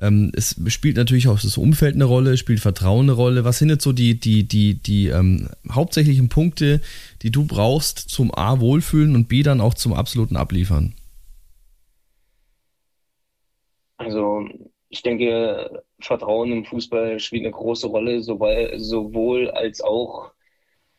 ähm, 0.02 0.32
es 0.36 0.56
spielt 0.68 0.98
natürlich 0.98 1.28
auch 1.28 1.40
das 1.40 1.58
Umfeld 1.58 1.96
eine 1.96 2.06
Rolle, 2.06 2.38
spielt 2.38 2.60
Vertrauen 2.60 3.06
eine 3.06 3.14
Rolle. 3.14 3.46
Was 3.46 3.60
sind 3.60 3.70
jetzt 3.70 3.84
so 3.84 3.94
die, 3.94 4.20
die, 4.20 4.44
die, 4.44 4.76
die 4.76 5.08
ähm, 5.08 5.50
hauptsächlichen 5.72 6.30
Punkte, 6.30 6.82
die 7.22 7.32
du 7.32 7.46
brauchst 7.46 8.00
zum 8.00 8.34
A 8.36 8.60
wohlfühlen 8.60 9.16
und 9.16 9.28
B 9.28 9.44
dann 9.44 9.62
auch 9.62 9.74
zum 9.74 9.94
absoluten 9.94 10.36
Abliefern? 10.36 10.94
Also 13.98 14.48
ich 14.90 15.02
denke, 15.02 15.84
Vertrauen 16.00 16.52
im 16.52 16.66
Fußball 16.66 17.20
spielt 17.20 17.44
eine 17.44 17.52
große 17.52 17.88
Rolle, 17.88 18.22
sowohl, 18.22 18.74
sowohl 18.78 19.50
als 19.52 19.82
auch, 19.82 20.32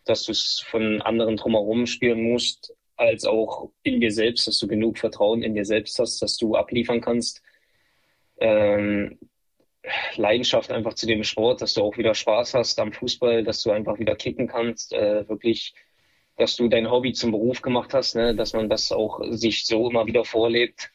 dass 0.04 0.24
du 0.24 0.32
es 0.32 0.64
von 0.70 1.02
anderen 1.02 1.36
drumherum 1.36 1.86
spielen 1.86 2.22
musst, 2.22 2.74
als 2.96 3.24
auch 3.24 3.70
in 3.82 4.00
dir 4.00 4.10
selbst, 4.10 4.46
dass 4.46 4.58
du 4.58 4.66
genug 4.66 4.98
Vertrauen 4.98 5.42
in 5.42 5.54
dir 5.54 5.66
selbst 5.66 5.98
hast, 5.98 6.22
dass 6.22 6.36
du 6.38 6.56
abliefern 6.56 7.00
kannst 7.00 7.42
ähm, 8.38 9.18
Leidenschaft 10.16 10.70
einfach 10.70 10.94
zu 10.94 11.06
dem 11.06 11.22
Sport, 11.22 11.62
dass 11.62 11.74
du 11.74 11.82
auch 11.82 11.96
wieder 11.96 12.14
Spaß 12.14 12.54
hast 12.54 12.78
am 12.80 12.92
Fußball, 12.92 13.44
dass 13.44 13.62
du 13.62 13.70
einfach 13.70 13.98
wieder 13.98 14.16
kicken 14.16 14.48
kannst, 14.48 14.92
äh, 14.92 15.28
wirklich, 15.28 15.74
dass 16.36 16.56
du 16.56 16.68
dein 16.68 16.90
Hobby 16.90 17.12
zum 17.12 17.30
Beruf 17.30 17.62
gemacht 17.62 17.94
hast, 17.94 18.16
ne? 18.16 18.34
dass 18.34 18.52
man 18.52 18.68
das 18.68 18.92
auch 18.92 19.20
sich 19.30 19.64
so 19.66 19.88
immer 19.88 20.06
wieder 20.06 20.24
vorlebt. 20.24 20.90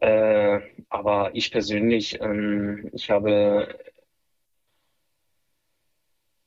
Äh, 0.00 0.60
aber 0.88 1.30
ich 1.34 1.50
persönlich, 1.52 2.20
ähm, 2.20 2.90
ich 2.94 3.10
habe 3.10 3.76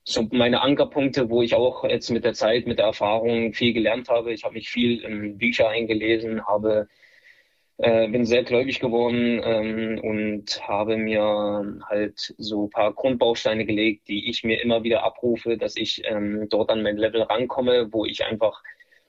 so 0.04 0.28
meine 0.32 0.62
Ankerpunkte, 0.62 1.30
wo 1.30 1.42
ich 1.42 1.56
auch 1.56 1.84
jetzt 1.86 2.10
mit 2.10 2.26
der 2.26 2.34
Zeit, 2.34 2.68
mit 2.68 2.80
der 2.80 2.88
Erfahrung 2.88 3.54
viel 3.54 3.74
gelernt 3.74 4.10
habe. 4.10 4.34
Ich 4.34 4.44
habe 4.44 4.56
mich 4.56 4.70
viel 4.70 5.02
in 5.02 5.38
Bücher 5.38 5.70
eingelesen, 5.70 6.46
habe 6.46 6.90
äh, 7.78 8.08
bin 8.08 8.26
sehr 8.26 8.44
gläubig 8.44 8.80
geworden 8.80 9.42
ähm, 9.44 10.00
und 10.04 10.68
habe 10.68 10.98
mir 10.98 11.82
halt 11.90 12.34
so 12.38 12.66
ein 12.66 12.70
paar 12.70 12.94
Grundbausteine 12.94 13.66
gelegt, 13.66 14.08
die 14.08 14.30
ich 14.30 14.44
mir 14.44 14.62
immer 14.62 14.84
wieder 14.84 15.04
abrufe, 15.04 15.58
dass 15.58 15.76
ich 15.76 16.04
ähm, 16.06 16.48
dort 16.50 16.70
an 16.70 16.84
mein 16.84 16.98
Level 16.98 17.24
rankomme, 17.24 17.92
wo 17.92 18.06
ich 18.06 18.26
einfach 18.26 18.62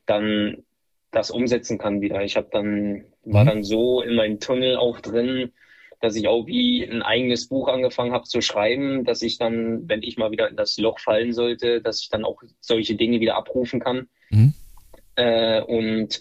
dann 0.06 0.64
das 1.10 1.30
umsetzen 1.30 1.78
kann 1.78 2.00
wieder. 2.00 2.22
Ich 2.22 2.36
habe 2.36 2.48
dann 2.50 3.04
war 3.24 3.44
dann 3.44 3.62
so 3.62 4.02
in 4.02 4.14
meinem 4.14 4.40
Tunnel 4.40 4.76
auch 4.76 5.00
drin, 5.00 5.52
dass 6.00 6.16
ich 6.16 6.28
auch 6.28 6.46
wie 6.46 6.84
ein 6.84 7.02
eigenes 7.02 7.48
Buch 7.48 7.68
angefangen 7.68 8.12
habe 8.12 8.24
zu 8.24 8.40
schreiben, 8.42 9.04
dass 9.04 9.22
ich 9.22 9.38
dann, 9.38 9.88
wenn 9.88 10.02
ich 10.02 10.18
mal 10.18 10.30
wieder 10.30 10.48
in 10.48 10.56
das 10.56 10.76
Loch 10.76 10.98
fallen 10.98 11.32
sollte, 11.32 11.80
dass 11.80 12.02
ich 12.02 12.10
dann 12.10 12.24
auch 12.24 12.42
solche 12.60 12.94
Dinge 12.94 13.20
wieder 13.20 13.36
abrufen 13.36 13.80
kann. 13.80 14.08
Mhm. 14.30 14.52
Äh, 15.16 15.62
und 15.62 16.20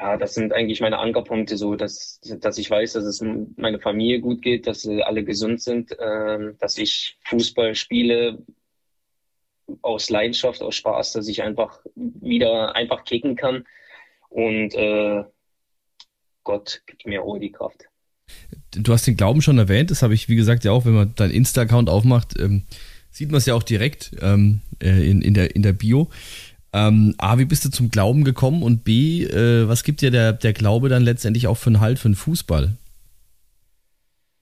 ja, 0.00 0.16
das 0.16 0.34
sind 0.34 0.54
eigentlich 0.54 0.80
meine 0.80 0.98
Ankerpunkte, 0.98 1.58
so 1.58 1.76
dass, 1.76 2.20
dass 2.22 2.56
ich 2.56 2.70
weiß, 2.70 2.94
dass 2.94 3.04
es 3.04 3.22
meine 3.56 3.78
Familie 3.80 4.20
gut 4.20 4.40
geht, 4.40 4.66
dass 4.66 4.80
sie 4.80 5.02
alle 5.02 5.24
gesund 5.24 5.60
sind, 5.60 5.92
äh, 5.92 6.54
dass 6.58 6.78
ich 6.78 7.18
Fußball 7.24 7.74
spiele 7.74 8.38
aus 9.82 10.08
Leidenschaft, 10.08 10.62
aus 10.62 10.74
Spaß, 10.74 11.12
dass 11.12 11.28
ich 11.28 11.42
einfach 11.42 11.80
wieder 11.94 12.74
einfach 12.74 13.04
kicken 13.04 13.36
kann 13.36 13.66
und 14.30 14.74
äh, 14.74 15.22
Gott 16.44 16.82
gibt 16.86 17.04
mir 17.06 17.22
auch 17.22 17.38
die 17.38 17.52
Kraft. 17.52 17.84
Du 18.70 18.92
hast 18.92 19.06
den 19.06 19.16
Glauben 19.16 19.42
schon 19.42 19.58
erwähnt, 19.58 19.90
das 19.90 20.02
habe 20.02 20.14
ich, 20.14 20.28
wie 20.28 20.36
gesagt, 20.36 20.64
ja 20.64 20.72
auch, 20.72 20.86
wenn 20.86 20.94
man 20.94 21.14
deinen 21.14 21.32
Insta-Account 21.32 21.90
aufmacht, 21.90 22.40
ähm, 22.40 22.64
sieht 23.10 23.30
man 23.30 23.38
es 23.38 23.46
ja 23.46 23.54
auch 23.54 23.62
direkt 23.62 24.12
ähm, 24.22 24.62
äh, 24.82 25.10
in, 25.10 25.20
in, 25.20 25.34
der, 25.34 25.54
in 25.54 25.62
der 25.62 25.72
Bio. 25.72 26.08
Ähm, 26.72 27.14
A, 27.18 27.38
wie 27.38 27.44
bist 27.44 27.64
du 27.64 27.70
zum 27.70 27.90
Glauben 27.90 28.24
gekommen? 28.24 28.62
Und 28.62 28.84
B, 28.84 29.24
äh, 29.24 29.68
was 29.68 29.82
gibt 29.82 30.02
dir 30.02 30.10
der, 30.10 30.32
der 30.32 30.52
Glaube 30.52 30.88
dann 30.88 31.02
letztendlich 31.02 31.46
auch 31.46 31.56
für 31.56 31.70
einen 31.70 31.80
Halt 31.80 31.98
für 31.98 32.08
den 32.08 32.14
Fußball? 32.14 32.76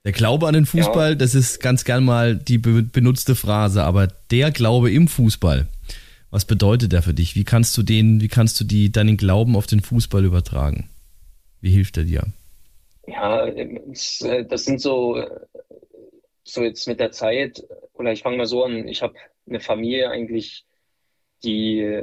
Der 0.04 0.12
Glaube 0.12 0.46
an 0.46 0.54
den 0.54 0.66
Fußball, 0.66 1.10
ja. 1.10 1.14
das 1.14 1.34
ist 1.34 1.60
ganz 1.60 1.84
gern 1.84 2.04
mal 2.04 2.36
die 2.36 2.58
be 2.58 2.82
benutzte 2.82 3.34
Phrase, 3.34 3.82
aber 3.84 4.08
der 4.30 4.50
Glaube 4.50 4.90
im 4.90 5.08
Fußball, 5.08 5.66
was 6.30 6.44
bedeutet 6.44 6.92
der 6.92 7.02
für 7.02 7.14
dich? 7.14 7.34
Wie 7.34 7.44
kannst 7.44 7.76
du 7.76 7.82
den, 7.82 8.20
wie 8.20 8.28
kannst 8.28 8.60
du 8.60 8.64
die, 8.64 8.92
deinen 8.92 9.16
Glauben 9.16 9.56
auf 9.56 9.66
den 9.66 9.80
Fußball 9.80 10.24
übertragen? 10.24 10.88
Wie 11.60 11.70
hilft 11.70 11.96
er 11.96 12.04
dir? 12.04 12.24
Ja, 13.06 13.46
äh, 13.46 14.44
das 14.44 14.64
sind 14.64 14.80
so, 14.80 15.22
so 16.44 16.62
jetzt 16.62 16.86
mit 16.86 17.00
der 17.00 17.10
Zeit, 17.12 17.62
oder 17.94 18.12
ich 18.12 18.22
fange 18.22 18.36
mal 18.36 18.46
so 18.46 18.64
an, 18.64 18.86
ich 18.86 19.02
habe 19.02 19.14
eine 19.48 19.60
Familie 19.60 20.10
eigentlich, 20.10 20.64
die 21.44 22.02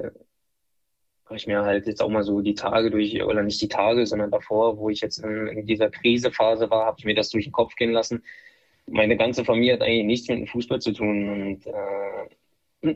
habe 1.26 1.38
ich 1.38 1.48
mir 1.48 1.64
halt 1.64 1.88
jetzt 1.88 2.02
auch 2.02 2.10
mal 2.10 2.24
so 2.24 2.42
die 2.42 2.54
Tage 2.54 2.92
durch, 2.92 3.22
oder 3.24 3.42
nicht 3.42 3.62
die 3.62 3.68
Tage, 3.68 4.06
sondern 4.06 4.32
davor, 4.32 4.78
wo 4.78 4.90
ich 4.90 5.02
jetzt 5.02 5.18
in, 5.18 5.48
in 5.48 5.66
dieser 5.66 5.90
Krisephase 5.90 6.70
war, 6.70 6.86
habe 6.86 6.98
ich 7.00 7.06
mir 7.06 7.16
das 7.16 7.30
durch 7.30 7.46
den 7.46 7.52
Kopf 7.52 7.76
gehen 7.76 7.92
lassen. 7.92 8.24
Meine 8.88 9.18
ganze 9.18 9.44
Familie 9.44 9.74
hat 9.74 9.82
eigentlich 9.82 10.06
nichts 10.06 10.28
mit 10.30 10.38
dem 10.40 10.48
Fußball 10.48 10.80
zu 10.80 10.94
tun 10.94 11.30
und 11.30 11.66
äh, 11.66 12.96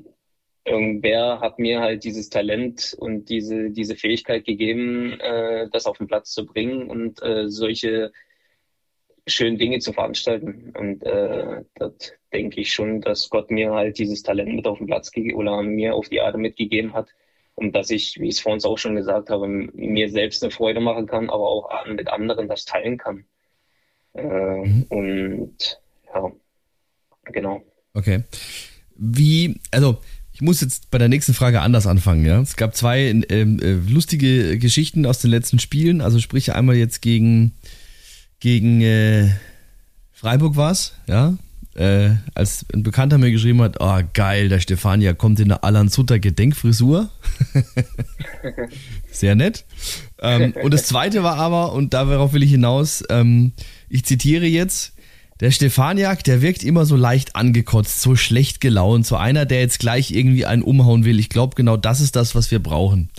irgendwer 0.66 1.40
hat 1.40 1.58
mir 1.58 1.80
halt 1.80 2.04
dieses 2.04 2.30
Talent 2.30 2.96
und 3.00 3.30
diese, 3.30 3.72
diese 3.72 3.96
Fähigkeit 3.96 4.46
gegeben, 4.46 5.20
äh, 5.20 5.68
das 5.72 5.88
auf 5.88 5.98
den 5.98 6.08
Platz 6.08 6.32
zu 6.32 6.46
bringen 6.46 6.90
und 6.90 7.24
äh, 7.24 7.50
solche 7.50 8.12
schönen 9.30 9.58
Dinge 9.58 9.80
zu 9.80 9.94
veranstalten. 9.94 10.74
Und 10.78 11.04
äh, 11.04 11.64
das 11.76 11.94
denke 12.34 12.62
ich 12.62 12.74
schon, 12.74 13.02
dass 13.02 13.30
Gott 13.30 13.52
mir 13.52 13.74
halt 13.74 13.98
dieses 13.98 14.24
Talent 14.24 14.54
mit 14.56 14.68
auf 14.68 14.78
den 14.78 14.88
Platz 14.88 15.12
gegeben 15.12 15.38
oder 15.38 15.62
mir 15.62 15.96
auf 15.96 16.10
die 16.10 16.18
Erde 16.18 16.38
mitgegeben 16.38 16.94
hat. 16.94 17.10
Und 17.56 17.76
dass 17.76 17.90
ich, 17.90 18.20
wie 18.20 18.30
ich 18.30 18.36
es 18.36 18.40
vorhin 18.40 18.64
auch 18.64 18.78
schon 18.78 18.96
gesagt 18.96 19.30
habe, 19.30 19.48
mir 19.48 20.10
selbst 20.10 20.44
eine 20.44 20.52
Freude 20.52 20.80
machen 20.80 21.08
kann, 21.08 21.30
aber 21.30 21.50
auch 21.50 21.86
mit 21.88 22.08
anderen 22.10 22.48
das 22.48 22.66
teilen 22.66 22.98
kann. 22.98 23.26
Äh, 24.14 24.24
mhm. 24.24 24.86
Und 24.90 25.82
ja, 26.14 26.32
genau. 27.26 27.62
Okay. 27.94 28.24
Wie, 28.96 29.60
also 29.72 30.00
ich 30.40 30.42
muss 30.42 30.62
jetzt 30.62 30.90
bei 30.90 30.98
der 30.98 31.10
nächsten 31.10 31.34
Frage 31.34 31.60
anders 31.60 31.86
anfangen. 31.86 32.26
Ja, 32.26 32.40
es 32.40 32.56
gab 32.56 32.74
zwei 32.74 33.02
ähm, 33.30 33.60
äh, 33.60 33.74
lustige 33.92 34.58
Geschichten 34.58 35.06
aus 35.06 35.20
den 35.20 35.32
letzten 35.32 35.60
Spielen. 35.60 36.00
Also 36.00 36.20
sprich 36.20 36.54
einmal 36.54 36.78
jetzt 36.78 37.02
gegen 37.02 37.56
gegen 38.40 38.82
äh, 38.82 39.30
Freiburg 40.12 40.56
war 40.56 40.72
es, 40.72 40.94
ja. 41.08 41.36
Äh, 41.76 42.16
als 42.36 42.66
ein 42.74 42.84
Bekannter 42.84 43.18
mir 43.18 43.32
geschrieben 43.32 43.62
hat, 43.62 43.78
oh 43.80 44.00
geil, 44.14 44.50
der 44.50 44.60
Stefania 44.60 45.14
kommt 45.14 45.40
in 45.40 45.48
der 45.50 45.64
Alan 45.64 45.88
Sutter 45.88 46.20
Gedenkfrisur. 46.20 47.10
Sehr 49.12 49.36
nett. 49.36 49.64
Ähm, 50.20 50.54
und 50.62 50.74
das 50.74 50.84
zweite 50.84 51.24
war 51.24 51.38
aber, 51.38 51.72
und 51.72 51.94
darauf 51.94 52.34
will 52.34 52.44
ich 52.44 52.52
hinaus, 52.52 53.04
ähm, 53.10 53.54
ich 53.88 54.04
zitiere 54.04 54.46
jetzt, 54.46 54.94
der 55.40 55.52
Stefaniak, 55.52 56.24
der 56.26 56.42
wirkt 56.42 56.64
immer 56.64 56.86
so 56.86 56.98
leicht 56.98 57.38
angekotzt, 57.38 58.02
so 58.02 58.18
schlecht 58.18 58.60
gelaunt, 58.60 59.06
so 59.06 59.16
einer, 59.16 59.46
der 59.46 59.62
jetzt 59.62 59.80
gleich 59.80 60.12
irgendwie 60.12 60.46
einen 60.46 60.64
umhauen 60.64 61.06
will. 61.06 61.18
Ich 61.18 61.30
glaube, 61.30 61.56
genau 61.56 61.78
das 61.78 62.02
ist 62.02 62.18
das, 62.18 62.36
was 62.36 62.52
wir 62.52 62.60
brauchen. 62.60 63.10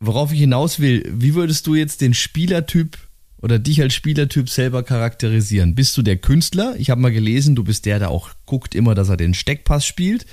Worauf 0.00 0.32
ich 0.32 0.40
hinaus 0.40 0.80
will, 0.80 1.08
wie 1.14 1.34
würdest 1.34 1.66
du 1.68 1.76
jetzt 1.76 2.00
den 2.00 2.14
Spielertyp 2.14 2.98
oder 3.40 3.58
dich 3.58 3.80
als 3.82 3.94
Spielertyp 3.94 4.48
selber 4.48 4.82
charakterisieren? 4.82 5.74
Bist 5.74 5.96
du 5.96 6.02
der 6.02 6.16
Künstler? 6.16 6.74
Ich 6.78 6.90
habe 6.90 7.00
mal 7.00 7.12
gelesen, 7.12 7.54
du 7.54 7.64
bist 7.64 7.86
der, 7.86 7.98
der 7.98 8.10
auch 8.10 8.30
guckt 8.46 8.74
immer, 8.74 8.94
dass 8.94 9.08
er 9.08 9.16
den 9.16 9.34
Steckpass 9.34 9.86
spielt. 9.86 10.26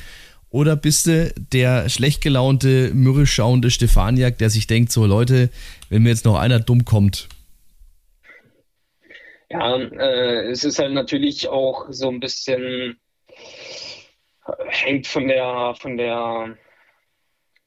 Oder 0.49 0.75
bist 0.75 1.07
du 1.07 1.33
der 1.51 1.89
schlecht 1.89 2.21
gelaunte, 2.21 2.91
mürrisch 2.93 3.33
schauende 3.33 3.71
Stefaniak, 3.71 4.37
der 4.37 4.49
sich 4.49 4.67
denkt, 4.67 4.91
so 4.91 5.05
Leute, 5.05 5.49
wenn 5.89 6.03
mir 6.03 6.09
jetzt 6.09 6.25
noch 6.25 6.39
einer 6.39 6.59
dumm 6.59 6.85
kommt, 6.85 7.27
Ja, 9.49 9.77
äh, 9.77 10.49
es 10.49 10.63
ist 10.63 10.79
halt 10.79 10.93
natürlich 10.93 11.47
auch 11.47 11.87
so 11.89 12.09
ein 12.09 12.19
bisschen 12.19 12.99
hängt 14.67 15.07
von 15.07 15.27
der 15.27 15.75
von 15.79 15.97
der 15.97 16.57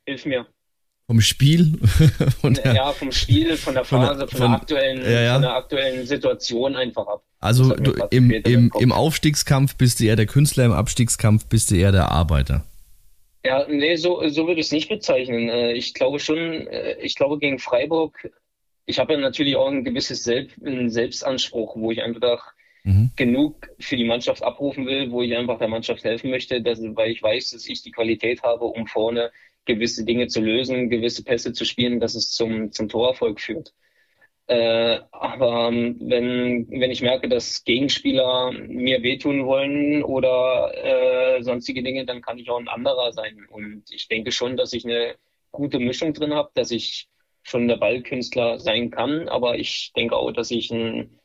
hilf 0.07 0.27
mir 0.27 0.47
vom 1.09 1.23
Spiel? 1.23 1.73
der, 2.43 2.75
ja, 2.75 2.93
vom 2.93 3.11
Spiel, 3.11 3.57
von 3.57 3.73
der 3.73 3.85
Phase, 3.87 4.11
von, 4.11 4.19
der, 4.19 4.29
von 4.29 4.41
der 4.41 4.51
aktuellen, 4.51 5.03
ja, 5.03 5.21
ja. 5.23 5.33
Von 5.33 5.43
der 5.43 5.55
aktuellen 5.55 6.07
Situation 6.07 6.77
einfach 6.77 7.07
ab. 7.07 7.23
Also 7.41 7.75
du, 7.75 7.95
im, 8.11 8.31
im, 8.31 8.71
im 8.79 8.93
Aufstiegskampf 8.93 9.77
bist 9.77 10.01
du 10.01 10.05
eher 10.05 10.17
der 10.17 10.27
Künstler, 10.27 10.67
im 10.67 10.73
Abstiegskampf 10.73 11.47
bist 11.47 11.71
du 11.71 11.77
eher 11.77 11.93
der 11.93 12.11
Arbeiter. 12.11 12.65
Ja, 13.43 13.67
nee, 13.69 13.97
so, 13.97 14.29
so 14.29 14.47
würde 14.47 14.61
ich 14.61 14.67
es 14.67 14.73
nicht 14.73 14.91
bezeichnen. 14.91 15.49
Äh, 15.49 15.73
ich 15.73 15.95
glaube 15.95 16.21
schon, 16.21 16.37
äh, 16.37 16.99
ich 17.01 17.15
glaube 17.15 17.39
gegen 17.39 17.59
Freiburg, 17.59 18.31
ich 18.85 18.99
habe 18.99 19.15
ja 19.15 19.19
natürlich 19.19 19.57
auch 19.57 19.69
ein 19.69 19.85
gewisses 19.85 20.25
Selbst, 20.25 20.63
einen 20.63 20.91
Selbstanspruch, 20.91 21.75
wo 21.77 21.91
ich 21.91 22.03
einfach 22.03 22.53
mhm. 22.85 23.13
genug 23.17 23.71
für 23.79 23.97
die 23.97 24.05
Mannschaft 24.05 24.43
abrufen 24.43 24.85
will, 24.85 25.11
wo 25.11 25.23
ich 25.23 25.35
einfach 25.35 25.59
der 25.59 25.69
Mannschaft 25.69 26.05
helfen 26.05 26.31
möchte, 26.31 26.61
dass, 26.61 26.81
weil 26.83 27.13
ich 27.13 27.23
weiß, 27.23 27.51
dass 27.51 27.67
ich 27.67 27.83
die 27.83 27.93
Qualität 27.93 28.43
habe, 28.43 28.67
um 28.67 28.87
vorne 28.87 29.31
gewisse 29.69 30.05
Dinge 30.05 30.27
zu 30.27 30.41
lösen, 30.41 30.91
gewisse 30.91 31.23
Pässe 31.23 31.53
zu 31.53 31.65
spielen, 31.65 32.01
dass 32.01 32.17
es 32.17 32.33
zum, 32.33 32.73
zum 32.73 32.89
Torerfolg 32.89 33.41
führt. 33.41 33.73
Äh, 34.49 35.01
aber 35.13 35.69
ähm, 35.69 35.97
wenn, 36.01 36.69
wenn 36.71 36.91
ich 36.91 37.03
merke, 37.03 37.29
dass 37.29 37.65
Gegenspieler 37.65 38.51
mir 38.53 39.03
wehtun 39.03 39.45
wollen 39.45 40.03
oder 40.03 40.73
äh, 40.75 41.43
sonstige 41.43 41.83
Dinge, 41.83 42.07
dann 42.07 42.23
kann 42.23 42.39
ich 42.39 42.49
auch 42.49 42.59
ein 42.59 42.69
anderer 42.69 43.13
sein. 43.13 43.47
Und 43.51 43.85
ich 43.91 44.09
denke 44.09 44.33
schon, 44.33 44.57
dass 44.57 44.73
ich 44.73 44.87
eine 44.87 45.17
gute 45.53 45.79
Mischung 45.79 46.15
drin 46.15 46.33
habe, 46.33 46.51
dass 46.55 46.71
ich 46.71 47.09
schon 47.43 47.69
der 47.69 47.77
Ballkünstler 47.77 48.59
sein 48.59 48.91
kann, 48.91 49.29
aber 49.29 49.59
ich 49.59 49.93
denke 49.95 50.17
auch, 50.17 50.33
dass 50.33 50.51
ich 50.51 50.71
ein 50.71 51.18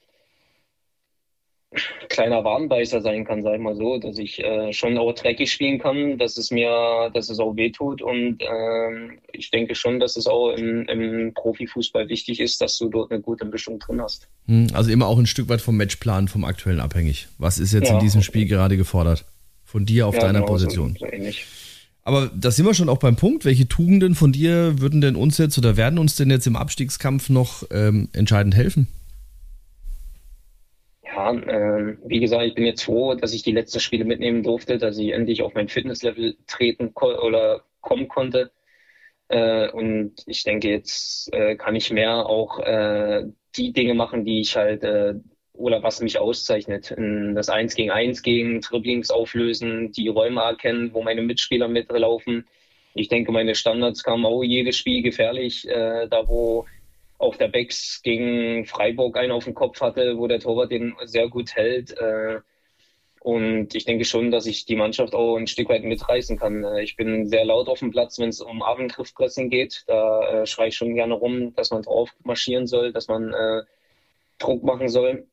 kleiner 2.10 2.44
Warnbeißer 2.44 3.02
sein 3.02 3.26
kann, 3.26 3.44
sag 3.44 3.56
ich 3.56 3.62
mal 3.62 3.76
so, 3.76 3.98
dass 3.98 4.18
ich 4.18 4.44
äh, 4.44 4.74
schon 4.74 4.98
auch 4.98 5.14
dreckig 5.14 5.52
spielen 5.52 5.80
kann, 5.80 6.18
dass 6.18 6.38
es 6.38 6.52
mir, 6.52 7.12
dass 7.14 7.30
es 7.30 7.40
auch 7.40 7.56
wehtut 7.56 8.02
und 8.02 8.42
äh, 8.42 9.18
ich 9.32 9.52
denke 9.52 9.76
schon, 9.76 10.00
dass 10.00 10.16
es 10.16 10.28
auch 10.28 10.52
im, 10.52 10.86
im, 10.88 11.34
Profifußball 11.34 12.10
wichtig 12.10 12.40
ist, 12.40 12.62
dass 12.62 12.78
du 12.78 12.90
dort 12.90 13.12
eine 13.12 13.22
gute 13.22 13.46
Mischung 13.46 13.80
drin 13.80 14.02
hast. 14.02 14.28
Hm, 14.48 14.68
also 14.74 14.92
immer 14.92 15.08
auch 15.08 15.18
ein 15.18 15.26
Stück 15.26 15.50
weit 15.50 15.62
vom 15.62 15.78
Matchplan, 15.78 16.28
vom 16.28 16.46
aktuellen 16.46 16.80
abhängig. 16.80 17.28
Was 17.38 17.58
ist 17.58 17.74
jetzt 17.74 17.90
ja, 17.90 17.96
in 17.96 18.00
diesem 18.00 18.22
Spiel 18.22 18.46
gerade 18.46 18.78
gefordert? 18.78 19.26
Von 19.64 19.86
dir 19.86 20.08
auf 20.08 20.16
ja, 20.16 20.22
deiner 20.22 20.40
genau, 20.40 20.52
Position. 20.52 20.96
So, 21.00 21.06
so 21.06 21.12
ähnlich. 21.12 21.46
Aber 22.04 22.30
da 22.36 22.52
sind 22.52 22.66
wir 22.66 22.74
schon 22.74 22.90
auch 22.90 22.98
beim 22.98 23.16
Punkt. 23.16 23.46
Welche 23.46 23.68
Tugenden 23.68 24.14
von 24.14 24.32
dir 24.32 24.80
würden 24.80 25.02
denn 25.02 25.16
uns 25.16 25.38
jetzt 25.38 25.58
oder 25.58 25.78
werden 25.78 25.98
uns 25.98 26.16
denn 26.16 26.30
jetzt 26.30 26.46
im 26.46 26.56
Abstiegskampf 26.56 27.30
noch 27.30 27.64
ähm, 27.72 28.10
entscheidend 28.14 28.56
helfen? 28.56 28.88
Ja, 31.16 31.32
äh, 31.34 31.98
wie 32.06 32.20
gesagt, 32.20 32.44
ich 32.46 32.56
bin 32.56 32.66
jetzt 32.66 32.84
froh, 32.84 33.14
dass 33.14 33.34
ich 33.34 33.44
die 33.44 33.52
letzten 33.52 33.80
Spiele 33.80 34.04
mitnehmen 34.06 34.42
durfte, 34.44 34.78
dass 34.78 34.98
ich 34.98 35.12
endlich 35.12 35.42
auf 35.44 35.54
mein 35.54 35.70
Fitnesslevel 35.70 36.38
treten 36.48 36.94
ko 36.94 37.08
oder 37.22 37.64
kommen 37.82 38.08
konnte. 38.08 38.52
Äh, 39.30 39.70
und 39.72 40.16
ich 40.28 40.44
denke, 40.44 40.70
jetzt 40.70 41.34
äh, 41.34 41.56
kann 41.58 41.76
ich 41.76 41.92
mehr 41.92 42.28
auch 42.28 42.60
äh, 42.60 43.26
die 43.56 43.74
Dinge 43.74 43.94
machen, 43.96 44.26
die 44.26 44.42
ich 44.42 44.56
halt 44.56 44.84
äh, 44.84 45.16
oder 45.54 45.84
was 45.84 46.02
mich 46.02 46.20
auszeichnet. 46.20 46.96
Das 47.36 47.50
Eins 47.50 47.76
gegen 47.76 47.92
Eins 47.92 48.24
gegen 48.24 48.62
Dribblings 48.62 49.12
auflösen, 49.12 49.92
die 49.92 50.08
Räume 50.08 50.42
erkennen, 50.42 50.94
wo 50.94 51.04
meine 51.04 51.22
Mitspieler 51.22 51.68
mitlaufen. 51.68 52.48
Ich 52.96 53.08
denke, 53.08 53.32
meine 53.32 53.56
Standards 53.56 54.04
kamen 54.04 54.26
auch 54.26 54.44
jedes 54.44 54.78
Spiel 54.78 55.04
gefährlich, 55.04 55.68
äh, 55.68 56.08
da 56.10 56.28
wo 56.28 56.66
auch 57.24 57.36
der 57.38 57.48
Becks 57.48 58.02
gegen 58.04 58.66
Freiburg 58.66 59.18
einen 59.18 59.32
auf 59.32 59.46
dem 59.46 59.56
Kopf 59.56 59.82
hatte, 59.82 60.18
wo 60.18 60.28
der 60.28 60.40
Torwart 60.40 60.72
den 60.72 60.96
sehr 61.06 61.30
gut 61.30 61.56
hält. 61.56 61.98
Äh, 61.98 62.42
und 63.24 63.74
ich 63.74 63.86
denke 63.86 64.04
schon, 64.04 64.32
dass 64.32 64.46
ich 64.46 64.66
die 64.66 64.76
Mannschaft 64.76 65.16
auch 65.16 65.38
ein 65.38 65.48
Stück 65.48 65.70
weit 65.70 65.86
mitreißen 65.86 66.38
kann. 66.38 66.66
Äh, 66.66 66.84
ich 66.84 66.98
bin 66.98 67.26
sehr 67.26 67.46
laut 67.46 67.70
auf 67.70 67.80
dem 67.80 67.92
Platz, 67.92 68.20
wenn 68.20 68.30
es 68.30 68.42
um 68.42 68.62
Abendgriffpressing 68.62 69.50
geht. 69.50 69.86
Da 69.88 70.42
äh, 70.42 70.46
schreie 70.46 70.68
ich 70.68 70.76
schon 70.76 70.94
gerne 70.94 71.14
rum, 71.14 71.56
dass 71.56 71.72
man 71.72 71.84
drauf 71.84 72.12
marschieren 72.24 72.68
soll, 72.68 72.92
dass 72.92 73.08
man 73.08 73.34
äh, 73.34 73.64
Druck 74.40 74.64
machen 74.64 74.90
soll. 74.90 75.26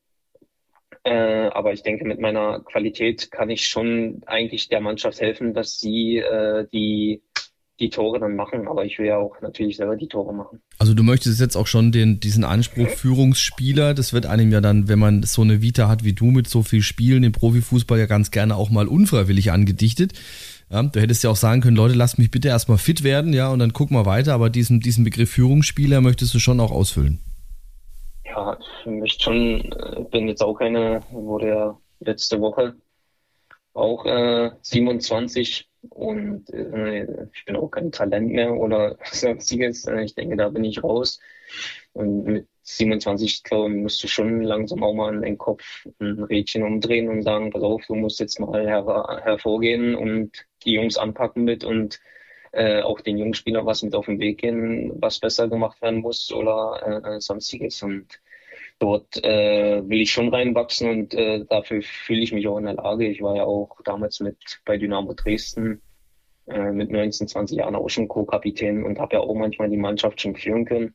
Äh, 1.03 1.49
aber 1.49 1.73
ich 1.73 1.83
denke, 1.83 2.05
mit 2.05 2.21
meiner 2.21 2.61
Qualität 2.61 3.33
kann 3.33 3.51
ich 3.51 3.67
schon 3.67 4.23
eigentlich 4.27 4.69
der 4.69 4.81
Mannschaft 4.81 5.21
helfen, 5.21 5.53
dass 5.53 5.81
sie 5.81 6.23
die 6.73 7.23
die 7.81 7.91
Tore 7.91 8.21
dann 8.21 8.37
machen, 8.37 8.69
aber 8.69 8.85
ich 8.85 8.99
will 8.99 9.07
ja 9.07 9.17
auch 9.17 9.41
natürlich 9.41 9.77
selber 9.77 9.97
die 9.97 10.07
Tore 10.07 10.35
machen. 10.35 10.61
Also 10.79 10.93
du 10.95 11.03
möchtest 11.03 11.41
jetzt 11.41 11.57
auch 11.57 11.67
schon 11.67 11.93
den, 11.93 12.21
diesen 12.21 12.45
Anspruch 12.45 12.89
Führungsspieler, 12.89 13.95
das 13.95 14.13
wird 14.13 14.27
einem 14.27 14.53
ja 14.53 14.61
dann, 14.61 14.89
wenn 14.89 14.99
man 14.99 15.23
so 15.23 15.43
eine 15.43 15.63
Vita 15.63 15.89
hat 15.89 16.05
wie 16.05 16.13
du 16.13 16.27
mit 16.27 16.49
so 16.49 16.63
viel 16.63 16.83
Spielen 16.83 17.25
im 17.25 17.33
Profifußball 17.33 17.99
ja 17.99 18.07
ganz 18.07 18.31
gerne 18.31 18.57
auch 18.57 18.71
mal 18.71 18.87
unfreiwillig 18.87 19.51
angedichtet. 19.51 20.13
Ja, 20.71 20.83
du 20.83 21.01
hättest 21.01 21.25
ja 21.25 21.31
auch 21.31 21.37
sagen 21.37 21.63
können, 21.63 21.77
Leute, 21.77 21.95
lasst 21.95 22.19
mich 22.19 22.31
bitte 22.31 22.49
erstmal 22.49 22.79
fit 22.79 23.03
werden, 23.03 23.33
ja, 23.33 23.51
und 23.51 23.59
dann 23.59 23.73
guck 23.73 23.91
mal 23.91 24.07
weiter, 24.07 24.35
aber 24.35 24.51
diesen, 24.51 24.81
diesen 24.81 25.03
Begriff 25.03 25.31
Führungsspieler 25.31 26.01
möchtest 26.01 26.33
du 26.35 26.39
schon 26.39 26.61
auch 26.61 26.71
ausfüllen. 26.71 27.19
Ja, 28.25 28.57
ich 28.85 28.87
möchte 28.87 29.25
schon, 29.25 29.73
äh, 29.73 30.05
bin 30.11 30.29
jetzt 30.29 30.43
auch 30.43 30.55
keine, 30.55 31.01
wurde 31.11 31.49
ja 31.49 31.79
letzte 31.99 32.41
Woche 32.41 32.75
auch 33.75 34.05
äh, 34.07 34.51
27 34.63 35.69
und 35.89 36.51
äh, 36.53 37.29
ich 37.33 37.45
bin 37.45 37.57
auch 37.57 37.69
kein 37.71 37.93
Talent 37.93 38.31
mehr 38.31 38.55
oder 38.55 38.99
sonstiges. 39.13 39.87
Äh, 39.87 40.03
ich 40.05 40.15
denke, 40.15 40.37
da 40.37 40.49
bin 40.49 40.65
ich 40.65 40.83
raus. 40.83 41.21
Und 41.93 42.25
mit 42.25 42.49
27, 42.63 43.43
glaube 43.43 43.71
ich, 43.71 43.77
musst 43.83 44.03
du 44.03 44.09
schon 44.09 44.43
langsam 44.43 44.83
auch 44.85 44.95
mal 44.95 45.15
in 45.15 45.23
den 45.23 45.39
Kopf 45.39 45.87
ein 45.99 46.23
Rädchen 46.25 46.63
umdrehen 46.63 47.09
und 47.09 47.23
sagen, 47.23 47.51
pass 47.51 47.63
auf, 47.63 47.83
du 47.87 47.95
musst 47.95 48.21
jetzt 48.21 48.39
mal 48.39 48.65
her 48.67 48.85
hervorgehen 49.25 49.95
und 49.95 50.47
die 50.65 50.75
Jungs 50.75 50.97
anpacken 50.97 51.45
mit 51.45 51.65
und 51.65 51.99
äh, 52.53 52.83
auch 52.83 53.01
den 53.01 53.19
Jungspielern 53.19 53.67
was 53.67 53.83
mit 53.83 53.95
auf 53.95 54.07
den 54.07 54.21
Weg 54.21 54.39
gehen, 54.39 54.93
was 55.01 55.21
besser 55.21 55.49
gemacht 55.49 55.81
werden 55.83 56.01
muss 56.01 56.33
oder 56.33 57.03
äh, 57.17 57.21
sonstiges. 57.21 57.83
Und 57.83 58.21
dort 58.81 59.23
äh, 59.23 59.89
will 59.89 60.01
ich 60.01 60.11
schon 60.11 60.31
reinwachsen 60.31 60.91
und 60.91 61.15
äh, 61.15 61.45
dafür 61.45 61.83
fühle 61.83 62.23
ich 62.23 62.33
mich 62.33 62.49
auch 62.49 62.59
in 62.59 62.65
der 62.65 62.75
Lage. 62.75 63.07
Ich 63.07 63.23
war 63.23 63.37
ja 63.37 63.45
auch 63.45 63.79
damals 63.85 64.19
mit 64.21 64.37
bei 64.65 64.77
Dynamo 64.79 65.13
Dresden 65.13 65.81
äh, 66.47 66.73
mit 66.73 66.91
19, 66.91 67.29
20 67.29 67.59
Jahren 67.59 67.77
auch 67.77 67.89
schon 67.89 68.09
Co-Kapitän 68.09 68.83
und 68.83 68.99
habe 68.99 69.17
ja 69.17 69.21
auch 69.21 69.35
manchmal 69.35 69.71
die 69.71 69.77
Mannschaft 69.77 70.21
schon 70.21 70.35
führen 70.35 70.65
können. 70.65 70.95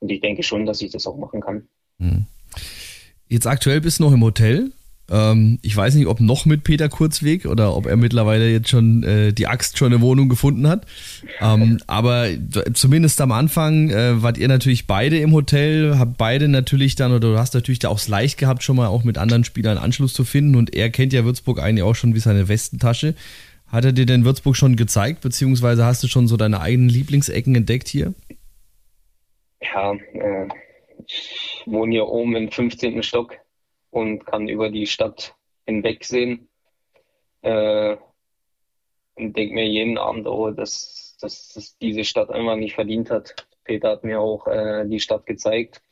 Und 0.00 0.10
ich 0.10 0.20
denke 0.20 0.42
schon, 0.42 0.66
dass 0.66 0.80
ich 0.80 0.90
das 0.90 1.06
auch 1.06 1.16
machen 1.16 1.40
kann. 1.40 1.68
Hm. 1.98 2.26
Jetzt 3.28 3.46
aktuell 3.46 3.80
bist 3.80 3.98
du 3.98 4.04
noch 4.04 4.12
im 4.12 4.24
Hotel. 4.24 4.72
Ähm, 5.10 5.58
ich 5.62 5.76
weiß 5.76 5.94
nicht, 5.94 6.06
ob 6.06 6.20
noch 6.20 6.44
mit 6.44 6.64
Peter 6.64 6.88
Kurzweg 6.88 7.46
oder 7.46 7.74
ob 7.74 7.86
er 7.86 7.96
mittlerweile 7.96 8.50
jetzt 8.50 8.68
schon 8.68 9.02
äh, 9.02 9.32
die 9.32 9.46
Axt 9.46 9.78
schon 9.78 9.92
eine 9.92 10.02
Wohnung 10.02 10.28
gefunden 10.28 10.68
hat. 10.68 10.86
Ähm, 11.40 11.78
aber 11.86 12.28
zumindest 12.74 13.20
am 13.20 13.32
Anfang 13.32 13.90
äh, 13.90 14.22
wart 14.22 14.38
ihr 14.38 14.48
natürlich 14.48 14.86
beide 14.86 15.18
im 15.18 15.32
Hotel, 15.32 15.98
habt 15.98 16.18
beide 16.18 16.48
natürlich 16.48 16.94
dann, 16.94 17.12
oder 17.12 17.32
du 17.32 17.38
hast 17.38 17.54
natürlich 17.54 17.78
da 17.78 17.88
auch 17.88 17.98
es 17.98 18.08
leicht 18.08 18.38
gehabt, 18.38 18.62
schon 18.62 18.76
mal 18.76 18.88
auch 18.88 19.04
mit 19.04 19.18
anderen 19.18 19.44
Spielern 19.44 19.78
Anschluss 19.78 20.12
zu 20.12 20.24
finden. 20.24 20.56
Und 20.56 20.74
er 20.74 20.90
kennt 20.90 21.12
ja 21.12 21.24
Würzburg 21.24 21.60
eigentlich 21.60 21.84
auch 21.84 21.94
schon 21.94 22.14
wie 22.14 22.20
seine 22.20 22.48
Westentasche. 22.48 23.14
Hat 23.68 23.84
er 23.84 23.92
dir 23.92 24.06
denn 24.06 24.24
Würzburg 24.24 24.56
schon 24.56 24.76
gezeigt, 24.76 25.20
beziehungsweise 25.20 25.84
hast 25.84 26.02
du 26.02 26.08
schon 26.08 26.26
so 26.26 26.36
deine 26.36 26.60
eigenen 26.60 26.88
Lieblingsecken 26.88 27.54
entdeckt 27.54 27.88
hier? 27.88 28.14
Ja, 29.60 29.92
äh, 29.92 30.48
ich 31.06 31.62
wohne 31.66 31.92
hier 31.92 32.06
oben 32.06 32.36
im 32.36 32.50
15. 32.50 33.02
Stock 33.02 33.34
und 33.90 34.24
kann 34.26 34.48
über 34.48 34.70
die 34.70 34.86
Stadt 34.86 35.34
hinwegsehen. 35.66 36.48
Äh, 37.42 37.96
und 39.14 39.36
denke 39.36 39.54
mir 39.54 39.66
jeden 39.66 39.98
Abend, 39.98 40.26
oh, 40.26 40.50
dass, 40.50 41.16
dass, 41.20 41.52
dass 41.52 41.76
diese 41.78 42.04
Stadt 42.04 42.30
einfach 42.30 42.56
nicht 42.56 42.74
verdient 42.74 43.10
hat. 43.10 43.48
Peter 43.64 43.90
hat 43.90 44.04
mir 44.04 44.20
auch 44.20 44.46
äh, 44.46 44.86
die 44.86 45.00
Stadt 45.00 45.26
gezeigt. 45.26 45.82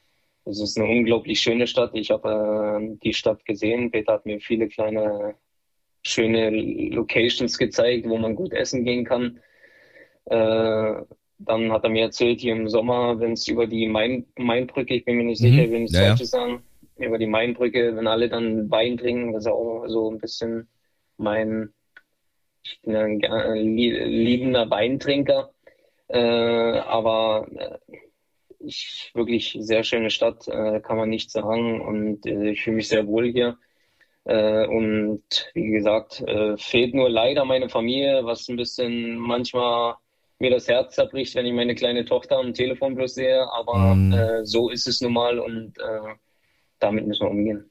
Es 0.45 0.61
ist 0.61 0.79
eine 0.79 0.89
unglaublich 0.89 1.41
schöne 1.41 1.67
Stadt. 1.67 1.91
Ich 1.95 2.11
habe 2.11 2.81
äh, 2.81 2.97
die 3.03 3.13
Stadt 3.13 3.45
gesehen. 3.45 3.91
Peter 3.91 4.13
hat 4.15 4.27
mir 4.27 4.41
viele 4.41 4.69
kleine 4.69 5.35
schöne 6.03 6.51
Locations 6.51 7.59
gezeigt, 7.59 8.09
wo 8.09 8.17
man 8.17 8.37
gut 8.37 8.53
essen 8.53 8.85
gehen 8.85 9.05
kann. 9.05 9.41
Äh, 10.27 11.03
dann 11.39 11.73
hat 11.73 11.85
er 11.85 11.91
mir 11.91 12.05
erzählt, 12.05 12.41
hier 12.41 12.55
im 12.55 12.69
Sommer, 12.69 13.19
wenn 13.21 13.33
es 13.33 13.47
über 13.49 13.67
die 13.67 13.87
Main, 13.89 14.27
Mainbrücke, 14.39 14.95
ich 14.95 15.05
bin 15.05 15.17
mir 15.17 15.25
nicht 15.25 15.41
sicher, 15.41 15.67
mhm. 15.67 15.73
wenn 15.73 15.85
ich 15.85 15.91
es 15.91 15.97
ja, 15.97 16.15
ja. 16.15 16.17
sagen, 16.17 16.63
über 16.97 17.19
die 17.19 17.27
Mainbrücke, 17.27 17.97
wenn 17.97 18.07
alle 18.07 18.29
dann 18.29 18.71
Wein 18.71 18.97
trinken, 18.97 19.33
das 19.33 19.45
ist 19.45 19.53
auch 19.53 19.87
so 19.87 20.11
ein 20.11 20.19
bisschen 20.19 20.69
mein 21.17 21.73
ich 22.67 22.81
bin 22.83 22.97
ein 22.97 23.57
liebender 23.57 24.69
Weintrinker. 24.71 25.53
Äh, 26.09 26.19
aber 26.19 27.47
äh, 27.57 27.79
ich 28.61 29.11
wirklich 29.15 29.57
sehr 29.61 29.85
schöne 29.85 30.11
Stadt, 30.11 30.47
äh, 30.49 30.81
kann 30.81 30.97
man 30.97 31.09
nicht 31.09 31.31
sagen. 31.31 31.81
Und 31.81 32.27
äh, 32.27 32.51
ich 32.51 32.63
fühle 32.63 32.77
mich 32.77 32.89
sehr 32.89 33.07
wohl 33.07 33.31
hier. 33.31 33.59
Äh, 34.25 34.67
und 34.67 35.23
wie 35.55 35.69
gesagt, 35.69 36.21
äh, 36.23 36.57
fehlt 36.57 36.95
nur 36.95 37.09
leider 37.09 37.45
meine 37.45 37.69
Familie, 37.69 38.25
was 38.25 38.49
ein 38.49 38.57
bisschen 38.57 39.17
manchmal 39.17 39.95
mir 40.39 40.51
das 40.51 40.69
Herz 40.69 40.95
zerbricht, 40.95 41.35
wenn 41.35 41.47
ich 41.47 41.55
meine 41.55 41.75
kleine 41.75 42.05
Tochter 42.05 42.39
am 42.39 42.53
Telefon 42.53 42.95
bloß 42.95 43.15
sehe. 43.15 43.51
Aber 43.53 43.95
mm. 43.95 44.45
so 44.45 44.69
ist 44.69 44.87
es 44.87 45.01
nun 45.01 45.15
mal 45.15 45.39
und 45.39 45.79
damit 46.81 47.07
müssen 47.07 47.23
wir 47.23 47.31
umgehen. 47.31 47.65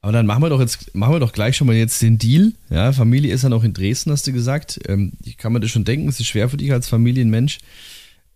Aber 0.00 0.12
dann 0.12 0.26
machen 0.26 0.42
wir 0.42 0.50
doch 0.50 0.60
jetzt, 0.60 0.94
machen 0.94 1.14
wir 1.14 1.20
doch 1.20 1.32
gleich 1.32 1.56
schon 1.56 1.66
mal 1.66 1.74
jetzt 1.74 2.00
den 2.00 2.18
Deal. 2.18 2.52
Ja, 2.70 2.92
Familie 2.92 3.34
ist 3.34 3.42
ja 3.42 3.48
noch 3.48 3.64
in 3.64 3.72
Dresden, 3.72 4.12
hast 4.12 4.26
du 4.26 4.32
gesagt. 4.32 4.78
Ähm, 4.86 5.14
ich 5.24 5.36
kann 5.36 5.52
mir 5.52 5.60
das 5.60 5.70
schon 5.70 5.84
denken, 5.84 6.08
es 6.08 6.20
ist 6.20 6.26
schwer 6.26 6.48
für 6.48 6.56
dich 6.56 6.72
als 6.72 6.88
Familienmensch. 6.88 7.58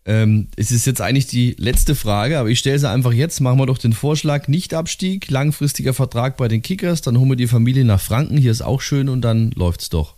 Ähm, 0.07 0.49
es 0.57 0.73
ist 0.73 0.87
jetzt 0.87 1.01
eigentlich 1.01 1.27
die 1.27 1.55
letzte 1.59 1.95
Frage, 1.95 2.39
aber 2.39 2.49
ich 2.49 2.59
stelle 2.59 2.79
sie 2.79 2.89
einfach 2.89 3.13
jetzt. 3.13 3.41
Machen 3.41 3.59
wir 3.59 3.67
doch 3.67 3.79
den 3.79 3.93
Vorschlag: 3.93 4.49
Nicht-Abstieg, 4.49 5.31
langfristiger 5.31 5.95
Vertrag 5.95 6.37
bei 6.37 6.49
den 6.49 6.63
Kickers, 6.63 7.03
dann 7.03 7.19
holen 7.19 7.29
wir 7.29 7.37
die 7.37 7.47
Familie 7.47 7.85
nach 7.85 8.01
Franken. 8.01 8.37
Hier 8.37 8.51
ist 8.51 8.63
auch 8.63 8.81
schön 8.81 9.09
und 9.09 9.21
dann 9.21 9.51
läuft's 9.53 9.91
doch. 9.91 10.17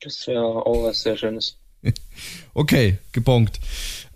Das 0.00 0.26
wäre 0.26 0.44
auch 0.44 0.84
was 0.84 1.00
sehr 1.00 1.16
Schönes. 1.16 1.56
okay, 2.54 2.98
gebongt. 3.12 3.58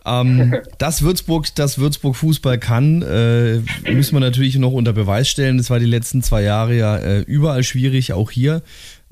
Ähm, 0.08 0.54
dass 0.78 1.02
Würzburg, 1.02 1.54
dass 1.54 1.78
Würzburg 1.78 2.16
Fußball 2.16 2.58
kann, 2.58 3.02
äh, 3.02 3.60
müssen 3.90 4.14
wir 4.14 4.20
natürlich 4.20 4.56
noch 4.56 4.72
unter 4.72 4.92
Beweis 4.92 5.28
stellen. 5.28 5.58
Das 5.58 5.70
war 5.70 5.78
die 5.78 5.86
letzten 5.86 6.22
zwei 6.22 6.42
Jahre 6.42 6.76
ja 6.76 6.96
äh, 6.96 7.20
überall 7.20 7.62
schwierig, 7.62 8.12
auch 8.12 8.30
hier. 8.30 8.62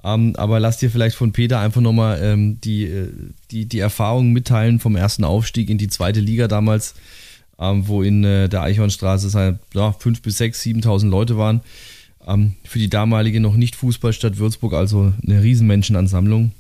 Ähm, 0.05 0.35
aber 0.37 0.61
lass 0.61 0.79
dir 0.79 0.91
vielleicht 0.91 1.17
von 1.17 1.33
Peter 1.33 1.59
einfach 1.61 1.81
nochmal 1.81 2.21
ähm, 2.23 2.61
die, 2.61 2.85
äh, 2.85 3.09
die, 3.51 3.67
die 3.67 3.79
Erfahrungen 3.81 4.33
mitteilen 4.33 4.79
vom 4.79 4.97
ersten 4.97 5.25
Aufstieg 5.25 5.69
in 5.69 5.79
die 5.79 5.89
zweite 5.89 6.21
Liga 6.21 6.49
damals, 6.49 6.95
ähm, 7.59 7.89
wo 7.89 8.03
in 8.03 8.23
äh, 8.25 8.49
der 8.49 8.63
Eichhornstraße 8.63 9.37
halt, 9.37 9.59
ja, 9.75 9.93
fünf 9.93 10.23
bis 10.23 10.39
sechs, 10.39 10.63
siebentausend 10.63 11.11
Leute 11.11 11.37
waren. 11.37 11.61
Ähm, 12.27 12.55
für 12.65 12.79
die 12.79 12.91
damalige 12.91 13.41
noch 13.41 13.57
nicht 13.57 13.77
Fußballstadt 13.77 14.39
Würzburg 14.39 14.75
also 14.75 15.13
eine 15.27 15.43
Riesenmenschenansammlung. 15.43 16.53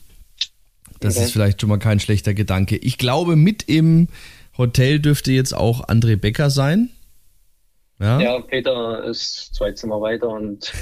Das 1.07 1.17
ist 1.17 1.33
vielleicht 1.33 1.61
schon 1.61 1.69
mal 1.69 1.79
kein 1.79 2.01
schlechter 2.01 2.35
Gedanke. 2.35 2.77
Ich 2.77 2.99
glaube, 2.99 3.37
mit 3.37 3.63
im 3.65 4.09
Hotel 4.59 4.99
dürfte 4.99 5.33
jetzt 5.33 5.55
auch 5.55 5.89
André 5.89 6.17
Becker 6.17 6.51
sein. 6.51 6.91
Ja, 7.99 8.21
ja 8.21 8.41
Peter 8.41 9.05
ist 9.05 9.55
zwei 9.55 9.73
Zimmer 9.73 10.01
weiter 10.01 10.29
und 10.29 10.73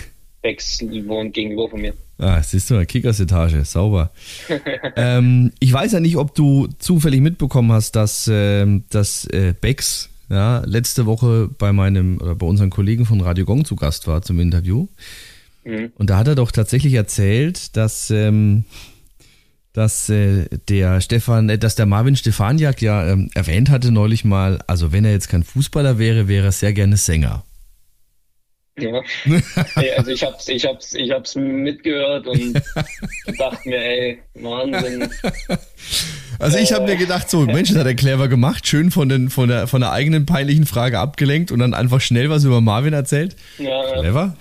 Becks 0.43 0.81
wohnt 1.07 1.35
gegenüber 1.35 1.69
von 1.69 1.81
mir. 1.81 1.95
Ah, 2.19 2.43
siehst 2.43 2.71
du, 2.71 2.85
Kickers-Etage, 2.85 3.65
sauber. 3.65 4.11
ähm, 4.97 5.53
ich 5.59 5.73
weiß 5.73 5.93
ja 5.93 6.01
nicht, 6.01 6.17
ob 6.17 6.35
du 6.35 6.69
zufällig 6.79 7.21
mitbekommen 7.21 7.73
hast, 7.73 7.97
dass, 7.97 8.29
äh, 8.29 8.67
dass 8.91 9.27
äh, 9.27 9.55
Becks 9.61 10.11
ja, 10.31 10.63
letzte 10.65 11.07
Woche 11.07 11.49
bei 11.59 11.73
meinem 11.73 12.19
oder 12.21 12.35
bei 12.35 12.47
unseren 12.47 12.71
Kollegen 12.71 13.05
von 13.05 13.21
Radio 13.21 13.45
Gong 13.45 13.65
zu 13.65 13.77
Gast 13.77 14.07
war 14.07 14.23
zum 14.23 14.39
Interview. 14.39 14.87
Mhm. 15.65 15.93
Und 15.97 16.11
da 16.11 16.19
hat 16.19 16.29
er 16.29 16.35
doch 16.35 16.51
tatsächlich 16.51 16.95
erzählt, 16.95 17.77
dass 17.77 18.11
ähm, 18.11 18.65
dass 19.75 20.09
äh, 20.09 20.47
der 20.69 21.01
Stefan, 21.03 21.51
äh, 21.51 21.59
dass 21.59 21.75
der 21.75 21.85
Marvin 21.85 22.17
Stefaniak 22.17 22.81
ja 22.81 23.07
ähm, 23.07 23.29
erwähnt 23.35 23.69
hatte 23.69 23.91
neulich 23.93 24.25
mal, 24.25 24.61
also 24.67 24.93
wenn 24.93 25.05
er 25.05 25.13
jetzt 25.13 25.29
kein 25.29 25.43
Fußballer 25.43 25.99
wäre, 25.99 26.29
wäre 26.29 26.47
er 26.47 26.53
sehr 26.53 26.73
gerne 26.73 26.97
Sänger. 26.97 27.45
Ja. 28.79 29.03
also 29.97 30.11
ich 30.11 30.25
hab's, 30.25 30.49
ich 30.49 30.65
hab's, 30.65 30.95
ich 30.95 31.11
hab's 31.11 31.37
mitgehört 31.37 32.27
und 32.27 32.61
dachte 33.39 33.69
mir, 33.69 33.85
ey, 33.85 34.23
Wahnsinn. 34.35 35.11
Also 36.41 36.59
ich 36.59 36.73
habe 36.73 36.87
mir 36.87 36.97
gedacht, 36.97 37.31
so, 37.31 37.43
Mensch, 37.43 37.69
das 37.69 37.79
hat 37.79 37.87
er 37.87 37.95
clever 37.95 38.27
gemacht, 38.27 38.67
schön 38.67 38.91
von, 38.91 39.09
den, 39.09 39.31
von, 39.31 39.49
der, 39.49 39.69
von 39.69 39.81
der 39.81 39.93
eigenen 39.93 40.27
peinlichen 40.27 40.67
Frage 40.67 40.99
abgelenkt 40.99 41.53
und 41.53 41.61
dann 41.61 41.75
einfach 41.75 42.01
schnell 42.01 42.31
was 42.31 42.43
über 42.43 42.61
Marvin 42.61 42.93
erzählt. 42.93 43.37
Ja. 43.59 43.93
Clever. 43.93 44.37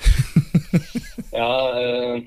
Ja, 1.31 2.15
äh, 2.15 2.23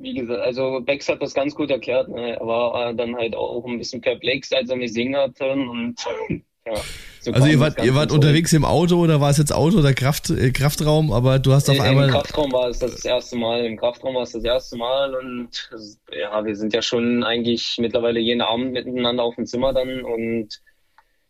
wie 0.00 0.14
gesagt, 0.14 0.40
also 0.40 0.80
Bex 0.80 1.08
hat 1.08 1.22
das 1.22 1.34
ganz 1.34 1.54
gut 1.54 1.70
erklärt. 1.70 2.08
Ne? 2.08 2.36
Er 2.38 2.46
war 2.46 2.94
dann 2.94 3.16
halt 3.16 3.34
auch 3.34 3.64
ein 3.66 3.78
bisschen 3.78 4.00
perplex, 4.00 4.52
als 4.52 4.70
er 4.70 4.76
mich 4.76 4.92
singen 4.92 5.16
hat. 5.16 5.40
Und 5.40 5.96
ja, 6.66 6.74
so 7.20 7.32
also 7.32 7.46
ihr 7.46 7.60
wart, 7.60 7.82
ihr 7.82 7.94
wart 7.94 8.12
unterwegs 8.12 8.52
im 8.52 8.64
Auto 8.64 8.96
oder 8.96 9.20
war 9.20 9.30
es 9.30 9.38
jetzt 9.38 9.52
Auto 9.52 9.78
oder 9.78 9.92
Kraft, 9.92 10.30
äh, 10.30 10.50
Kraftraum, 10.50 11.12
aber 11.12 11.38
du 11.38 11.52
hast 11.52 11.68
auf 11.68 11.80
einmal. 11.80 12.06
Im 12.06 12.12
Kraftraum 12.12 12.52
war 12.52 12.68
es 12.68 12.78
das 12.78 13.04
erste 13.04 13.36
Mal, 13.36 13.64
im 13.64 13.76
Kraftraum 13.76 14.14
war 14.14 14.22
es 14.22 14.32
das 14.32 14.44
erste 14.44 14.76
Mal 14.76 15.14
und 15.14 15.70
ja, 16.12 16.44
wir 16.44 16.56
sind 16.56 16.72
ja 16.72 16.82
schon 16.82 17.24
eigentlich 17.24 17.76
mittlerweile 17.80 18.20
jeden 18.20 18.40
Abend 18.40 18.72
miteinander 18.72 19.24
auf 19.24 19.34
dem 19.34 19.46
Zimmer 19.46 19.72
dann 19.72 20.02
und 20.02 20.60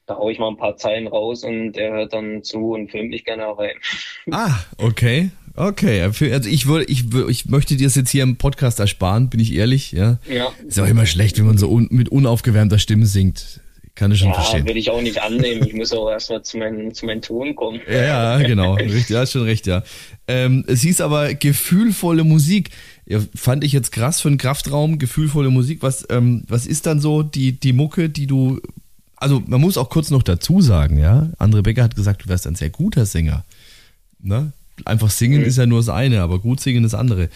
da 0.06 0.16
haue 0.16 0.32
ich 0.32 0.38
mal 0.38 0.48
ein 0.48 0.56
paar 0.56 0.76
Zeilen 0.76 1.06
raus 1.06 1.44
und 1.44 1.76
er 1.76 1.92
hört 1.92 2.12
dann 2.12 2.42
zu 2.42 2.72
und 2.72 2.90
filmt 2.90 3.10
mich 3.10 3.24
gerne 3.24 3.46
rein. 3.56 3.76
Ah, 4.30 4.58
okay. 4.78 5.30
Okay, 5.58 6.02
also 6.02 6.24
ich 6.48 6.66
würde, 6.66 6.84
ich, 6.84 7.12
ich 7.28 7.46
möchte 7.46 7.74
dir 7.74 7.88
das 7.88 7.96
jetzt 7.96 8.10
hier 8.10 8.22
im 8.22 8.36
Podcast 8.36 8.78
ersparen, 8.78 9.28
bin 9.28 9.40
ich 9.40 9.52
ehrlich, 9.54 9.90
ja. 9.90 10.18
Ja. 10.32 10.52
Ist 10.64 10.78
auch 10.78 10.86
immer 10.86 11.04
schlecht, 11.04 11.36
wenn 11.36 11.46
man 11.46 11.58
so 11.58 11.68
un, 11.68 11.88
mit 11.90 12.10
unaufgewärmter 12.10 12.78
Stimme 12.78 13.06
singt. 13.06 13.60
Kann 13.96 14.12
ich 14.12 14.20
schon 14.20 14.28
ja, 14.28 14.34
verstehen. 14.34 14.68
würde 14.68 14.78
ich 14.78 14.90
auch 14.90 15.02
nicht 15.02 15.20
annehmen. 15.20 15.66
Ich 15.66 15.74
muss 15.74 15.92
auch 15.92 16.08
erstmal 16.08 16.44
zu, 16.44 16.58
meinem 16.58 16.94
zu 16.94 17.06
meinem 17.06 17.22
Ton 17.22 17.56
kommen. 17.56 17.80
Ja, 17.90 18.38
genau. 18.38 18.74
Richtig, 18.74 19.08
ja, 19.08 19.18
hast 19.18 19.32
schon 19.32 19.42
recht, 19.42 19.66
ja. 19.66 19.82
Ähm, 20.28 20.64
es 20.68 20.82
hieß 20.82 21.00
aber 21.00 21.34
gefühlvolle 21.34 22.22
Musik. 22.22 22.70
Ja, 23.06 23.18
fand 23.34 23.64
ich 23.64 23.72
jetzt 23.72 23.90
krass 23.90 24.20
für 24.20 24.28
einen 24.28 24.38
Kraftraum, 24.38 25.00
gefühlvolle 25.00 25.50
Musik. 25.50 25.82
Was, 25.82 26.06
ähm, 26.08 26.44
was 26.46 26.66
ist 26.66 26.86
dann 26.86 27.00
so 27.00 27.24
die, 27.24 27.58
die 27.58 27.72
Mucke, 27.72 28.08
die 28.08 28.28
du. 28.28 28.60
Also, 29.16 29.42
man 29.44 29.60
muss 29.60 29.76
auch 29.76 29.90
kurz 29.90 30.10
noch 30.10 30.22
dazu 30.22 30.60
sagen, 30.60 31.00
ja. 31.00 31.30
André 31.40 31.62
Becker 31.62 31.82
hat 31.82 31.96
gesagt, 31.96 32.24
du 32.24 32.28
wärst 32.28 32.46
ein 32.46 32.54
sehr 32.54 32.70
guter 32.70 33.04
Sänger. 33.04 33.44
Ne? 34.20 34.52
Einfach 34.84 35.10
singen 35.10 35.40
mhm. 35.40 35.46
ist 35.46 35.58
ja 35.58 35.66
nur 35.66 35.80
das 35.80 35.88
eine, 35.88 36.22
aber 36.22 36.38
gut 36.38 36.60
singen 36.60 36.82
das 36.82 36.94
andere. 36.94 37.28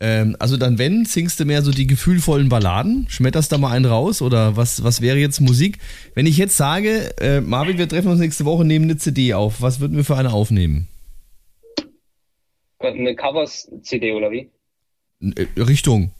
Ähm, 0.00 0.36
also 0.38 0.56
dann, 0.56 0.78
wenn, 0.78 1.04
singst 1.04 1.40
du 1.40 1.44
mehr 1.44 1.62
so 1.62 1.72
die 1.72 1.86
gefühlvollen 1.86 2.48
Balladen? 2.48 3.06
Schmetterst 3.08 3.50
da 3.50 3.58
mal 3.58 3.72
einen 3.72 3.86
raus? 3.86 4.22
Oder 4.22 4.56
was, 4.56 4.84
was 4.84 5.00
wäre 5.00 5.18
jetzt 5.18 5.40
Musik? 5.40 5.78
Wenn 6.14 6.26
ich 6.26 6.36
jetzt 6.36 6.56
sage, 6.56 7.14
äh, 7.20 7.40
Marvin, 7.40 7.78
wir 7.78 7.88
treffen 7.88 8.08
uns 8.08 8.20
nächste 8.20 8.44
Woche, 8.44 8.64
nehmen 8.64 8.84
eine 8.84 8.96
CD 8.96 9.34
auf, 9.34 9.60
was 9.60 9.80
würden 9.80 9.96
wir 9.96 10.04
für 10.04 10.16
eine 10.16 10.32
aufnehmen? 10.32 10.88
Eine 12.78 13.16
Covers-CD 13.16 14.12
oder 14.12 14.30
wie? 14.30 14.50
Äh, 15.20 15.46
Richtung. 15.60 16.12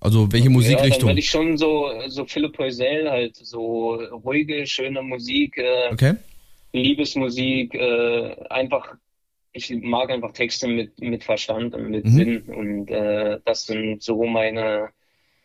Also 0.00 0.30
welche 0.32 0.50
Musikrichtung? 0.50 0.90
Ja, 0.90 0.98
dann 0.98 1.08
würde 1.08 1.20
ich 1.20 1.30
schon 1.30 1.56
so, 1.56 1.88
so 2.08 2.26
Philipp 2.26 2.58
Heusel 2.58 3.08
halt, 3.08 3.36
so 3.36 3.94
ruhige, 3.94 4.66
schöne 4.66 5.02
Musik. 5.02 5.56
Äh, 5.56 5.92
okay. 5.92 6.14
Liebesmusik, 6.72 7.74
äh, 7.74 8.34
einfach 8.50 8.96
ich 9.54 9.70
mag 9.70 10.10
einfach 10.10 10.32
Texte 10.32 10.66
mit, 10.66 11.00
mit 11.00 11.22
Verstand 11.22 11.74
und 11.74 11.88
mit 11.88 12.04
mhm. 12.04 12.10
Sinn 12.10 12.42
und 12.42 12.90
äh, 12.90 13.38
das 13.44 13.66
sind 13.66 14.02
so 14.02 14.24
meine, 14.24 14.90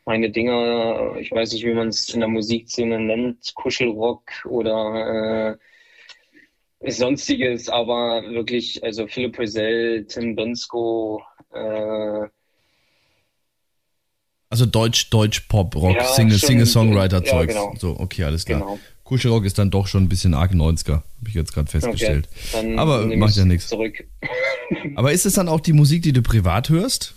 meine 0.03 0.31
Dinger. 0.31 1.15
Ich 1.19 1.31
weiß 1.31 1.53
nicht, 1.53 1.63
wie 1.63 1.73
man 1.73 1.89
es 1.89 2.09
in 2.09 2.19
der 2.19 2.29
Musikszene 2.29 2.99
nennt, 2.99 3.53
Kuschelrock 3.53 4.23
oder 4.45 5.57
äh, 6.79 6.91
sonstiges, 6.91 7.69
aber 7.69 8.23
wirklich, 8.29 8.83
also 8.83 9.05
Philipp 9.05 9.37
Hösel, 9.37 10.05
Tim 10.07 10.35
Bensko, 10.35 11.21
äh, 11.53 12.27
also 14.51 14.65
Deutsch, 14.65 15.11
Deutsch, 15.11 15.41
Pop, 15.41 15.75
Rock, 15.75 15.95
ja, 15.95 16.03
Single, 16.05 16.65
Songwriter 16.65 17.23
Zeugs. 17.23 17.53
Ja, 17.53 17.65
genau. 17.65 17.75
So, 17.77 17.99
okay, 17.99 18.23
alles 18.23 18.45
klar. 18.45 18.61
Genau. 18.61 18.79
Kuschelrock 19.09 19.43
ist 19.43 19.57
dann 19.57 19.71
doch 19.71 19.87
schon 19.87 20.03
ein 20.03 20.09
bisschen 20.09 20.35
arg 20.35 20.51
90er, 20.51 20.91
habe 20.91 21.03
ich 21.27 21.33
jetzt 21.33 21.51
gerade 21.51 21.69
festgestellt. 21.69 22.29
Okay, 22.53 22.77
Aber 22.77 23.07
macht 23.07 23.35
ja 23.35 23.43
nichts. 23.43 23.67
Zurück. 23.67 24.05
Aber 24.95 25.11
ist 25.11 25.25
es 25.25 25.33
dann 25.33 25.49
auch 25.49 25.61
die 25.61 25.73
Musik, 25.73 26.03
die 26.03 26.13
du 26.13 26.21
privat 26.21 26.69
hörst? 26.69 27.15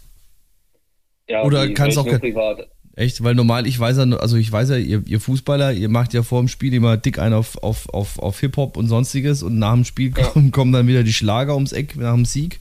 Ja, 1.28 1.44
oder 1.44 1.68
kannst 1.74 1.98
auch 1.98 2.06
privat. 2.06 2.66
Echt? 2.96 3.22
Weil 3.22 3.34
normal, 3.34 3.66
ich 3.66 3.78
weiß 3.78 3.98
ja, 3.98 4.04
also 4.16 4.38
ich 4.38 4.50
weiß 4.50 4.70
ja, 4.70 4.76
ihr, 4.76 5.02
ihr, 5.06 5.20
Fußballer, 5.20 5.74
ihr 5.74 5.90
macht 5.90 6.14
ja 6.14 6.22
vor 6.22 6.40
dem 6.40 6.48
Spiel 6.48 6.72
immer 6.72 6.96
dick 6.96 7.18
ein 7.18 7.34
auf, 7.34 7.62
auf, 7.62 7.90
auf, 7.90 8.18
auf 8.18 8.40
Hip-Hop 8.40 8.78
und 8.78 8.88
sonstiges 8.88 9.42
und 9.42 9.58
nach 9.58 9.74
dem 9.74 9.84
Spiel 9.84 10.12
ja. 10.16 10.24
kommen, 10.24 10.50
kommen, 10.50 10.72
dann 10.72 10.88
wieder 10.88 11.02
die 11.02 11.12
Schlager 11.12 11.54
ums 11.54 11.72
Eck 11.72 11.94
nach 11.96 12.14
dem 12.14 12.24
Sieg. 12.24 12.60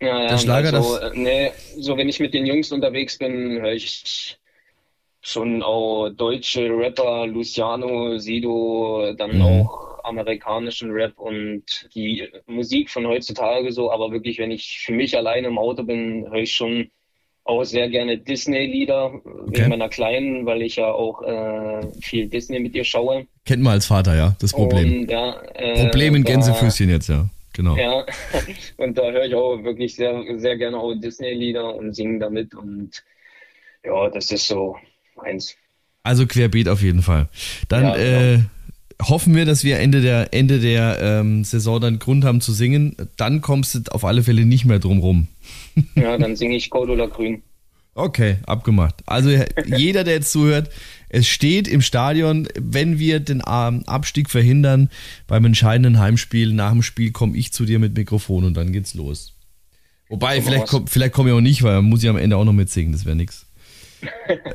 Ja, 0.00 0.22
ja, 0.22 0.28
Der 0.28 0.38
Schlager, 0.38 0.72
also, 0.72 0.98
das... 0.98 1.12
nee, 1.14 1.50
so 1.78 1.98
wenn 1.98 2.08
ich 2.08 2.18
mit 2.18 2.32
den 2.32 2.46
Jungs 2.46 2.72
unterwegs 2.72 3.18
bin, 3.18 3.60
höre 3.60 3.72
ich 3.72 4.37
schon 5.28 5.62
auch 5.62 6.08
deutsche 6.10 6.68
Rapper, 6.70 7.26
Luciano, 7.26 8.18
Sido, 8.18 9.12
dann 9.16 9.36
mhm. 9.36 9.42
auch 9.42 9.88
amerikanischen 10.04 10.90
Rap 10.90 11.18
und 11.18 11.62
die 11.94 12.26
Musik 12.46 12.90
von 12.90 13.06
heutzutage 13.06 13.72
so, 13.72 13.92
aber 13.92 14.10
wirklich, 14.10 14.38
wenn 14.38 14.50
ich 14.50 14.80
für 14.84 14.92
mich 14.92 15.16
alleine 15.16 15.48
im 15.48 15.58
Auto 15.58 15.82
bin, 15.82 16.26
höre 16.30 16.42
ich 16.42 16.54
schon 16.54 16.90
auch 17.44 17.64
sehr 17.64 17.88
gerne 17.88 18.18
Disney-Lieder 18.18 19.14
okay. 19.14 19.22
wegen 19.46 19.68
meiner 19.70 19.88
Kleinen, 19.88 20.44
weil 20.44 20.62
ich 20.62 20.76
ja 20.76 20.92
auch 20.92 21.22
äh, 21.22 21.80
viel 22.00 22.28
Disney 22.28 22.60
mit 22.60 22.74
ihr 22.74 22.84
schaue. 22.84 23.26
Kennt 23.46 23.62
man 23.62 23.74
als 23.74 23.86
Vater, 23.86 24.14
ja, 24.14 24.36
das 24.40 24.52
Problem. 24.52 25.00
Und, 25.00 25.10
ja, 25.10 25.40
äh, 25.54 25.84
Problem 25.84 26.14
in 26.14 26.24
Gänsefüßchen 26.24 26.90
jetzt, 26.90 27.08
ja. 27.08 27.28
Genau. 27.54 27.74
Ja, 27.76 28.04
und 28.76 28.98
da 28.98 29.10
höre 29.10 29.24
ich 29.24 29.34
auch 29.34 29.64
wirklich 29.64 29.96
sehr, 29.96 30.22
sehr 30.36 30.56
gerne 30.56 30.78
auch 30.78 30.94
Disney-Lieder 30.94 31.74
und 31.74 31.94
singe 31.94 32.18
damit 32.18 32.54
und 32.54 33.02
ja, 33.82 34.10
das 34.10 34.30
ist 34.30 34.46
so 34.46 34.76
eins. 35.20 35.56
Also 36.02 36.26
querbeet 36.26 36.68
auf 36.68 36.82
jeden 36.82 37.02
Fall. 37.02 37.28
Dann 37.68 37.84
ja, 37.84 37.96
genau. 37.96 38.34
äh, 38.34 38.38
hoffen 39.02 39.34
wir, 39.34 39.44
dass 39.44 39.64
wir 39.64 39.78
Ende 39.78 40.00
der, 40.00 40.32
Ende 40.32 40.60
der 40.60 40.98
ähm, 41.00 41.44
Saison 41.44 41.80
dann 41.80 41.98
Grund 41.98 42.24
haben 42.24 42.40
zu 42.40 42.52
singen. 42.52 42.96
Dann 43.16 43.40
kommst 43.40 43.74
du 43.74 43.80
auf 43.92 44.04
alle 44.04 44.22
Fälle 44.22 44.44
nicht 44.44 44.64
mehr 44.64 44.78
drum 44.78 44.98
rum. 44.98 45.28
ja, 45.94 46.16
dann 46.18 46.36
singe 46.36 46.56
ich 46.56 46.70
Gold 46.70 46.90
oder 46.90 47.08
Grün. 47.08 47.42
Okay, 47.94 48.36
abgemacht. 48.46 49.02
Also 49.06 49.30
jeder, 49.66 50.04
der 50.04 50.14
jetzt 50.14 50.32
zuhört, 50.32 50.70
es 51.08 51.26
steht 51.26 51.66
im 51.66 51.80
Stadion, 51.80 52.48
wenn 52.58 52.98
wir 52.98 53.18
den 53.18 53.40
Abstieg 53.40 54.30
verhindern 54.30 54.90
beim 55.26 55.44
entscheidenden 55.44 55.98
Heimspiel, 55.98 56.52
nach 56.52 56.70
dem 56.72 56.82
Spiel 56.82 57.12
komme 57.12 57.36
ich 57.36 57.52
zu 57.52 57.64
dir 57.64 57.78
mit 57.78 57.96
Mikrofon 57.96 58.44
und 58.44 58.56
dann 58.56 58.72
geht's 58.72 58.94
los. 58.94 59.34
Wobei, 60.08 60.40
vielleicht, 60.40 60.68
komm, 60.68 60.86
vielleicht 60.86 61.12
komme 61.12 61.30
ich 61.30 61.34
auch 61.34 61.40
nicht, 61.40 61.62
weil 61.62 61.74
dann 61.74 61.84
muss 61.84 62.02
ich 62.02 62.08
am 62.08 62.16
Ende 62.16 62.36
auch 62.36 62.44
noch 62.44 62.52
mitsingen, 62.52 62.92
das 62.92 63.04
wäre 63.04 63.16
nix. 63.16 63.46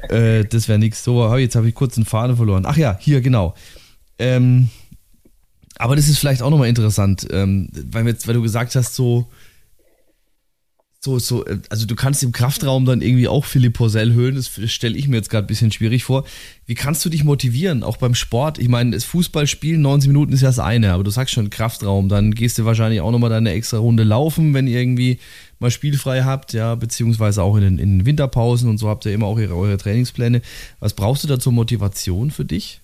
Äh, 0.10 0.46
das 0.46 0.68
wäre 0.68 0.80
nix. 0.80 1.04
So, 1.04 1.36
jetzt 1.38 1.56
habe 1.56 1.68
ich 1.68 1.76
kurz 1.76 1.98
einen 1.98 2.06
Faden 2.06 2.36
verloren. 2.36 2.66
Ach 2.66 2.78
ja, 2.78 2.98
hier, 3.00 3.22
genau. 3.22 3.54
Ähm, 4.20 4.70
aber 5.78 5.96
das 5.96 6.08
ist 6.08 6.20
vielleicht 6.20 6.42
auch 6.42 6.50
nochmal 6.50 6.70
interessant, 6.70 7.28
ähm, 7.32 7.70
weil, 7.72 8.06
jetzt, 8.08 8.28
weil 8.28 8.36
du 8.36 8.42
gesagt 8.42 8.76
hast, 8.76 8.96
so, 8.96 9.28
so, 11.04 11.20
so, 11.20 11.46
äh, 11.46 11.60
also 11.70 11.86
du 11.86 11.96
kannst 11.96 12.24
im 12.24 12.32
Kraftraum 12.32 12.86
dann 12.86 13.02
irgendwie 13.02 13.28
auch 13.28 13.44
Philipp 13.44 13.74
Porzell 13.74 14.13
hören, 14.13 14.36
das 14.36 14.50
stelle 14.72 14.98
ich 14.98 15.10
mir 15.10 15.18
jetzt 15.18 15.30
gerade 15.30 15.46
ein 15.46 15.48
bisschen 15.48 15.72
schwierig 15.72 16.06
vor. 16.06 16.24
Wie 16.66 16.76
kannst 16.76 17.04
du 17.04 17.10
dich 17.10 17.26
motivieren, 17.26 17.84
auch 17.84 17.98
beim 17.98 18.16
Sport? 18.16 18.58
Ich 18.58 18.70
meine, 18.70 18.92
das 18.92 19.04
Fußballspielen, 19.04 19.82
90 19.82 20.08
Minuten 20.08 20.32
ist 20.32 20.42
ja 20.42 20.48
das 20.48 20.60
eine, 20.60 20.94
aber 20.94 21.04
du 21.04 21.12
sagst 21.12 21.34
schon 21.34 21.50
Kraftraum, 21.50 22.08
dann 22.08 22.34
gehst 22.34 22.58
du 22.58 22.63
wahrscheinlich 22.63 23.02
auch 23.02 23.12
nochmal 23.12 23.30
deine 23.30 23.52
extra 23.52 23.80
Runde 23.80 24.04
laufen, 24.04 24.54
wenn 24.54 24.68
ihr 24.68 24.80
irgendwie 24.80 25.20
mal 25.60 25.72
spielfrei 25.72 26.24
habt, 26.24 26.54
ja, 26.54 26.76
beziehungsweise 26.76 27.44
auch 27.44 27.58
in 27.58 27.63
den, 27.63 27.80
in 27.80 28.00
den 28.00 28.06
Winterpausen 28.06 28.70
und 28.70 28.78
so 28.78 28.88
habt 28.88 29.06
ihr 29.06 29.13
immer 29.13 29.26
auch 29.26 29.39
ihre, 29.39 29.56
eure 29.56 29.78
Trainingspläne. 29.78 30.42
Was 30.80 30.94
brauchst 30.94 31.26
du 31.26 31.28
da 31.28 31.38
zur 31.38 31.52
Motivation 31.52 32.32
für 32.32 32.46
dich? 32.46 32.83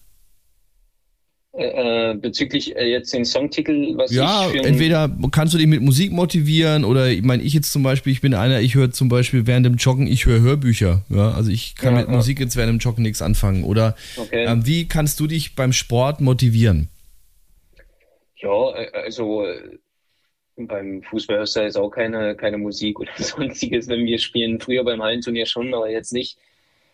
Äh, 1.51 2.13
bezüglich 2.13 2.75
äh, 2.75 2.85
jetzt 2.91 3.11
den 3.11 3.25
Songtitel, 3.25 3.97
was 3.97 4.11
ja, 4.11 4.47
ich 4.47 4.55
Ja, 4.55 4.61
entweder 4.61 5.09
kannst 5.31 5.55
du 5.55 5.57
dich 5.57 5.65
mit 5.65 5.81
Musik 5.81 6.11
motivieren 6.11 6.85
oder 6.85 7.09
ich 7.09 7.23
meine, 7.23 7.41
ich 7.41 7.53
jetzt 7.53 7.71
zum 7.71 7.81
Beispiel, 7.81 8.13
ich 8.13 8.21
bin 8.21 8.35
einer, 8.35 8.61
ich 8.61 8.75
höre 8.75 8.91
zum 8.91 9.09
Beispiel 9.09 9.47
während 9.47 9.65
dem 9.65 9.75
Joggen, 9.75 10.05
ich 10.05 10.27
höre 10.27 10.41
Hörbücher. 10.41 11.01
Ja, 11.09 11.31
also 11.31 11.49
ich 11.49 11.75
kann 11.75 11.95
ja, 11.95 12.01
mit 12.01 12.09
ja. 12.09 12.15
Musik 12.15 12.39
jetzt 12.39 12.55
während 12.55 12.73
dem 12.73 12.77
Joggen 12.77 13.01
nichts 13.01 13.23
anfangen. 13.23 13.63
Oder 13.63 13.95
okay. 14.17 14.45
ähm, 14.45 14.67
wie 14.67 14.87
kannst 14.87 15.19
du 15.19 15.25
dich 15.25 15.55
beim 15.55 15.73
Sport 15.73 16.21
motivieren? 16.21 16.87
Ja, 18.37 18.75
äh, 18.75 18.91
also 18.93 19.43
beim 20.55 21.01
Fußball 21.01 21.37
hörst 21.37 21.55
du 21.55 21.61
jetzt 21.61 21.77
auch 21.77 21.89
keine, 21.89 22.35
keine 22.35 22.59
Musik 22.59 22.99
oder 22.99 23.11
sonstiges, 23.17 23.87
wenn 23.87 24.05
wir 24.05 24.19
spielen. 24.19 24.59
Früher 24.59 24.83
beim 24.83 25.01
Hallenturnier 25.01 25.47
schon, 25.47 25.73
aber 25.73 25.89
jetzt 25.89 26.13
nicht. 26.13 26.37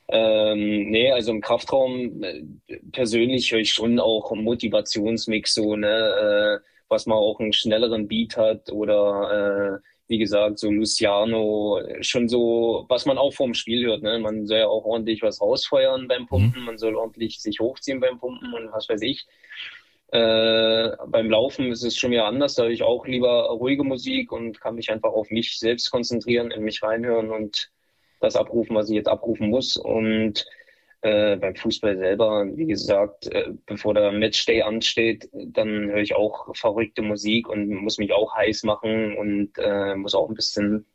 Ähm, 0.08 0.90
nee, 0.92 1.12
also 1.12 1.32
im 1.32 1.42
Kraftraum 1.42 2.24
äh, 2.24 2.44
persönlich 2.92 3.52
höre 3.52 3.60
ich 3.60 3.74
schon 3.74 4.00
auch 4.00 4.34
Motivationsmix, 4.36 5.56
so, 5.56 5.76
ne, 5.76 6.60
äh, 6.62 6.66
was 6.90 7.08
man 7.08 7.18
auch 7.18 7.40
einen 7.40 7.54
schnelleren 7.54 8.08
Beat 8.08 8.38
hat 8.38 8.72
oder 8.72 9.80
äh, 9.82 9.88
wie 10.08 10.20
gesagt, 10.20 10.60
so 10.60 10.70
Luciano, 10.70 11.82
schon 12.02 12.30
so, 12.30 12.86
was 12.90 13.08
man 13.08 13.18
auch 13.18 13.34
vorm 13.34 13.56
Spiel 13.56 13.88
hört, 13.88 14.04
ne? 14.04 14.20
Man 14.20 14.46
soll 14.46 14.60
ja 14.60 14.68
auch 14.68 14.86
ordentlich 14.86 15.24
was 15.24 15.42
rausfeuern 15.42 16.08
beim 16.08 16.28
Pumpen, 16.28 16.60
mhm. 16.60 16.66
man 16.66 16.78
soll 16.78 16.96
ordentlich 16.96 17.42
sich 17.42 17.60
hochziehen 17.60 18.00
beim 18.00 18.20
Pumpen 18.20 18.54
und 18.54 18.72
was 18.72 18.88
weiß 18.88 19.02
ich. 19.02 19.26
Äh, 20.12 20.92
beim 21.08 21.30
Laufen 21.32 21.72
ist 21.72 21.84
es 21.84 21.98
schon 21.98 22.12
wieder 22.12 22.26
anders, 22.26 22.54
da 22.54 22.64
höre 22.64 22.70
ich 22.70 22.84
auch 22.84 23.08
lieber 23.08 23.50
ruhige 23.50 23.84
Musik 23.84 24.32
und 24.32 24.62
kann 24.62 24.76
mich 24.76 24.92
einfach 24.92 25.12
auf 25.12 25.32
mich 25.32 25.58
selbst 25.58 25.90
konzentrieren, 25.90 26.52
in 26.52 26.64
mich 26.64 26.84
reinhören 26.84 27.32
und 27.32 27.72
das 28.20 28.36
abrufen, 28.36 28.76
was 28.76 28.90
ich 28.90 28.96
jetzt 28.96 29.10
abrufen 29.10 29.50
muss. 29.50 29.78
Und 29.78 30.46
äh, 31.02 31.38
beim 31.38 31.56
Fußball 31.56 31.98
selber, 31.98 32.46
wie 32.56 32.66
gesagt, 32.66 33.28
äh, 33.28 33.52
bevor 33.66 33.94
der 33.94 34.12
Matchday 34.12 34.64
ansteht, 34.64 35.30
dann 35.34 35.92
höre 35.92 36.02
ich 36.02 36.16
auch 36.16 36.56
verrückte 36.56 37.04
Musik 37.04 37.48
und 37.48 37.70
muss 37.70 38.00
mich 38.00 38.12
auch 38.12 38.36
heiß 38.36 38.64
machen 38.64 39.16
und 39.16 39.52
äh, 39.58 39.96
muss 39.96 40.16
auch 40.16 40.28
ein 40.30 40.36
bisschen 40.36 40.86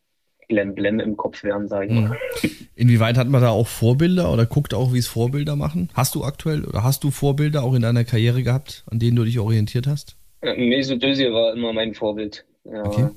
blem 0.49 0.75
blem 0.75 0.99
im 0.99 1.17
Kopf 1.17 1.45
werden, 1.45 1.69
sage 1.69 1.87
ich 1.87 1.93
mal. 1.93 2.19
Mhm. 2.43 2.51
Inwieweit 2.75 3.17
hat 3.17 3.29
man 3.29 3.41
da 3.41 3.51
auch 3.51 3.69
Vorbilder 3.69 4.33
oder 4.33 4.47
guckt 4.47 4.75
auch, 4.75 4.93
wie 4.93 4.99
es 4.99 5.07
Vorbilder 5.07 5.55
machen? 5.55 5.91
Hast 5.95 6.17
du 6.17 6.25
aktuell 6.25 6.65
oder 6.65 6.83
hast 6.83 7.05
du 7.05 7.13
Vorbilder 7.13 7.63
auch 7.63 7.75
in 7.75 7.83
deiner 7.83 8.05
Karriere 8.05 8.43
gehabt, 8.43 8.85
an 8.91 8.99
denen 8.99 9.15
du 9.17 9.25
dich 9.25 9.39
orientiert 9.39 9.87
hast? 9.87 10.17
Äh, 10.41 10.57
Mesut 10.57 11.05
Özil 11.05 11.33
war 11.33 11.55
immer 11.55 11.73
mein 11.73 11.95
Vorbild. 11.95 12.45
Ja, 12.65 12.85
okay. 12.85 13.09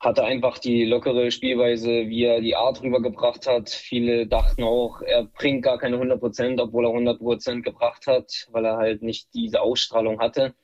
Hatte 0.00 0.24
einfach 0.24 0.58
die 0.58 0.86
lockere 0.86 1.30
Spielweise, 1.30 2.08
wie 2.08 2.24
er 2.24 2.40
die 2.40 2.56
Art 2.56 2.82
rübergebracht 2.82 3.46
hat. 3.46 3.68
Viele 3.68 4.26
dachten 4.26 4.62
auch, 4.62 5.02
er 5.02 5.24
bringt 5.24 5.62
gar 5.62 5.78
keine 5.78 5.96
100 5.96 6.18
Prozent, 6.18 6.60
obwohl 6.60 6.86
er 6.86 6.90
100 6.90 7.18
Prozent 7.18 7.64
gebracht 7.64 8.06
hat, 8.06 8.48
weil 8.50 8.64
er 8.64 8.78
halt 8.78 9.02
nicht 9.02 9.28
diese 9.34 9.60
Ausstrahlung 9.60 10.18
hatte. 10.18 10.54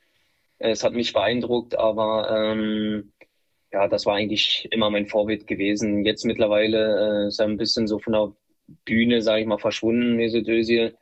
Es 0.58 0.82
hat 0.84 0.94
mich 0.94 1.12
beeindruckt, 1.12 1.78
aber 1.78 2.30
ähm, 2.30 3.12
ja, 3.72 3.88
das 3.88 4.06
war 4.06 4.14
eigentlich 4.16 4.68
immer 4.70 4.88
mein 4.88 5.06
Vorbild 5.06 5.46
gewesen. 5.46 6.04
Jetzt 6.06 6.24
mittlerweile 6.24 7.24
äh, 7.24 7.28
ist 7.28 7.38
er 7.38 7.46
ein 7.46 7.58
bisschen 7.58 7.86
so 7.86 7.98
von 7.98 8.14
der 8.14 8.32
Bühne, 8.86 9.20
sage 9.20 9.42
ich 9.42 9.46
mal, 9.46 9.58
verschwunden, 9.58 10.16
Mesut 10.16 10.48
Özil. 10.48 10.96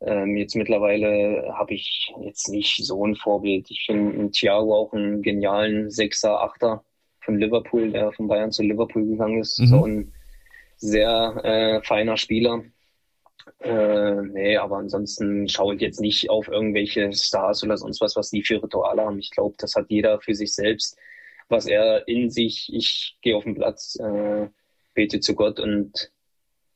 Ähm, 0.00 0.36
jetzt 0.36 0.54
mittlerweile 0.54 1.52
habe 1.58 1.74
ich 1.74 2.12
jetzt 2.22 2.48
nicht 2.48 2.84
so 2.84 3.04
ein 3.04 3.16
Vorbild. 3.16 3.68
Ich 3.70 3.84
finde 3.84 4.30
Thiago 4.30 4.76
auch 4.76 4.92
einen 4.92 5.22
genialen 5.22 5.90
Sechser, 5.90 6.40
Achter 6.40 6.84
von 7.20 7.38
Liverpool, 7.38 7.90
der 7.90 8.12
von 8.12 8.28
Bayern 8.28 8.52
zu 8.52 8.62
Liverpool 8.62 9.06
gegangen 9.06 9.40
ist. 9.40 9.58
Mhm. 9.58 9.66
So 9.66 9.86
ein 9.86 10.12
sehr 10.76 11.40
äh, 11.44 11.82
feiner 11.82 12.16
Spieler. 12.16 12.64
Äh, 13.58 14.22
nee, 14.22 14.56
aber 14.56 14.78
ansonsten 14.78 15.48
schaue 15.48 15.74
ich 15.74 15.80
jetzt 15.80 16.00
nicht 16.00 16.30
auf 16.30 16.48
irgendwelche 16.48 17.12
Stars 17.12 17.62
oder 17.62 17.76
sonst 17.76 18.00
was, 18.00 18.16
was 18.16 18.30
die 18.30 18.42
für 18.42 18.62
Rituale 18.62 19.02
haben. 19.02 19.18
Ich 19.18 19.30
glaube, 19.30 19.54
das 19.58 19.74
hat 19.74 19.86
jeder 19.88 20.20
für 20.20 20.34
sich 20.34 20.54
selbst, 20.54 20.96
was 21.48 21.66
er 21.66 22.06
in 22.08 22.30
sich, 22.30 22.72
ich 22.72 23.18
gehe 23.22 23.36
auf 23.36 23.44
den 23.44 23.54
Platz, 23.54 23.96
äh, 23.96 24.48
bete 24.94 25.20
zu 25.20 25.34
Gott 25.34 25.60
und 25.60 26.10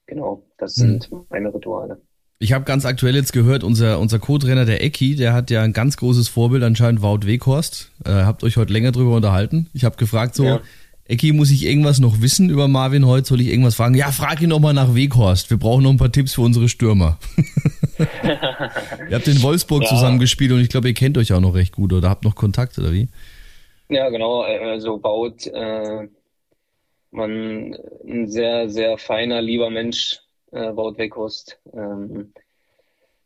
genau, 0.06 0.44
das 0.58 0.76
mhm. 0.76 1.00
sind 1.00 1.30
meine 1.30 1.54
Rituale. 1.54 2.00
Ich 2.38 2.52
habe 2.52 2.64
ganz 2.64 2.84
aktuell 2.84 3.14
jetzt 3.14 3.32
gehört, 3.32 3.64
unser, 3.64 4.00
unser 4.00 4.18
Co-Trainer, 4.18 4.64
der 4.64 4.82
Ecki, 4.82 5.14
der 5.14 5.32
hat 5.32 5.50
ja 5.50 5.62
ein 5.62 5.72
ganz 5.72 5.96
großes 5.96 6.28
Vorbild, 6.28 6.62
anscheinend 6.62 7.00
Wout 7.00 7.20
Weghorst. 7.24 7.90
Äh, 8.04 8.10
habt 8.10 8.42
euch 8.42 8.56
heute 8.56 8.72
länger 8.72 8.92
drüber 8.92 9.16
unterhalten. 9.16 9.68
Ich 9.72 9.84
habe 9.84 9.96
gefragt 9.96 10.34
so, 10.34 10.44
ja. 10.44 10.60
Ecki, 11.06 11.32
muss 11.32 11.50
ich 11.50 11.66
irgendwas 11.66 12.00
noch 12.00 12.22
wissen 12.22 12.48
über 12.48 12.66
Marvin 12.66 13.06
heute? 13.06 13.26
Soll 13.26 13.40
ich 13.42 13.48
irgendwas 13.48 13.74
fragen? 13.74 13.94
Ja, 13.94 14.10
frag 14.10 14.40
ihn 14.40 14.48
noch 14.48 14.58
mal 14.58 14.72
nach 14.72 14.94
Weghorst. 14.94 15.50
Wir 15.50 15.58
brauchen 15.58 15.82
noch 15.82 15.90
ein 15.90 15.98
paar 15.98 16.10
Tipps 16.10 16.34
für 16.34 16.40
unsere 16.40 16.68
Stürmer. 16.68 17.18
ihr 17.98 19.14
habt 19.14 19.28
in 19.28 19.42
Wolfsburg 19.42 19.82
ja. 19.82 19.88
zusammen 19.90 20.18
gespielt 20.18 20.52
und 20.52 20.60
ich 20.60 20.70
glaube, 20.70 20.88
ihr 20.88 20.94
kennt 20.94 21.18
euch 21.18 21.32
auch 21.34 21.40
noch 21.40 21.54
recht 21.54 21.72
gut 21.72 21.92
oder 21.92 22.08
habt 22.08 22.24
noch 22.24 22.34
Kontakt 22.34 22.78
oder 22.78 22.92
wie? 22.92 23.08
Ja, 23.90 24.08
genau. 24.08 24.40
Also 24.40 25.02
Wout, 25.02 25.50
äh, 25.52 26.08
man, 27.10 27.76
ein 28.08 28.28
sehr, 28.28 28.70
sehr 28.70 28.96
feiner, 28.96 29.42
lieber 29.42 29.68
Mensch, 29.68 30.20
äh, 30.54 30.76
Wout 30.76 30.96
Weghorst. 30.96 31.58
Ähm, 31.72 32.32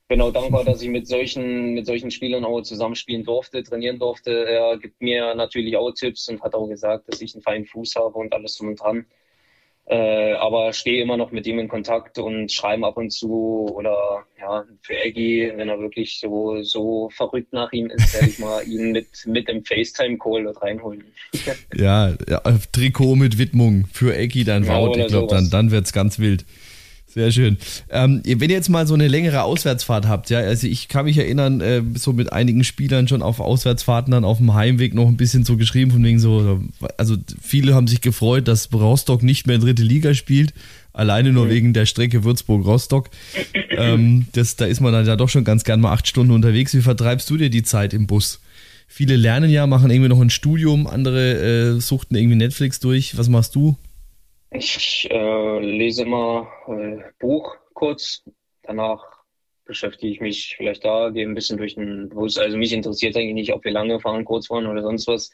bin 0.09 0.23
auch 0.23 0.33
dankbar, 0.33 0.65
dass 0.65 0.81
ich 0.81 0.89
mit 0.89 1.07
solchen, 1.07 1.75
mit 1.75 1.85
solchen 1.85 2.11
Spielern 2.11 2.45
auch 2.45 2.63
zusammenspielen 2.63 3.25
durfte, 3.25 3.63
trainieren 3.63 3.99
durfte. 3.99 4.47
Er 4.47 4.79
gibt 4.79 5.03
mir 5.03 5.35
natürlich 5.35 5.77
auch 5.77 5.93
Tipps 5.93 6.29
und 6.31 6.43
hat 6.43 6.55
auch 6.55 6.67
gesagt, 6.67 7.13
dass 7.13 7.21
ich 7.21 7.35
einen 7.35 7.43
feinen 7.43 7.67
Fuß 7.67 7.95
habe 7.97 8.19
und 8.19 8.33
alles 8.33 8.57
drum 8.57 8.69
und 8.69 8.81
dran. 8.81 9.07
Äh, 9.91 10.35
aber 10.35 10.75
stehe 10.75 11.03
immer 11.03 11.17
noch 11.17 11.31
mit 11.31 11.47
ihm 11.47 11.59
in 11.59 11.69
Kontakt 11.69 12.19
und 12.19 12.53
schreibe 12.53 12.87
ab 12.87 12.99
und 12.99 13.11
zu 13.11 13.71
oder 13.75 14.25
ja, 14.39 14.65
für 14.83 14.99
Eggy, 14.99 15.51
wenn 15.57 15.71
er 15.71 15.79
wirklich 15.79 16.21
so, 16.21 16.63
so 16.63 17.09
verrückt 17.11 17.55
nach 17.55 17.73
ihm 17.73 17.89
ist, 17.89 18.13
werde 18.13 18.29
ich 18.29 18.39
mal 18.39 18.69
ihn 18.69 18.93
mit, 18.93 19.07
mit 19.25 19.49
dem 19.49 19.65
FaceTime-Call 19.65 20.45
dort 20.45 20.61
reinholen. 20.61 21.05
ja, 21.75 22.15
ja, 22.29 22.43
Trikot 22.73 23.17
mit 23.17 23.39
Widmung 23.39 23.87
für 23.91 24.15
Eggy, 24.15 24.45
dann 24.45 24.65
ja, 24.65 24.79
Wout, 24.79 24.99
ich 24.99 25.07
glaube, 25.07 25.29
dann, 25.29 25.49
dann 25.49 25.71
wird's 25.71 25.95
ganz 25.95 26.19
wild. 26.19 26.45
Sehr 27.09 27.33
schön. 27.33 27.57
Ähm, 27.89 28.23
wenn 28.25 28.51
ihr 28.51 28.57
jetzt 28.57 28.69
mal 28.69 28.87
so 28.87 28.93
eine 28.93 29.09
längere 29.09 29.43
Auswärtsfahrt 29.43 30.07
habt, 30.07 30.29
ja, 30.29 30.41
also 30.41 30.67
ich 30.67 30.89
kann 30.89 31.07
mich 31.07 31.17
erinnern, 31.17 31.63
äh, 31.63 31.83
so 31.95 32.13
mit 32.13 32.35
einigen 32.35 32.65
Spielern 32.65 33.09
schon 33.09 33.23
auf 33.23 33.41
Auswärtsfahrten 33.41 34.11
dann 34.11 34.25
auf 34.25 34.37
dem 34.37 34.53
Heimweg 34.53 34.95
noch 34.95 35.09
ein 35.09 35.17
bisschen 35.17 35.45
so 35.45 35.57
geschrieben, 35.57 35.91
von 35.91 36.05
wegen 36.05 36.19
so, 36.19 36.61
also 36.99 37.17
viele 37.41 37.75
haben 37.75 37.87
sich 37.87 38.03
gefreut, 38.03 38.47
dass 38.47 38.71
Rostock 38.73 39.23
nicht 39.23 39.47
mehr 39.47 39.57
in 39.57 39.63
dritte 39.63 39.83
Liga 39.83 40.13
spielt, 40.13 40.53
alleine 40.93 41.33
nur 41.33 41.49
wegen 41.49 41.73
der 41.73 41.87
Strecke 41.87 42.25
Würzburg-Rostock. 42.25 43.09
Ähm, 43.71 44.27
das, 44.33 44.57
da 44.57 44.67
ist 44.67 44.81
man 44.81 44.93
dann 44.93 45.07
ja 45.07 45.17
doch 45.17 45.29
schon 45.29 45.45
ganz 45.45 45.65
gern 45.65 45.81
mal 45.81 45.93
acht 45.93 46.07
Stunden 46.09 46.33
unterwegs. 46.33 46.75
Wie 46.75 46.83
vertreibst 46.83 47.31
du 47.31 47.39
dir 47.39 47.49
die 47.49 47.63
Zeit 47.63 47.95
im 47.95 48.07
Bus? 48.07 48.41
Viele 48.87 49.17
lernen 49.17 49.51
ja, 49.51 49.67
machen 49.67 49.91
irgendwie 49.91 50.09
noch 50.09 50.21
ein 50.21 50.31
Studium, 50.31 50.87
andere 50.87 51.77
äh, 51.77 51.81
suchten 51.81 52.17
irgendwie 52.17 52.37
Netflix 52.37 52.81
durch. 52.81 53.17
Was 53.17 53.29
machst 53.29 53.55
du? 53.55 53.77
Ich 54.51 55.09
äh, 55.11 55.59
lese 55.61 56.03
immer 56.03 56.49
äh, 56.69 57.03
Buch 57.19 57.57
kurz, 57.75 58.25
danach 58.63 59.05
beschäftige 59.65 60.11
ich 60.13 60.21
mich 60.21 60.55
vielleicht 60.57 60.85
da, 60.85 61.11
gehe 61.11 61.27
ein 61.27 61.35
bisschen 61.35 61.59
durch 61.59 61.75
den 61.75 62.09
Bus. 62.09 62.39
Also 62.39 62.57
mich 62.57 62.73
interessiert 62.73 63.17
eigentlich 63.17 63.35
nicht, 63.35 63.53
ob 63.53 63.65
wir 63.65 63.73
lange 63.73 64.01
fahren, 64.01 64.25
kurz 64.25 64.47
fahren 64.47 64.67
oder 64.67 64.83
sonst 64.83 65.07
was. 65.07 65.31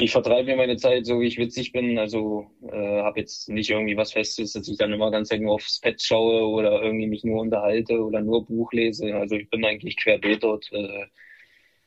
Ich 0.00 0.10
vertreibe 0.10 0.46
mir 0.50 0.56
meine 0.56 0.76
Zeit 0.76 1.06
so, 1.06 1.20
wie 1.20 1.26
ich 1.26 1.38
witzig 1.38 1.70
bin. 1.70 1.96
Also 1.98 2.50
äh, 2.62 3.02
habe 3.02 3.20
jetzt 3.20 3.48
nicht 3.48 3.70
irgendwie 3.70 3.96
was 3.96 4.12
Festes, 4.12 4.52
dass 4.52 4.66
ich 4.66 4.76
dann 4.78 4.92
immer 4.92 5.12
ganz 5.12 5.30
nur 5.32 5.54
aufs 5.54 5.80
Pad 5.80 6.02
schaue 6.02 6.48
oder 6.48 6.82
irgendwie 6.82 7.06
mich 7.06 7.22
nur 7.22 7.40
unterhalte 7.40 8.02
oder 8.02 8.20
nur 8.20 8.44
Buch 8.44 8.72
lese. 8.72 9.14
Also 9.14 9.36
ich 9.36 9.48
bin 9.50 9.64
eigentlich 9.64 9.96
querbeet 9.96 10.42
dort, 10.42 10.68
äh, 10.72 11.06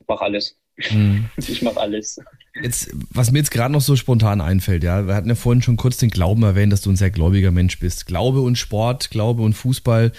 mache 0.08 0.24
alles. 0.24 0.58
Mhm. 0.91 1.25
Ich 1.38 1.61
mache 1.61 1.80
alles. 1.80 2.19
Jetzt, 2.61 2.89
was 3.11 3.32
mir 3.32 3.39
jetzt 3.39 3.51
gerade 3.51 3.71
noch 3.71 3.82
so 3.82 3.95
spontan 3.95 4.41
einfällt, 4.41 4.84
ja, 4.84 5.07
wir 5.07 5.15
hatten 5.15 5.30
ja 5.30 5.36
vorhin 5.36 5.61
schon 5.61 5.78
kurz 5.78 5.97
den 5.97 6.09
Glauben 6.09 6.43
erwähnt, 6.43 6.73
dass 6.73 6.82
du 6.82 6.89
ein 6.89 6.95
sehr 6.95 7.11
gläubiger 7.11 7.51
Mensch 7.51 7.80
bist. 7.80 8.05
Glaube 8.05 8.41
und 8.41 8.57
Sport, 8.57 9.11
Glaube 9.11 9.43
und 9.43 9.53
Fußball, 9.53 10.11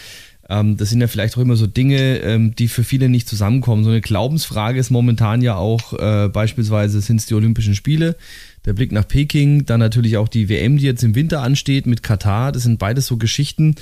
ähm, 0.48 0.76
das 0.76 0.90
sind 0.90 1.00
ja 1.00 1.09
vielleicht 1.09 1.36
auch 1.36 1.42
immer 1.42 1.56
so 1.56 1.66
Dinge, 1.66 2.18
ähm, 2.18 2.54
die 2.54 2.68
für 2.68 2.84
viele 2.84 3.09
nicht 3.09 3.28
zusammenkommen. 3.28 3.84
So 3.84 3.90
eine 3.90 4.00
Glaubensfrage 4.00 4.78
ist 4.78 4.90
momentan 4.90 5.42
ja 5.42 5.56
auch 5.56 5.92
äh, 5.92 6.28
beispielsweise 6.28 7.00
sind 7.00 7.16
es 7.16 7.26
die 7.26 7.34
Olympischen 7.34 7.74
Spiele, 7.74 8.16
der 8.64 8.72
Blick 8.72 8.92
nach 8.92 9.06
Peking, 9.06 9.66
dann 9.66 9.80
natürlich 9.80 10.16
auch 10.16 10.28
die 10.28 10.48
WM, 10.48 10.78
die 10.78 10.86
jetzt 10.86 11.04
im 11.04 11.14
Winter 11.14 11.42
ansteht 11.42 11.86
mit 11.86 12.02
Katar. 12.02 12.52
Das 12.52 12.62
sind 12.62 12.78
beides 12.78 13.06
so 13.06 13.16
Geschichten, 13.16 13.74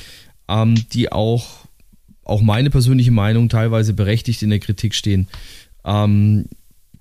ähm, 0.48 0.74
die 0.92 1.12
auch 1.12 1.66
auch 2.24 2.42
meine 2.42 2.70
persönliche 2.70 3.12
Meinung 3.12 3.48
teilweise 3.48 3.92
berechtigt 3.92 4.42
in 4.42 4.50
der 4.50 4.58
Kritik 4.58 4.96
stehen. 4.96 5.28
Ähm, 5.84 6.46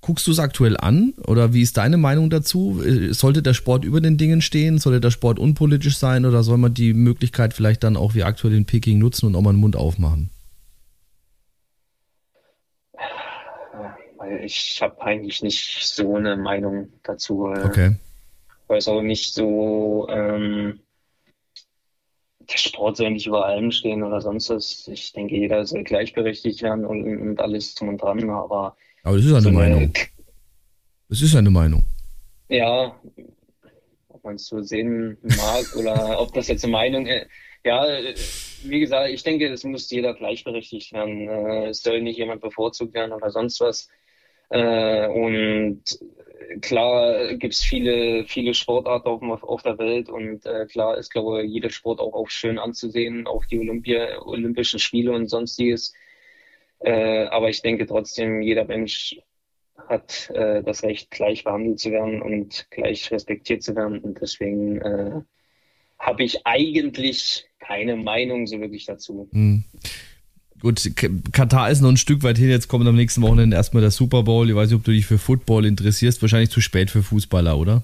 guckst 0.06 0.24
du 0.28 0.30
es 0.30 0.38
aktuell 0.38 0.76
an 0.76 1.14
oder 1.26 1.52
wie 1.52 1.62
ist 1.62 1.76
deine 1.76 1.96
Meinung 1.96 2.30
dazu? 2.30 2.80
Äh, 2.80 3.12
sollte 3.12 3.42
der 3.42 3.54
Sport 3.54 3.84
über 3.84 4.00
den 4.00 4.16
Dingen 4.16 4.40
stehen? 4.40 4.78
Sollte 4.78 5.00
der 5.00 5.10
Sport 5.10 5.40
unpolitisch 5.40 5.98
sein 5.98 6.24
oder 6.24 6.44
soll 6.44 6.58
man 6.58 6.72
die 6.72 6.94
Möglichkeit 6.94 7.52
vielleicht 7.54 7.82
dann 7.82 7.96
auch 7.96 8.14
wie 8.14 8.22
aktuell 8.22 8.54
in 8.54 8.66
Peking 8.66 9.00
nutzen 9.00 9.26
und 9.26 9.34
auch 9.34 9.40
mal 9.40 9.52
den 9.52 9.58
Mund 9.58 9.74
aufmachen? 9.74 10.30
Ich 14.44 14.80
habe 14.80 15.02
eigentlich 15.02 15.42
nicht 15.42 15.84
so 15.84 16.14
eine 16.14 16.36
Meinung 16.36 16.88
dazu. 17.02 17.46
Okay. 17.46 17.96
Weil 18.68 18.78
es 18.78 18.86
auch 18.86 19.02
nicht 19.02 19.34
so, 19.34 20.06
ähm, 20.08 20.78
der 22.38 22.58
Sport 22.58 22.98
soll 22.98 23.10
nicht 23.10 23.26
über 23.26 23.44
allem 23.44 23.72
stehen 23.72 24.04
oder 24.04 24.20
sonst 24.20 24.50
was. 24.50 24.86
Ich 24.86 25.12
denke, 25.12 25.34
jeder 25.34 25.66
soll 25.66 25.82
gleichberechtigt 25.82 26.62
werden 26.62 26.84
und, 26.84 27.04
und 27.04 27.40
alles 27.40 27.74
zum 27.74 27.88
und 27.88 28.00
dran, 28.00 28.30
aber 28.30 28.76
aber 29.06 29.18
das 29.18 29.26
ist 29.26 29.32
eine 29.32 29.40
so 29.42 29.50
Meinung. 29.52 29.92
Es 31.08 31.22
ist 31.22 31.36
eine 31.36 31.50
Meinung. 31.50 31.84
Ja, 32.48 33.00
ob 34.08 34.24
man 34.24 34.34
es 34.34 34.46
so 34.46 34.60
sehen 34.62 35.16
mag 35.22 35.64
oder 35.76 36.20
ob 36.20 36.34
das 36.34 36.48
jetzt 36.48 36.64
eine 36.64 36.72
Meinung 36.72 37.06
ist. 37.06 37.28
Ja, 37.64 37.86
wie 38.64 38.80
gesagt, 38.80 39.10
ich 39.10 39.22
denke, 39.22 39.46
es 39.48 39.62
muss 39.62 39.88
jeder 39.90 40.12
gleichberechtigt 40.14 40.92
werden. 40.92 41.28
Äh, 41.28 41.68
es 41.68 41.82
soll 41.82 42.02
nicht 42.02 42.18
jemand 42.18 42.40
bevorzugt 42.40 42.94
werden 42.94 43.12
oder 43.12 43.30
sonst 43.30 43.60
was. 43.60 43.88
Äh, 44.50 45.06
und 45.06 45.82
klar 46.60 47.34
gibt 47.34 47.54
es 47.54 47.62
viele, 47.62 48.24
viele 48.24 48.54
Sportarten 48.54 49.30
auf, 49.30 49.44
auf 49.44 49.62
der 49.62 49.78
Welt 49.78 50.08
und 50.08 50.44
äh, 50.46 50.66
klar 50.66 50.98
ist, 50.98 51.10
glaube 51.10 51.44
ich, 51.44 51.52
jeder 51.52 51.70
Sport 51.70 52.00
auch, 52.00 52.12
auch 52.12 52.28
schön 52.28 52.58
anzusehen, 52.58 53.28
auch 53.28 53.44
die 53.44 53.60
Olympia, 53.60 54.20
Olympischen 54.22 54.80
Spiele 54.80 55.12
und 55.12 55.28
sonstiges. 55.28 55.92
Äh, 56.86 57.26
aber 57.26 57.50
ich 57.50 57.62
denke 57.62 57.84
trotzdem, 57.84 58.42
jeder 58.42 58.64
Mensch 58.64 59.16
hat 59.88 60.30
äh, 60.30 60.62
das 60.62 60.84
Recht, 60.84 61.10
gleich 61.10 61.42
behandelt 61.42 61.80
zu 61.80 61.90
werden 61.90 62.22
und 62.22 62.68
gleich 62.70 63.10
respektiert 63.10 63.64
zu 63.64 63.74
werden. 63.74 63.98
Und 63.98 64.20
deswegen 64.20 64.80
äh, 64.80 65.20
habe 65.98 66.22
ich 66.22 66.46
eigentlich 66.46 67.44
keine 67.58 67.96
Meinung 67.96 68.46
so 68.46 68.60
wirklich 68.60 68.86
dazu. 68.86 69.28
Hm. 69.32 69.64
Gut, 70.60 70.88
Katar 71.32 71.70
ist 71.70 71.80
noch 71.80 71.90
ein 71.90 71.96
Stück 71.96 72.22
weit 72.22 72.38
hin. 72.38 72.50
Jetzt 72.50 72.68
kommt 72.68 72.86
am 72.86 72.94
nächsten 72.94 73.20
Wochenende 73.20 73.56
erstmal 73.56 73.80
der 73.80 73.90
Super 73.90 74.22
Bowl. 74.22 74.48
Ich 74.48 74.54
weiß 74.54 74.70
nicht, 74.70 74.78
ob 74.78 74.84
du 74.84 74.92
dich 74.92 75.06
für 75.06 75.18
Football 75.18 75.66
interessierst. 75.66 76.22
Wahrscheinlich 76.22 76.50
zu 76.50 76.60
spät 76.60 76.90
für 76.90 77.02
Fußballer, 77.02 77.58
oder? 77.58 77.82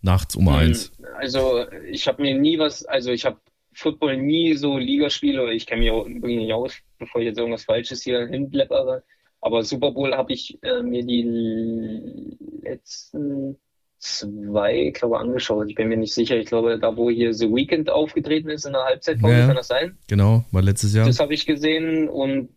Nachts 0.00 0.34
um 0.34 0.46
hm, 0.46 0.54
eins. 0.54 0.92
Also, 1.18 1.66
ich 1.90 2.08
habe 2.08 2.22
mir 2.22 2.38
nie 2.38 2.58
was, 2.58 2.86
also 2.86 3.12
ich 3.12 3.26
habe 3.26 3.36
Football 3.74 4.16
nie 4.16 4.54
so 4.54 4.78
Ligaspiele, 4.78 5.52
ich 5.52 5.66
kenne 5.66 5.82
mich 5.82 5.90
auch 5.90 6.06
wirklich 6.06 6.38
nicht 6.38 6.52
aus, 6.54 6.72
bevor 7.00 7.20
ich 7.20 7.26
jetzt 7.26 7.38
irgendwas 7.38 7.64
Falsches 7.64 8.02
hier 8.02 8.28
hinbläppere. 8.28 9.02
Aber 9.40 9.64
Super 9.64 9.90
Bowl 9.90 10.14
habe 10.14 10.32
ich 10.32 10.58
äh, 10.62 10.82
mir 10.82 11.04
die 11.04 12.36
letzten 12.62 13.56
zwei, 13.98 14.90
glaube 14.90 15.16
ich, 15.16 15.20
angeschaut. 15.20 15.68
Ich 15.68 15.74
bin 15.74 15.88
mir 15.88 15.96
nicht 15.96 16.14
sicher. 16.14 16.36
Ich 16.36 16.46
glaube, 16.46 16.78
da, 16.78 16.96
wo 16.96 17.10
hier 17.10 17.34
The 17.34 17.52
Weekend 17.52 17.90
aufgetreten 17.90 18.50
ist 18.50 18.66
in 18.66 18.72
der 18.72 18.84
Halbzeit, 18.84 19.18
ja, 19.20 19.46
kann 19.46 19.56
das 19.56 19.68
sein? 19.68 19.98
Genau, 20.08 20.44
war 20.52 20.62
letztes 20.62 20.94
Jahr. 20.94 21.06
Das 21.06 21.20
habe 21.20 21.34
ich 21.34 21.46
gesehen 21.46 22.08
und 22.08 22.50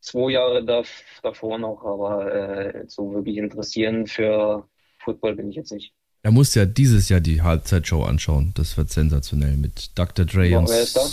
zwei 0.00 0.32
Jahre 0.32 0.64
da, 0.64 0.82
davor 1.22 1.58
noch, 1.58 1.84
aber 1.84 2.32
äh, 2.32 2.84
so 2.88 3.12
wirklich 3.12 3.36
interessieren 3.36 4.06
für 4.06 4.68
Football 4.98 5.36
bin 5.36 5.50
ich 5.50 5.56
jetzt 5.56 5.72
nicht. 5.72 5.92
Er 6.22 6.30
muss 6.30 6.54
ja 6.54 6.64
dieses 6.64 7.08
Jahr 7.08 7.20
die 7.20 7.42
Halbzeitshow 7.42 8.04
anschauen. 8.04 8.52
Das 8.54 8.76
wird 8.76 8.90
sensationell 8.90 9.56
mit 9.56 9.98
Dr. 9.98 10.24
Dre 10.24 10.56
und. 10.56 10.68
Wer 10.68 10.82
ist 10.82 10.96
da? 10.96 11.06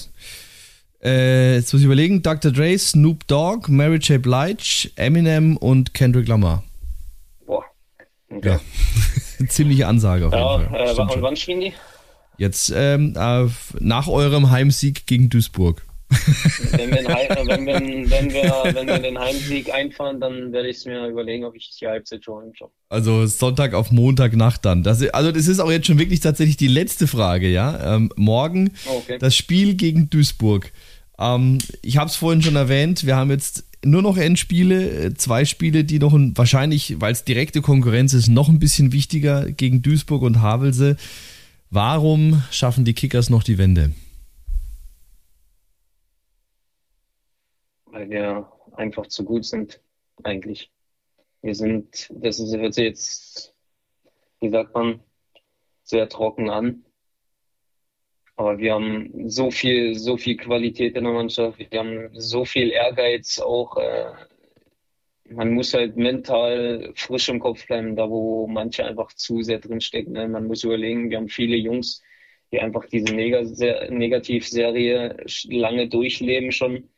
Äh, 1.04 1.56
jetzt 1.56 1.72
muss 1.74 1.82
ich 1.82 1.86
überlegen: 1.86 2.22
Dr. 2.22 2.52
Dre, 2.52 2.78
Snoop 2.78 3.28
Dogg, 3.28 3.70
Mary 3.72 3.97
J. 3.97 4.22
Blige, 4.22 4.89
Eminem 4.95 5.58
und 5.58 5.93
Kendrick 5.93 6.28
Lamar. 6.28 6.64
Boah. 7.45 7.64
Okay. 8.30 8.58
Ja. 9.39 9.47
Ziemliche 9.47 9.88
Ansage 9.88 10.28
auf 10.28 10.34
ja, 10.34 10.58
jeden 10.58 10.70
Fall. 10.70 10.97
Äh, 10.97 11.14
und 11.14 11.22
wann 11.22 11.36
spielen 11.36 11.62
die? 11.62 11.74
Jetzt 12.38 12.72
ähm, 12.76 13.14
äh, 13.18 13.47
nach 13.80 14.08
eurem 14.08 14.50
Heimsieg 14.50 15.06
gegen 15.06 15.30
Duisburg. 15.30 15.86
Wenn, 16.10 16.91
wir 16.91 17.03
wenn, 17.05 17.66
wir, 17.66 18.10
wenn, 18.10 18.34
wir, 18.34 18.74
wenn 18.74 18.88
wir 18.88 18.99
den 18.99 19.20
Heimsieg 19.20 19.72
einfahren, 19.72 20.20
dann 20.20 20.51
werde 20.51 20.70
ich 20.70 20.78
es 20.78 20.86
mir 20.86 21.07
überlegen, 21.07 21.45
ob 21.45 21.55
ich 21.55 21.70
die 21.80 21.88
Halbzeit 21.88 22.24
schon 22.24 22.45
anschaue. 22.45 22.72
Also 22.89 23.28
Sonntag 23.28 23.74
auf 23.76 23.91
Montagnacht 23.91 24.66
dann. 24.66 24.84
Das, 24.84 25.01
also 25.10 25.32
das 25.32 25.47
ist 25.47 25.60
auch 25.60 25.72
jetzt 25.72 25.88
schon 25.88 25.99
wirklich 25.99 26.20
tatsächlich 26.20 26.57
die 26.57 26.68
letzte 26.68 27.05
Frage, 27.05 27.49
ja. 27.49 27.95
Ähm, 27.95 28.12
morgen 28.16 28.72
okay. 28.88 29.18
das 29.20 29.36
Spiel 29.36 29.76
gegen 29.76 30.10
Duisburg. 30.10 30.72
Ähm, 31.20 31.60
ich 31.84 31.97
habe 31.97 32.10
es 32.10 32.16
vorhin 32.16 32.41
schon 32.41 32.55
erwähnt, 32.55 33.05
wir 33.05 33.16
haben 33.16 33.30
jetzt 33.30 33.66
nur 33.86 34.01
noch 34.01 34.18
Endspiele, 34.18 34.89
äh, 34.89 35.14
zwei 35.14 35.45
Spiele, 35.45 35.84
die 35.84 35.99
noch 35.99 36.14
ein, 36.14 36.36
wahrscheinlich, 36.36 36.95
weil 36.99 37.14
es 37.14 37.24
direkte 37.24 37.62
Konkurrenz 37.62 38.14
ist, 38.14 38.30
noch 38.30 38.49
ein 38.49 38.60
bisschen 38.60 38.91
wichtiger 38.91 39.51
gegen 39.51 39.82
Duisburg 39.82 40.24
und 40.24 40.41
Havelse. 40.41 40.97
Warum 41.70 42.41
schaffen 42.49 42.84
die 42.84 42.93
Kickers 42.93 43.30
noch 43.30 43.43
die 43.43 43.60
Wende? 43.60 43.91
Weil 47.91 48.09
wir 48.09 48.51
einfach 48.73 49.07
zu 49.07 49.23
gut 49.23 49.45
sind, 49.45 49.81
eigentlich. 50.23 50.71
Wir 51.41 51.55
sind, 51.55 52.09
das 52.11 52.39
hört 52.39 52.73
sich 52.73 52.83
jetzt, 52.83 53.55
wie 54.41 54.49
sagt 54.49 54.73
man, 54.73 54.99
sehr 55.83 56.09
trocken 56.09 56.49
an. 56.49 56.83
Aber 58.35 58.57
wir 58.57 58.73
haben 58.73 59.29
so 59.29 59.51
viel, 59.51 59.95
so 59.95 60.17
viel 60.17 60.37
Qualität 60.37 60.95
in 60.95 61.03
der 61.03 61.13
Mannschaft. 61.13 61.59
Wir 61.59 61.79
haben 61.79 62.09
so 62.13 62.45
viel 62.45 62.71
Ehrgeiz 62.71 63.39
auch. 63.39 63.77
Äh, 63.77 64.13
man 65.29 65.53
muss 65.53 65.73
halt 65.73 65.97
mental 65.97 66.91
frisch 66.95 67.29
im 67.29 67.39
Kopf 67.39 67.65
bleiben, 67.67 67.95
da 67.95 68.09
wo 68.09 68.47
manche 68.47 68.85
einfach 68.85 69.13
zu 69.13 69.43
sehr 69.43 69.59
drinstecken. 69.59 70.13
Ne? 70.13 70.27
Man 70.27 70.47
muss 70.47 70.63
überlegen, 70.63 71.09
wir 71.09 71.17
haben 71.17 71.29
viele 71.29 71.57
Jungs, 71.57 72.01
die 72.51 72.59
einfach 72.59 72.85
diese 72.85 73.13
Negativserie 73.13 75.17
lange 75.49 75.87
durchleben 75.87 76.51
schon 76.51 76.89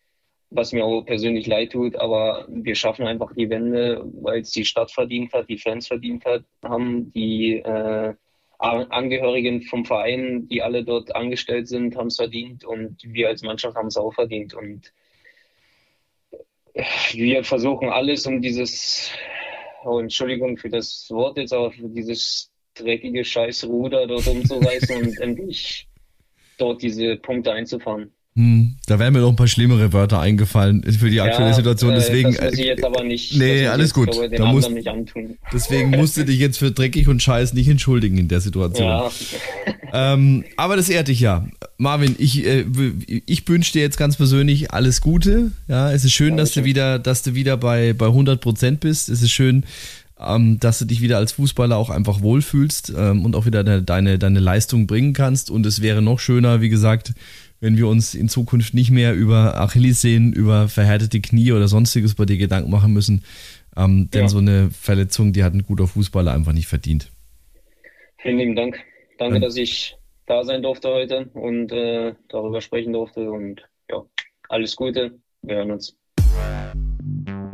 was 0.52 0.74
mir 0.74 0.86
auch 0.86 1.02
persönlich 1.04 1.48
leid 1.48 1.72
tut, 1.72 1.96
aber 1.96 2.46
wir 2.50 2.76
schaffen 2.76 3.08
einfach 3.08 3.34
die 3.34 3.50
Wende, 3.50 4.04
weil 4.22 4.42
es 4.42 4.52
die 4.52 4.66
Stadt 4.66 4.92
verdient 4.92 5.34
hat, 5.34 5.50
die 5.50 5.58
Fans 5.58 5.88
verdient 5.88 6.26
hat, 6.26 6.44
haben, 6.64 7.12
die 7.14 7.56
äh, 7.56 8.14
Angehörigen 8.60 9.64
vom 9.64 9.86
Verein, 9.86 10.48
die 10.48 10.62
alle 10.62 10.84
dort 10.84 11.16
angestellt 11.16 11.68
sind, 11.68 11.96
haben 11.96 12.08
es 12.08 12.18
verdient 12.18 12.64
und 12.64 12.98
wir 13.04 13.30
als 13.30 13.42
Mannschaft 13.42 13.76
haben 13.76 13.88
es 13.88 13.98
auch 13.98 14.14
verdient. 14.14 14.54
Und 14.54 14.94
wir 17.14 17.44
versuchen 17.44 17.90
alles, 17.90 18.28
um 18.28 18.42
dieses, 18.42 19.12
oh, 19.84 20.00
Entschuldigung 20.00 20.58
für 20.58 20.70
das 20.70 21.08
Wort 21.10 21.38
jetzt, 21.38 21.54
aber 21.54 21.72
für 21.72 21.90
dieses 21.90 22.52
dreckige 22.76 23.26
Scheißruder 23.26 24.06
dort 24.06 24.28
umzureißen 24.28 24.98
und 24.98 25.18
endlich 25.22 25.88
dort 26.58 26.84
diese 26.84 27.16
Punkte 27.16 27.54
einzufahren. 27.54 28.14
Hm, 28.34 28.76
da 28.88 28.98
wären 28.98 29.12
mir 29.12 29.20
noch 29.20 29.30
ein 29.30 29.36
paar 29.36 29.50
schlimmere 29.50 29.92
Wörter 29.92 30.22
eingefallen 30.22 30.84
für 30.84 31.10
die 31.10 31.20
aktuelle 31.20 31.50
ja, 31.50 31.56
Situation. 31.56 31.92
Äh, 31.92 31.96
deswegen, 31.96 32.34
das 32.34 32.46
muss 32.46 32.54
ich 32.54 32.66
jetzt 32.66 32.84
aber 32.84 33.04
nicht. 33.04 33.36
Nee, 33.36 33.68
alles 33.68 33.94
gut. 33.94 34.16
Jetzt, 34.16 34.40
da 34.40 34.46
musst, 34.46 34.72
nicht 34.72 34.88
antun. 34.88 35.38
Deswegen 35.52 35.90
musst 35.90 36.16
du 36.16 36.24
dich 36.24 36.40
jetzt 36.40 36.58
für 36.58 36.72
dreckig 36.72 37.10
und 37.10 37.22
Scheiß 37.22 37.52
nicht 37.54 37.68
entschuldigen 37.68 38.18
in 38.18 38.30
der 38.30 38.40
Situation. 38.40 38.88
Ja. 38.88 39.12
Ähm, 39.94 40.46
aber 40.56 40.78
das 40.78 40.88
ehrt 40.88 41.10
dich 41.10 41.20
ja. 41.20 41.46
Marvin, 41.78 42.16
ich, 42.18 42.46
äh, 42.46 42.64
ich 43.26 43.46
wünsche 43.50 43.74
dir 43.74 43.82
jetzt 43.82 43.98
ganz 43.98 44.16
persönlich 44.16 44.72
alles 44.72 45.02
Gute. 45.02 45.52
Ja, 45.68 45.92
es 45.92 46.06
ist 46.06 46.14
schön, 46.14 46.32
ja, 46.32 46.38
dass 46.38 46.54
du 46.54 46.64
wieder, 46.64 47.00
dass 47.00 47.24
du 47.24 47.36
wieder 47.36 47.58
bei, 47.58 47.92
bei 47.92 48.06
100 48.06 48.40
Prozent 48.40 48.80
bist. 48.80 49.10
Es 49.10 49.22
ist 49.22 49.32
schön, 49.32 49.66
ähm, 50.18 50.58
dass 50.62 50.80
du 50.80 50.86
dich 50.86 51.02
wieder 51.02 51.18
als 51.18 51.34
Fußballer 51.34 51.76
auch 51.76 51.90
einfach 51.90 52.22
wohlfühlst 52.22 52.94
ähm, 52.96 53.26
und 53.26 53.36
auch 53.36 53.46
wieder 53.46 53.66
deine, 53.66 53.82
deine, 53.84 54.18
deine 54.18 54.40
Leistung 54.40 54.88
bringen 54.88 55.12
kannst. 55.12 55.52
Und 55.52 55.66
es 55.66 55.82
wäre 55.82 56.02
noch 56.02 56.20
schöner, 56.20 56.62
wie 56.62 56.70
gesagt, 56.70 57.14
wenn 57.62 57.78
wir 57.78 57.88
uns 57.88 58.16
in 58.16 58.28
Zukunft 58.28 58.74
nicht 58.74 58.92
mehr 58.92 59.14
über 59.14 59.58
Achillessehnen, 59.62 60.34
über 60.34 60.68
verhärtete 60.68 61.22
Knie 61.22 61.52
oder 61.54 61.68
sonstiges 61.68 62.16
bei 62.16 62.26
dir 62.26 62.38
Gedanken 62.38 62.72
machen 62.72 62.92
müssen. 62.92 63.24
Ähm, 63.78 64.10
denn 64.12 64.24
ja. 64.24 64.28
so 64.28 64.40
eine 64.40 64.70
Verletzung, 64.72 65.32
die 65.32 65.44
hat 65.44 65.54
ein 65.54 65.64
guter 65.64 65.88
Fußballer 65.88 66.34
einfach 66.34 66.54
nicht 66.54 66.68
verdient. 66.68 67.10
Vielen 68.18 68.38
lieben 68.38 68.56
Dank. 68.56 68.80
Danke, 69.18 69.36
ja. 69.36 69.42
dass 69.42 69.56
ich 69.56 69.96
da 70.26 70.44
sein 70.44 70.64
durfte 70.64 70.90
heute 70.90 71.30
und 71.34 71.72
äh, 71.72 72.14
darüber 72.30 72.62
sprechen 72.62 72.94
durfte. 72.94 73.32
Und 73.32 73.62
ja, 73.90 74.04
alles 74.50 74.76
Gute. 74.76 75.20
Wir 75.44 75.58
hören 75.58 75.72
uns. 75.72 75.96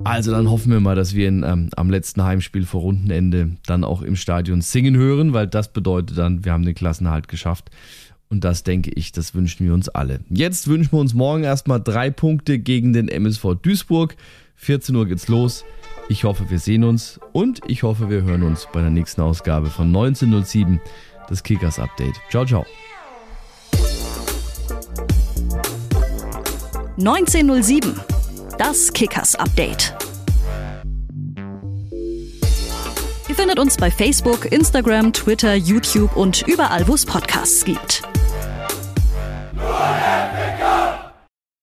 Also 0.05 0.31
dann 0.31 0.49
hoffen 0.49 0.71
wir 0.71 0.79
mal, 0.79 0.95
dass 0.95 1.15
wir 1.15 1.27
ihn 1.27 1.43
ähm, 1.43 1.69
am 1.75 1.89
letzten 1.89 2.23
Heimspiel 2.23 2.65
vor 2.65 2.81
Rundenende 2.81 3.57
dann 3.65 3.83
auch 3.83 4.01
im 4.01 4.15
Stadion 4.15 4.61
singen 4.61 4.95
hören, 4.95 5.33
weil 5.33 5.47
das 5.47 5.73
bedeutet 5.73 6.17
dann, 6.17 6.45
wir 6.45 6.53
haben 6.53 6.63
den 6.63 6.75
Klassenhalt 6.75 7.27
geschafft. 7.27 7.69
Und 8.29 8.43
das 8.43 8.63
denke 8.63 8.91
ich, 8.91 9.11
das 9.11 9.33
wünschen 9.33 9.65
wir 9.65 9.73
uns 9.73 9.89
alle. 9.89 10.19
Jetzt 10.29 10.67
wünschen 10.67 10.91
wir 10.91 10.99
uns 10.99 11.13
morgen 11.13 11.43
erstmal 11.43 11.81
drei 11.81 12.09
Punkte 12.09 12.59
gegen 12.59 12.93
den 12.93 13.07
MSV 13.07 13.55
Duisburg. 13.61 14.15
14 14.55 14.95
Uhr 14.95 15.05
geht's 15.05 15.27
los. 15.27 15.63
Ich 16.09 16.23
hoffe, 16.23 16.49
wir 16.49 16.59
sehen 16.59 16.83
uns 16.83 17.19
und 17.33 17.61
ich 17.67 17.83
hoffe, 17.83 18.09
wir 18.09 18.23
hören 18.23 18.43
uns 18.43 18.67
bei 18.71 18.81
der 18.81 18.89
nächsten 18.89 19.21
Ausgabe 19.21 19.69
von 19.69 19.87
1907, 19.87 20.79
das 21.29 21.43
Kickers 21.43 21.79
Update. 21.79 22.15
Ciao, 22.29 22.45
ciao. 22.45 22.65
1907, 26.97 27.93
das 28.57 28.91
Kickers 28.91 29.35
Update. 29.35 30.06
findet 33.37 33.59
uns 33.59 33.77
bei 33.77 33.91
Facebook, 33.91 34.51
Instagram, 34.51 35.13
Twitter, 35.13 35.53
YouTube 35.53 36.17
und 36.17 36.41
überall, 36.47 36.87
wo 36.87 36.95
es 36.95 37.05
Podcasts 37.05 37.63
gibt. 37.63 38.01
Nur 39.53 40.86